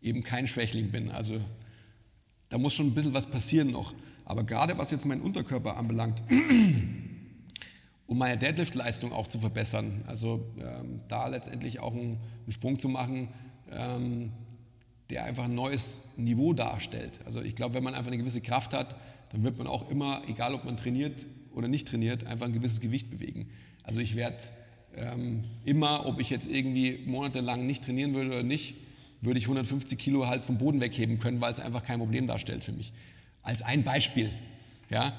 eben 0.00 0.22
kein 0.22 0.46
Schwächling 0.46 0.90
bin. 0.90 1.10
Also 1.10 1.40
da 2.52 2.58
muss 2.58 2.74
schon 2.74 2.88
ein 2.88 2.94
bisschen 2.94 3.14
was 3.14 3.26
passieren 3.26 3.70
noch. 3.70 3.94
Aber 4.26 4.44
gerade 4.44 4.76
was 4.76 4.90
jetzt 4.90 5.06
meinen 5.06 5.22
Unterkörper 5.22 5.78
anbelangt, 5.78 6.22
um 8.06 8.18
meine 8.18 8.36
Deadlift-Leistung 8.36 9.10
auch 9.10 9.26
zu 9.26 9.38
verbessern, 9.38 10.04
also 10.06 10.44
ähm, 10.58 11.00
da 11.08 11.28
letztendlich 11.28 11.80
auch 11.80 11.94
einen, 11.94 12.18
einen 12.42 12.52
Sprung 12.52 12.78
zu 12.78 12.90
machen, 12.90 13.28
ähm, 13.70 14.32
der 15.08 15.24
einfach 15.24 15.44
ein 15.44 15.54
neues 15.54 16.02
Niveau 16.18 16.52
darstellt. 16.52 17.20
Also 17.24 17.40
ich 17.40 17.56
glaube, 17.56 17.72
wenn 17.72 17.82
man 17.82 17.94
einfach 17.94 18.08
eine 18.08 18.18
gewisse 18.18 18.42
Kraft 18.42 18.74
hat, 18.74 18.96
dann 19.30 19.44
wird 19.44 19.56
man 19.56 19.66
auch 19.66 19.90
immer, 19.90 20.20
egal 20.28 20.52
ob 20.52 20.64
man 20.64 20.76
trainiert 20.76 21.24
oder 21.54 21.68
nicht 21.68 21.88
trainiert, 21.88 22.26
einfach 22.26 22.44
ein 22.44 22.52
gewisses 22.52 22.80
Gewicht 22.80 23.10
bewegen. 23.10 23.48
Also 23.82 24.00
ich 24.00 24.14
werde 24.14 24.42
ähm, 24.94 25.44
immer, 25.64 26.04
ob 26.04 26.20
ich 26.20 26.28
jetzt 26.28 26.48
irgendwie 26.48 27.02
monatelang 27.06 27.66
nicht 27.66 27.82
trainieren 27.82 28.12
würde 28.12 28.28
oder 28.28 28.42
nicht, 28.42 28.76
würde 29.22 29.38
ich 29.38 29.44
150 29.44 29.98
Kilo 29.98 30.26
halt 30.26 30.44
vom 30.44 30.58
Boden 30.58 30.80
wegheben 30.80 31.18
können, 31.18 31.40
weil 31.40 31.52
es 31.52 31.60
einfach 31.60 31.84
kein 31.84 31.98
Problem 31.98 32.26
darstellt 32.26 32.64
für 32.64 32.72
mich. 32.72 32.92
Als 33.42 33.62
ein 33.62 33.84
Beispiel. 33.84 34.30
Ja? 34.90 35.14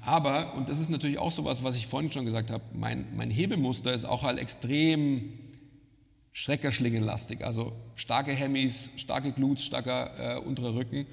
Aber, 0.00 0.54
und 0.54 0.68
das 0.68 0.78
ist 0.80 0.88
natürlich 0.88 1.18
auch 1.18 1.30
so 1.30 1.44
was 1.44 1.76
ich 1.76 1.86
vorhin 1.86 2.10
schon 2.10 2.24
gesagt 2.24 2.50
habe, 2.50 2.64
mein, 2.72 3.06
mein 3.14 3.30
Hebemuster 3.30 3.92
ist 3.92 4.04
auch 4.04 4.22
halt 4.22 4.38
extrem 4.38 5.32
Streckerschlingenlastig, 6.32 7.44
also 7.44 7.72
starke 7.94 8.32
Hemis, 8.32 8.90
starke 8.96 9.32
Glutes, 9.32 9.64
starker 9.64 10.38
äh, 10.38 10.40
unterer 10.40 10.74
Rücken. 10.74 11.06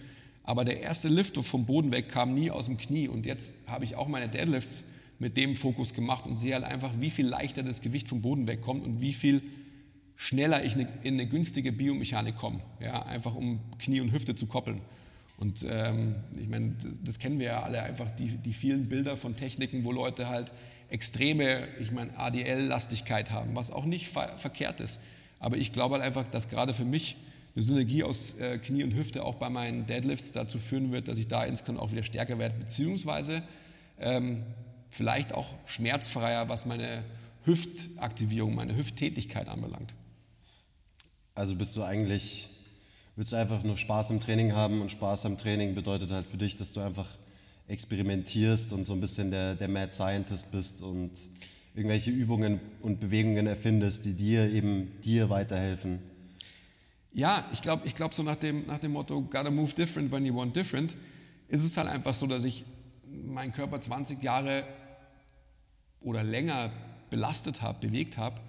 Aber 0.44 0.66
der 0.66 0.82
erste 0.82 1.10
Lift 1.10 1.38
vom 1.44 1.66
Boden 1.66 1.92
weg 1.92 2.10
kam 2.10 2.34
nie 2.34 2.50
aus 2.50 2.66
dem 2.66 2.78
Knie. 2.78 3.08
Und 3.08 3.26
jetzt 3.26 3.54
habe 3.68 3.86
ich 3.86 3.96
auch 3.96 4.08
meine 4.08 4.30
Deadlifts 4.30 4.86
mit 5.20 5.36
dem 5.36 5.56
Fokus 5.56 5.94
gemacht 5.94 6.26
und 6.26 6.38
sehe 6.38 6.54
halt 6.54 6.64
einfach, 6.64 6.94
wie 7.00 7.10
viel 7.10 7.28
leichter 7.28 7.62
das 7.62 7.82
Gewicht 7.82 8.08
vom 8.08 8.22
Boden 8.22 8.48
wegkommt 8.48 8.84
und 8.86 9.02
wie 9.02 9.14
viel 9.14 9.44
schneller 10.22 10.66
ich 10.66 10.76
in 10.76 11.14
eine 11.14 11.28
günstige 11.28 11.72
Biomechanik 11.72 12.36
komme, 12.36 12.60
ja, 12.82 13.04
einfach 13.04 13.36
um 13.36 13.62
Knie 13.80 14.02
und 14.02 14.12
Hüfte 14.12 14.36
zu 14.36 14.48
koppeln. 14.48 14.82
Und 15.38 15.66
ähm, 15.68 16.16
ich 16.38 16.50
meine, 16.50 16.76
das 17.06 17.20
kennen 17.20 17.40
wir 17.40 17.46
ja 17.46 17.64
alle 17.64 17.82
einfach, 17.82 18.12
die, 18.12 18.28
die 18.28 18.52
vielen 18.52 18.90
Bilder 18.90 19.16
von 19.16 19.38
Techniken, 19.38 19.86
wo 19.86 19.94
Leute 19.94 20.28
halt 20.28 20.52
extreme, 20.90 21.70
ich 21.80 21.94
meine, 21.94 22.18
ADL-Lastigkeit 22.20 23.32
haben, 23.32 23.56
was 23.56 23.72
auch 23.72 23.86
nicht 23.86 24.10
ver 24.10 24.38
verkehrt 24.38 24.82
ist. 24.82 25.00
Aber 25.40 25.56
ich 25.56 25.72
glaube 25.72 25.96
halt 25.96 26.04
einfach, 26.04 26.28
dass 26.28 26.50
gerade 26.50 26.74
für 26.74 26.84
mich 26.84 27.16
eine 27.56 27.64
Synergie 27.64 28.04
aus 28.04 28.38
äh, 28.40 28.58
Knie 28.58 28.84
und 28.84 28.94
Hüfte 28.96 29.24
auch 29.24 29.36
bei 29.36 29.50
meinen 29.50 29.86
Deadlifts 29.86 30.34
dazu 30.34 30.60
führen 30.60 30.92
wird, 30.92 31.08
dass 31.08 31.18
ich 31.18 31.28
da 31.28 31.46
insgesamt 31.46 31.80
auch 31.80 31.94
wieder 31.94 32.04
stärker 32.04 32.38
werde, 32.40 32.56
beziehungsweise 32.60 33.42
ähm, 34.02 34.44
vielleicht 34.90 35.34
auch 35.34 35.54
schmerzfreier, 35.66 36.50
was 36.50 36.66
meine 36.66 37.06
Hüftaktivierung, 37.46 38.54
meine 38.54 38.76
Hüfttätigkeit 38.76 39.48
anbelangt. 39.48 39.96
Also 41.40 41.56
bist 41.56 41.78
du 41.78 41.84
eigentlich, 41.84 42.50
willst 43.16 43.32
du 43.32 43.38
einfach 43.38 43.64
nur 43.64 43.78
Spaß 43.78 44.10
im 44.10 44.20
Training 44.20 44.52
haben 44.52 44.82
und 44.82 44.92
Spaß 44.92 45.26
am 45.26 45.38
Training 45.38 45.74
bedeutet 45.74 46.12
halt 46.12 46.28
für 46.28 46.36
dich, 46.36 46.58
dass 46.58 46.74
du 46.74 46.82
einfach 46.82 47.08
experimentierst 47.70 48.74
und 48.74 48.86
so 48.86 48.92
ein 48.92 49.00
bisschen 49.00 49.32
der, 49.32 49.56
der 49.56 49.70
Mad 49.70 49.94
Scientist 49.94 50.52
bist 50.52 50.82
und 50.82 51.12
irgendwelche 51.76 52.12
Übungen 52.12 52.60
und 52.82 53.00
Bewegungen 53.00 53.48
erfindest, 53.48 54.04
die 54.04 54.16
dir 54.16 54.52
eben 54.52 54.92
dir 55.06 55.30
weiterhelfen. 55.30 56.00
Ja, 57.14 57.48
ich 57.54 57.62
glaube, 57.62 57.88
ich 57.88 57.96
glaub 57.96 58.14
so 58.14 58.22
nach 58.22 58.36
dem, 58.36 58.68
nach 58.68 58.80
dem 58.80 58.92
Motto, 58.92 59.22
gotta 59.22 59.50
move 59.50 59.74
different 59.74 60.12
when 60.12 60.26
you 60.26 60.36
want 60.36 60.54
different, 60.58 60.98
ist 61.48 61.64
es 61.64 61.78
halt 61.78 61.88
einfach 61.88 62.16
so, 62.16 62.28
dass 62.28 62.44
ich 62.44 62.66
meinen 63.08 63.54
Körper 63.54 63.80
20 63.80 64.22
Jahre 64.22 64.66
oder 66.02 66.22
länger 66.22 66.70
belastet 67.10 67.62
habe, 67.62 67.88
bewegt 67.88 68.18
habe 68.18 68.42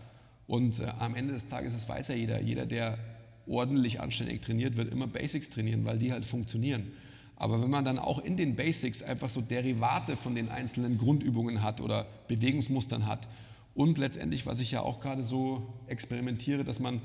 und 0.50 0.80
äh, 0.80 0.86
am 0.98 1.14
Ende 1.14 1.32
des 1.32 1.48
Tages, 1.48 1.72
das 1.74 1.88
weiß 1.88 2.08
ja 2.08 2.16
jeder, 2.16 2.42
jeder, 2.42 2.66
der 2.66 2.98
ordentlich 3.46 4.00
anständig 4.00 4.42
trainiert, 4.42 4.76
wird 4.76 4.90
immer 4.90 5.06
Basics 5.06 5.48
trainieren, 5.48 5.84
weil 5.84 5.96
die 5.96 6.10
halt 6.10 6.24
funktionieren. 6.24 6.90
Aber 7.36 7.62
wenn 7.62 7.70
man 7.70 7.84
dann 7.84 8.00
auch 8.00 8.18
in 8.18 8.36
den 8.36 8.56
Basics 8.56 9.04
einfach 9.04 9.30
so 9.30 9.42
Derivate 9.42 10.16
von 10.16 10.34
den 10.34 10.48
einzelnen 10.48 10.98
Grundübungen 10.98 11.62
hat 11.62 11.80
oder 11.80 12.04
Bewegungsmustern 12.26 13.06
hat 13.06 13.28
und 13.74 13.96
letztendlich, 13.96 14.44
was 14.44 14.58
ich 14.58 14.72
ja 14.72 14.82
auch 14.82 15.00
gerade 15.00 15.22
so 15.22 15.72
experimentiere, 15.86 16.64
dass 16.64 16.80
man 16.80 17.00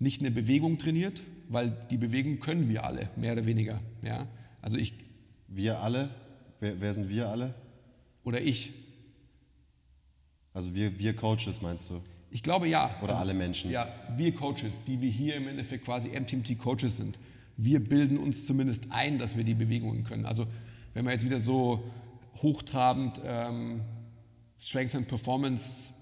nicht 0.00 0.20
eine 0.20 0.32
Bewegung 0.32 0.76
trainiert, 0.76 1.22
weil 1.48 1.76
die 1.90 1.96
Bewegung 1.96 2.40
können 2.40 2.68
wir 2.68 2.82
alle, 2.82 3.08
mehr 3.14 3.34
oder 3.34 3.46
weniger. 3.46 3.80
Ja? 4.02 4.26
Also 4.60 4.78
ich, 4.78 4.94
wir 5.46 5.78
alle? 5.78 6.10
Wer, 6.58 6.80
wer 6.80 6.92
sind 6.92 7.08
wir 7.08 7.28
alle? 7.28 7.54
Oder 8.24 8.40
ich. 8.40 8.72
Also 10.52 10.74
wir, 10.74 10.98
wir 10.98 11.14
Coaches 11.14 11.62
meinst 11.62 11.88
du? 11.90 12.02
Ich 12.34 12.42
glaube 12.42 12.66
ja. 12.66 12.90
Oder 13.00 13.10
also, 13.10 13.22
alle 13.22 13.32
Menschen. 13.32 13.70
Ja, 13.70 13.86
wir 14.16 14.34
Coaches, 14.34 14.82
die 14.88 15.00
wir 15.00 15.08
hier 15.08 15.36
im 15.36 15.46
Endeffekt 15.46 15.84
quasi 15.84 16.08
MTMT 16.08 16.58
Coaches 16.58 16.96
sind, 16.96 17.16
wir 17.56 17.78
bilden 17.78 18.18
uns 18.18 18.44
zumindest 18.44 18.90
ein, 18.90 19.20
dass 19.20 19.36
wir 19.36 19.44
die 19.44 19.54
Bewegungen 19.54 20.02
können. 20.02 20.26
Also 20.26 20.48
wenn 20.94 21.04
man 21.04 21.12
jetzt 21.12 21.24
wieder 21.24 21.38
so 21.38 21.84
hochtrabend 22.42 23.20
ähm, 23.24 23.82
Strength 24.58 24.96
and 24.96 25.06
Performance 25.06 25.94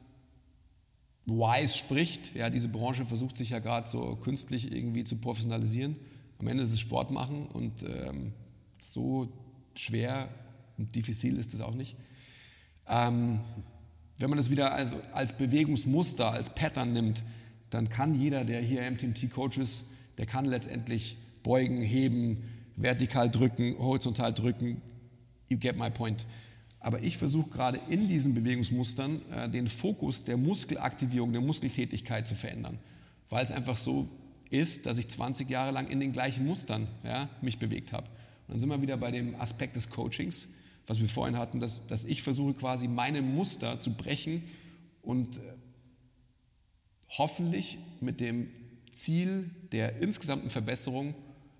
wise 1.27 1.77
spricht, 1.77 2.35
ja, 2.35 2.49
diese 2.49 2.68
Branche 2.71 3.05
versucht 3.05 3.37
sich 3.37 3.51
ja 3.51 3.59
gerade 3.59 3.87
so 3.87 4.16
künstlich 4.16 4.73
irgendwie 4.73 5.05
zu 5.05 5.16
professionalisieren. 5.16 5.97
Am 6.38 6.49
Ende 6.49 6.62
ist 6.62 6.73
es 6.73 6.81
Sport 6.81 7.11
machen 7.11 7.47
und 7.47 7.83
ähm, 7.83 8.33
so 8.81 9.29
schwer 9.75 10.31
und 10.79 10.95
diffizil 10.95 11.37
ist 11.37 11.53
es 11.53 11.61
auch 11.61 11.75
nicht. 11.75 11.95
Ähm, 12.88 13.40
wenn 14.18 14.31
man 14.31 14.37
das 14.37 14.51
wieder 14.51 14.72
also 14.72 14.96
als 15.12 15.37
Bewegungsmuster, 15.37 16.31
als 16.31 16.55
Pattern 16.55 16.92
nimmt, 16.92 17.25
dann 17.70 17.88
kann 17.88 18.14
jeder, 18.14 18.44
der 18.44 18.61
hier 18.61 18.88
MTMT-Coach 18.90 19.59
ist, 19.59 19.85
der 20.18 20.27
kann 20.27 20.44
letztendlich 20.44 21.16
beugen, 21.42 21.81
heben, 21.81 22.44
vertikal 22.77 23.31
drücken, 23.31 23.77
horizontal 23.79 24.33
drücken. 24.33 24.81
You 25.48 25.59
get 25.59 25.77
my 25.77 25.90
point. 25.90 26.27
Aber 26.81 27.03
ich 27.03 27.16
versuche 27.16 27.51
gerade 27.51 27.81
in 27.88 28.09
diesen 28.09 28.35
Bewegungsmustern 28.35 29.22
äh, 29.31 29.48
den 29.48 29.68
Fokus 29.68 30.25
der 30.25 30.37
Muskelaktivierung, 30.37 31.33
der 31.33 31.40
Muskeltätigkeit 31.40 32.27
zu 32.27 32.35
verändern, 32.35 32.79
weil 33.31 33.44
es 33.44 33.53
einfach 33.53 33.77
so 33.77 34.09
ist, 34.51 34.87
dass 34.87 34.98
ich 34.98 35.09
20 35.09 35.48
Jahre 35.48 35.70
lang 35.70 35.88
in 35.88 36.01
den 36.01 36.12
gleichen 36.12 36.44
Mustern 36.44 36.88
ja, 37.05 37.31
mich 37.40 37.59
bewegt 37.59 37.92
habe. 37.92 38.07
Und 38.07 38.55
dann 38.55 38.59
sind 38.59 38.68
wir 38.68 38.83
wieder 38.83 38.96
bei 38.96 39.11
dem 39.11 39.40
Aspekt 39.40 39.77
des 39.77 39.90
Coachings 39.90 40.48
was 40.87 41.01
wir 41.01 41.09
vorhin 41.09 41.38
hatten, 41.38 41.61
dass, 41.61 41.87
dass 41.87 42.05
ich 42.05 42.23
versuche 42.23 42.55
quasi 42.55 42.88
meine 42.88 43.23
Muster 43.23 43.81
zu 43.81 43.92
brechen 43.92 44.42
und 45.03 45.38
äh, 45.38 45.40
hoffentlich 47.09 47.79
mit 48.01 48.21
dem 48.21 48.49
Ziel 48.90 49.51
der 49.73 50.01
insgesamten 50.03 50.51
Verbesserung 50.51 51.14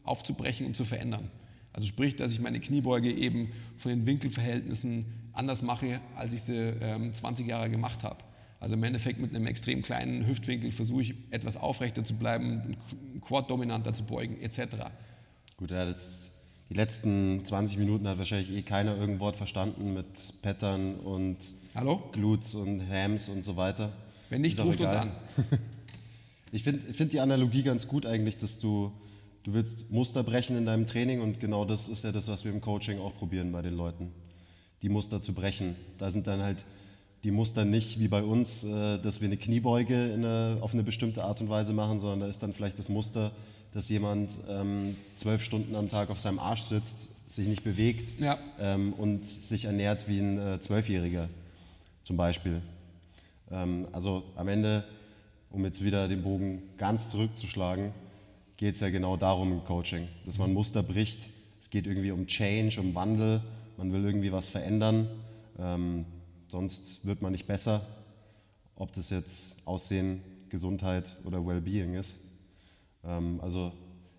aufzubrechen 0.05 0.67
und 0.67 0.77
zu 0.77 0.85
verändern. 0.85 1.31
Also 1.73 1.87
sprich, 1.87 2.17
dass 2.17 2.33
ich 2.33 2.41
meine 2.41 2.61
Kniebeuge 2.61 3.11
eben 3.11 3.53
von 3.77 3.91
den 3.91 4.07
Winkelverhältnissen 4.07 5.07
anders 5.33 5.63
mache, 5.63 6.01
als 6.17 6.33
ich 6.33 6.43
sie 6.43 6.57
ähm, 6.81 7.15
20 7.15 7.47
Jahre 7.47 7.71
gemacht 7.71 8.05
habe. 8.05 8.19
Also 8.61 8.75
im 8.75 8.83
Endeffekt 8.85 9.19
mit 9.19 9.35
einem 9.35 9.47
extrem 9.47 9.83
kleinen 9.83 10.27
Hüftwinkel 10.27 10.71
versuche 10.71 11.03
ich 11.03 11.15
etwas 11.31 11.57
aufrechter 11.57 12.05
zu 12.05 12.15
bleiben, 12.15 12.77
Quad 13.21 13.51
dominanter 13.51 13.95
zu 13.95 14.05
beugen, 14.05 14.41
etc. 14.41 14.77
Gut, 15.57 15.71
ja, 15.71 15.85
das 15.85 16.32
die 16.73 16.79
letzten 16.79 17.45
20 17.45 17.77
Minuten 17.77 18.09
hat 18.09 18.17
wahrscheinlich 18.17 18.51
eh 18.51 18.63
keiner 18.63 18.93
irgendein 18.93 19.21
Wort 19.21 19.37
verstanden 19.37 19.93
mit 19.93 20.07
Pattern 20.41 20.95
und 20.95 21.37
Hallo? 21.75 22.03
Glutes 22.13 22.55
und 22.55 22.89
Hams 22.89 23.29
und 23.29 23.45
so 23.45 23.59
weiter. 23.59 23.93
Wenn 24.31 24.41
nicht, 24.41 24.59
ruft 24.59 24.81
uns 24.81 24.95
an. 24.95 25.13
ich 26.53 26.63
finde 26.63 26.95
find 26.95 27.13
die 27.13 27.21
Analogie 27.21 27.63
ganz 27.63 27.87
gut 27.89 28.07
eigentlich, 28.07 28.39
dass 28.39 28.59
du, 28.59 28.91
du 29.43 29.53
willst 29.53 29.91
Muster 29.91 30.23
brechen 30.23 30.57
in 30.57 30.65
deinem 30.65 30.87
Training 30.87 31.21
und 31.21 31.41
genau 31.41 31.67
das 31.67 31.91
ist 31.91 32.05
ja 32.05 32.13
das, 32.13 32.29
was 32.29 32.47
wir 32.47 32.53
im 32.53 32.63
Coaching 32.63 32.99
auch 33.01 33.15
probieren 33.19 33.53
bei 33.53 33.61
den 33.61 33.77
Leuten. 33.77 34.11
Die 34.81 34.89
Muster 34.89 35.21
zu 35.21 35.35
brechen. 35.35 35.77
Da 35.99 36.09
sind 36.09 36.27
dann 36.27 36.41
halt 36.41 36.65
die 37.23 37.33
Muster 37.33 37.67
nicht 37.67 38.01
wie 38.01 38.09
bei 38.09 38.23
uns, 38.23 38.65
äh, 38.65 38.99
dass 38.99 39.21
wir 39.21 39.29
eine 39.29 39.37
Kniebeuge 39.37 40.11
eine, 40.15 40.57
auf 40.63 40.73
eine 40.73 40.85
bestimmte 40.85 41.23
Art 41.23 41.43
und 41.43 41.51
Weise 41.51 41.75
machen, 41.75 41.99
sondern 41.99 42.21
da 42.21 42.27
ist 42.29 42.43
dann 42.43 42.55
vielleicht 42.55 42.79
das 42.79 42.89
Muster, 42.89 43.33
dass 43.73 43.89
jemand 43.89 44.39
ähm, 44.49 44.97
zwölf 45.17 45.43
Stunden 45.43 45.75
am 45.75 45.89
Tag 45.89 46.11
auf 46.11 46.21
seinem 46.21 46.39
Arsch 46.39 46.65
sitzt, 46.65 47.09
sich 47.29 47.49
nicht 47.49 47.65
bewegt 47.65 48.21
ja. 48.21 48.39
ähm, 48.59 48.93
und 48.93 49.25
sich 49.27 49.65
ernährt 49.65 50.07
wie 50.09 50.19
ein 50.19 50.39
äh, 50.39 50.61
Zwölfjähriger 50.61 51.29
zum 52.05 52.17
Beispiel. 52.17 52.61
Ähm, 53.51 53.87
also 53.93 54.25
am 54.37 54.49
Ende, 54.49 54.85
um 55.51 55.65
jetzt 55.65 55.83
wieder 55.83 56.09
den 56.09 56.23
Bogen 56.23 56.63
ganz 56.77 57.11
zurückzuschlagen, 57.11 57.93
geht 58.57 58.75
es 58.75 58.81
ja 58.81 58.91
genau 58.91 59.17
darum 59.17 59.53
im 59.53 59.65
Coaching, 59.65 60.09
dass 60.27 60.39
man 60.39 60.53
Muster 60.53 60.83
bricht. 60.83 61.31
Es 61.61 61.71
geht 61.71 61.87
irgendwie 61.87 62.11
um 62.11 62.27
Change, 62.27 62.81
um 62.81 62.95
Wandel. 62.95 63.43
Man 63.79 63.93
will 63.93 64.05
irgendwie 64.05 64.33
was 64.33 64.51
verändern. 64.51 65.09
Ähm, 65.59 66.05
sonst 66.49 67.05
wird 67.07 67.23
man 67.23 67.33
nicht 67.33 67.47
besser. 67.47 67.87
Ob 68.77 68.93
das 68.93 69.11
jetzt 69.11 69.57
Aussehen, 69.67 70.23
Gesundheit 70.51 71.17
oder 71.25 71.45
Wellbeing 71.47 71.95
ist. 71.95 72.15
Ähm, 73.05 73.41
also 73.41 73.73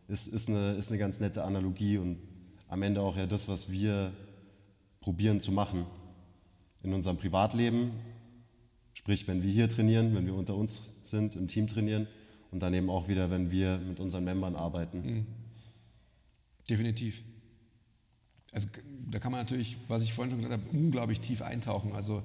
ist, 0.07 0.27
ist, 0.27 0.49
eine, 0.49 0.73
ist 0.73 0.89
eine 0.89 0.99
ganz 0.99 1.19
nette 1.19 1.43
Analogie 1.43 1.97
und 1.97 2.17
am 2.67 2.81
Ende 2.81 3.01
auch 3.01 3.17
ja 3.17 3.25
das, 3.25 3.47
was 3.47 3.71
wir 3.71 4.11
probieren 4.99 5.41
zu 5.41 5.51
machen 5.51 5.85
in 6.81 6.93
unserem 6.93 7.17
Privatleben. 7.17 7.91
Sprich, 8.93 9.27
wenn 9.27 9.41
wir 9.41 9.51
hier 9.51 9.69
trainieren, 9.69 10.15
wenn 10.15 10.25
wir 10.25 10.35
unter 10.35 10.55
uns 10.55 11.01
sind, 11.03 11.35
im 11.35 11.47
Team 11.47 11.67
trainieren 11.67 12.07
und 12.51 12.61
dann 12.61 12.73
eben 12.73 12.89
auch 12.89 13.07
wieder, 13.07 13.31
wenn 13.31 13.51
wir 13.51 13.77
mit 13.77 13.99
unseren 13.99 14.23
Membern 14.23 14.55
arbeiten. 14.55 15.01
Mhm. 15.01 15.25
Definitiv. 16.69 17.21
Also 18.51 18.67
da 19.09 19.19
kann 19.19 19.31
man 19.31 19.41
natürlich, 19.41 19.77
was 19.87 20.03
ich 20.03 20.13
vorhin 20.13 20.31
schon 20.31 20.41
gesagt 20.41 20.61
habe, 20.61 20.77
unglaublich 20.77 21.19
tief 21.19 21.41
eintauchen. 21.41 21.93
Also, 21.93 22.23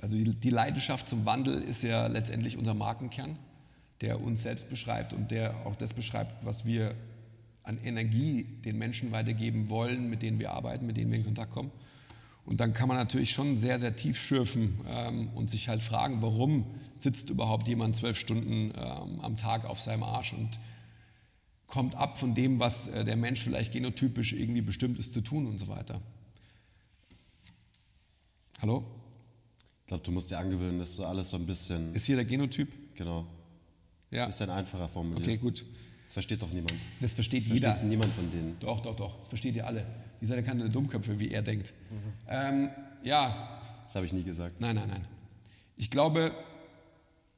also 0.00 0.16
die, 0.16 0.24
die 0.34 0.50
Leidenschaft 0.50 1.08
zum 1.08 1.26
Wandel 1.26 1.60
ist 1.62 1.82
ja 1.82 2.06
letztendlich 2.06 2.56
unser 2.56 2.74
Markenkern, 2.74 3.38
der 4.02 4.20
uns 4.20 4.42
selbst 4.42 4.68
beschreibt 4.68 5.12
und 5.12 5.30
der 5.30 5.54
auch 5.66 5.76
das 5.76 5.94
beschreibt, 5.94 6.44
was 6.44 6.66
wir 6.66 6.94
an 7.62 7.78
Energie 7.84 8.44
den 8.64 8.76
Menschen 8.76 9.12
weitergeben 9.12 9.68
wollen, 9.68 10.10
mit 10.10 10.22
denen 10.22 10.38
wir 10.38 10.52
arbeiten, 10.52 10.86
mit 10.86 10.96
denen 10.96 11.10
wir 11.10 11.18
in 11.18 11.24
Kontakt 11.24 11.52
kommen. 11.52 11.70
Und 12.44 12.58
dann 12.58 12.72
kann 12.72 12.88
man 12.88 12.96
natürlich 12.96 13.30
schon 13.30 13.56
sehr, 13.56 13.78
sehr 13.78 13.94
tief 13.94 14.20
schürfen 14.20 14.80
ähm, 14.88 15.28
und 15.34 15.48
sich 15.48 15.68
halt 15.68 15.80
fragen, 15.80 16.22
warum 16.22 16.66
sitzt 16.98 17.30
überhaupt 17.30 17.68
jemand 17.68 17.94
zwölf 17.94 18.18
Stunden 18.18 18.72
ähm, 18.76 19.20
am 19.20 19.36
Tag 19.36 19.64
auf 19.64 19.80
seinem 19.80 20.02
Arsch 20.02 20.32
und 20.32 20.58
kommt 21.68 21.94
ab 21.94 22.18
von 22.18 22.34
dem, 22.34 22.58
was 22.58 22.88
äh, 22.88 23.04
der 23.04 23.16
Mensch 23.16 23.40
vielleicht 23.42 23.72
genotypisch 23.72 24.32
irgendwie 24.32 24.60
bestimmt 24.60 24.98
ist 24.98 25.14
zu 25.14 25.20
tun 25.20 25.46
und 25.46 25.58
so 25.58 25.68
weiter. 25.68 26.00
Hallo? 28.60 28.84
Ich 29.82 29.86
glaube, 29.86 30.02
du 30.02 30.10
musst 30.10 30.30
dir 30.30 30.38
angewöhnen, 30.38 30.80
dass 30.80 30.96
so 30.96 31.04
alles 31.04 31.30
so 31.30 31.36
ein 31.36 31.46
bisschen. 31.46 31.94
Ist 31.94 32.06
hier 32.06 32.16
der 32.16 32.24
Genotyp? 32.24 32.68
Genau. 32.96 33.26
Ja. 34.12 34.24
Ein 34.24 34.28
bisschen 34.28 34.50
einfacher 34.50 34.88
formuliert. 34.88 35.26
Okay, 35.26 35.38
gut. 35.38 35.64
Das 36.04 36.12
versteht 36.12 36.42
doch 36.42 36.50
niemand. 36.50 36.74
Das 37.00 37.14
versteht, 37.14 37.46
das 37.46 37.52
jeder. 37.52 37.70
Versteht 37.70 37.88
niemand 37.88 38.12
von 38.12 38.30
denen. 38.30 38.56
Doch, 38.60 38.82
doch, 38.82 38.94
doch. 38.94 39.18
Das 39.20 39.28
versteht 39.28 39.56
ihr 39.56 39.66
alle. 39.66 39.86
Ihr 40.20 40.28
seid 40.28 40.36
ja 40.36 40.42
keine 40.42 40.68
Dummköpfe, 40.68 41.18
wie 41.18 41.30
er 41.30 41.42
denkt. 41.42 41.72
Mhm. 41.90 41.96
Ähm, 42.28 42.68
ja. 43.02 43.58
Das 43.84 43.96
habe 43.96 44.06
ich 44.06 44.12
nie 44.12 44.22
gesagt. 44.22 44.60
Nein, 44.60 44.76
nein, 44.76 44.88
nein. 44.88 45.04
Ich 45.76 45.90
glaube, 45.90 46.32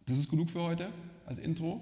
das 0.06 0.18
ist 0.18 0.28
genug 0.28 0.50
für 0.50 0.62
heute 0.62 0.88
als 1.24 1.38
Intro. 1.38 1.80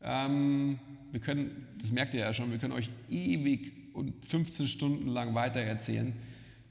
Ähm, 0.00 0.78
wir 1.10 1.20
können, 1.20 1.66
das 1.78 1.90
merkt 1.90 2.14
ihr 2.14 2.20
ja 2.20 2.32
schon, 2.32 2.52
wir 2.52 2.58
können 2.58 2.72
euch 2.72 2.88
ewig 3.10 3.72
und 3.92 4.24
15 4.24 4.68
Stunden 4.68 5.08
lang 5.08 5.34
weiter 5.34 5.60
erzählen. 5.60 6.14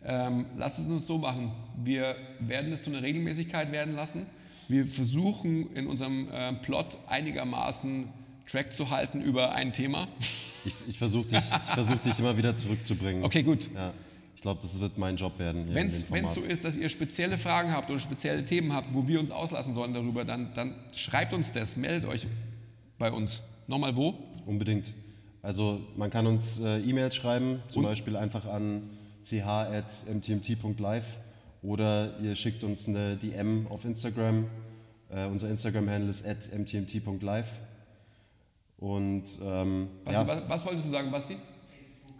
Ähm, 0.03 0.45
lasst 0.55 0.79
es 0.79 0.87
uns 0.87 1.05
so 1.05 1.17
machen. 1.17 1.51
Wir 1.75 2.15
werden 2.39 2.71
es 2.71 2.83
zu 2.83 2.89
einer 2.89 3.03
Regelmäßigkeit 3.03 3.71
werden 3.71 3.95
lassen. 3.95 4.25
Wir 4.69 4.85
versuchen 4.85 5.75
in 5.75 5.87
unserem 5.87 6.29
äh, 6.31 6.53
Plot 6.53 6.99
einigermaßen 7.07 8.07
Track 8.45 8.71
zu 8.71 8.91
halten 8.91 9.19
über 9.19 9.53
ein 9.53 9.73
Thema. 9.73 10.07
Ich, 10.63 10.73
ich 10.87 10.97
versuche 10.97 11.27
dich, 11.27 11.43
versuch 11.73 11.97
dich 11.97 12.19
immer 12.19 12.37
wieder 12.37 12.55
zurückzubringen. 12.55 13.23
Okay, 13.23 13.41
gut. 13.41 13.67
Ja, 13.73 13.93
ich 14.35 14.41
glaube, 14.43 14.59
das 14.61 14.79
wird 14.79 14.97
mein 14.99 15.17
Job 15.17 15.39
werden. 15.39 15.73
Wenn 15.73 15.87
es 15.87 16.07
so 16.35 16.41
ist, 16.41 16.65
dass 16.65 16.75
ihr 16.75 16.87
spezielle 16.89 17.39
Fragen 17.39 17.71
habt 17.71 17.89
oder 17.89 17.99
spezielle 17.99 18.45
Themen 18.45 18.71
habt, 18.73 18.93
wo 18.93 19.07
wir 19.07 19.19
uns 19.19 19.31
auslassen 19.31 19.73
sollen 19.73 19.93
darüber, 19.93 20.23
dann, 20.23 20.53
dann 20.53 20.75
schreibt 20.93 21.33
uns 21.33 21.51
das, 21.51 21.75
meldet 21.75 22.07
euch 22.07 22.27
bei 22.99 23.11
uns. 23.11 23.41
Nochmal 23.67 23.95
wo? 23.95 24.19
Unbedingt. 24.45 24.93
Also 25.41 25.81
man 25.97 26.11
kann 26.11 26.27
uns 26.27 26.59
äh, 26.59 26.79
E-Mails 26.81 27.15
schreiben, 27.15 27.63
zum 27.69 27.83
Und? 27.83 27.89
Beispiel 27.89 28.15
einfach 28.15 28.45
an 28.45 28.83
ch.mtmt.live 29.25 31.05
oder 31.61 32.17
ihr 32.21 32.35
schickt 32.35 32.63
uns 32.63 32.87
eine 32.87 33.15
DM 33.17 33.67
auf 33.69 33.85
Instagram. 33.85 34.45
Uh, 35.11 35.27
unser 35.31 35.49
Instagram-Handle 35.49 36.11
ist 36.11 36.25
at 36.25 36.53
mtmt.live. 36.53 37.49
Und 38.77 39.23
ähm, 39.43 39.87
Basti, 40.05 40.21
ja. 40.21 40.27
was, 40.27 40.49
was, 40.49 40.65
wolltest 40.65 40.85
du 40.85 40.91
sagen, 40.91 41.11
Basti? 41.11 41.35
Facebook. 41.35 42.15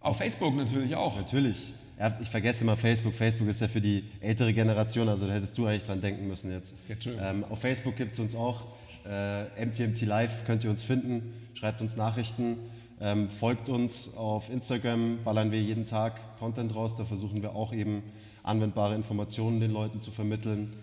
Auf 0.00 0.16
Facebook 0.16 0.56
natürlich 0.56 0.94
auch. 0.96 1.16
Natürlich. 1.16 1.72
Ja, 1.98 2.18
ich 2.20 2.28
vergesse 2.28 2.64
immer 2.64 2.76
Facebook. 2.76 3.14
Facebook 3.14 3.48
ist 3.48 3.60
ja 3.60 3.68
für 3.68 3.80
die 3.80 4.04
ältere 4.20 4.52
Generation, 4.52 5.08
also 5.08 5.26
da 5.26 5.34
hättest 5.34 5.56
du 5.56 5.66
eigentlich 5.66 5.84
dran 5.84 6.00
denken 6.00 6.26
müssen 6.26 6.50
jetzt. 6.50 6.74
Ähm, 7.20 7.44
auf 7.48 7.60
Facebook 7.60 7.96
gibt 7.96 8.14
es 8.14 8.18
uns 8.18 8.34
auch. 8.34 8.62
Äh, 9.06 9.64
MTMT 9.64 10.02
Live 10.02 10.44
könnt 10.44 10.64
ihr 10.64 10.70
uns 10.70 10.82
finden. 10.82 11.32
Schreibt 11.54 11.80
uns 11.80 11.96
Nachrichten. 11.96 12.58
Ähm, 13.00 13.30
folgt 13.30 13.68
uns 13.68 14.16
auf 14.16 14.50
Instagram, 14.50 15.18
ballern 15.24 15.50
wir 15.50 15.60
jeden 15.60 15.86
Tag 15.86 16.20
Content 16.38 16.74
raus. 16.74 16.96
Da 16.96 17.04
versuchen 17.04 17.42
wir 17.42 17.54
auch 17.54 17.72
eben 17.72 18.02
anwendbare 18.42 18.94
Informationen 18.94 19.60
den 19.60 19.72
Leuten 19.72 20.00
zu 20.00 20.10
vermitteln. 20.10 20.74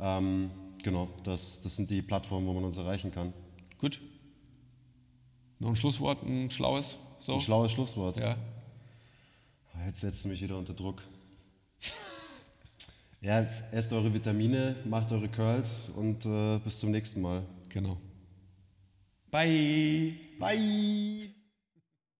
Ähm, 0.00 0.50
genau, 0.82 1.08
das, 1.24 1.62
das 1.62 1.76
sind 1.76 1.90
die 1.90 2.02
Plattformen, 2.02 2.46
wo 2.46 2.52
man 2.52 2.64
uns 2.64 2.76
erreichen 2.76 3.12
kann. 3.12 3.32
Gut. 3.78 4.00
Noch 5.58 5.70
ein 5.70 5.76
Schlusswort, 5.76 6.22
ein 6.22 6.50
schlaues? 6.50 6.98
So? 7.18 7.34
Ein 7.34 7.40
schlaues 7.40 7.72
Schlusswort. 7.72 8.18
Ja. 8.18 8.36
Ah, 9.74 9.86
jetzt 9.86 10.00
setzt 10.00 10.24
du 10.24 10.28
mich 10.28 10.42
wieder 10.42 10.56
unter 10.56 10.74
Druck. 10.74 11.02
ja, 13.20 13.46
esst 13.72 13.92
eure 13.92 14.12
Vitamine, 14.12 14.76
macht 14.84 15.12
eure 15.12 15.28
Curls 15.28 15.90
und 15.96 16.26
äh, 16.26 16.58
bis 16.58 16.80
zum 16.80 16.90
nächsten 16.90 17.22
Mal. 17.22 17.42
Genau. 17.68 17.96
Bye. 19.30 20.14
Bye. 20.38 21.35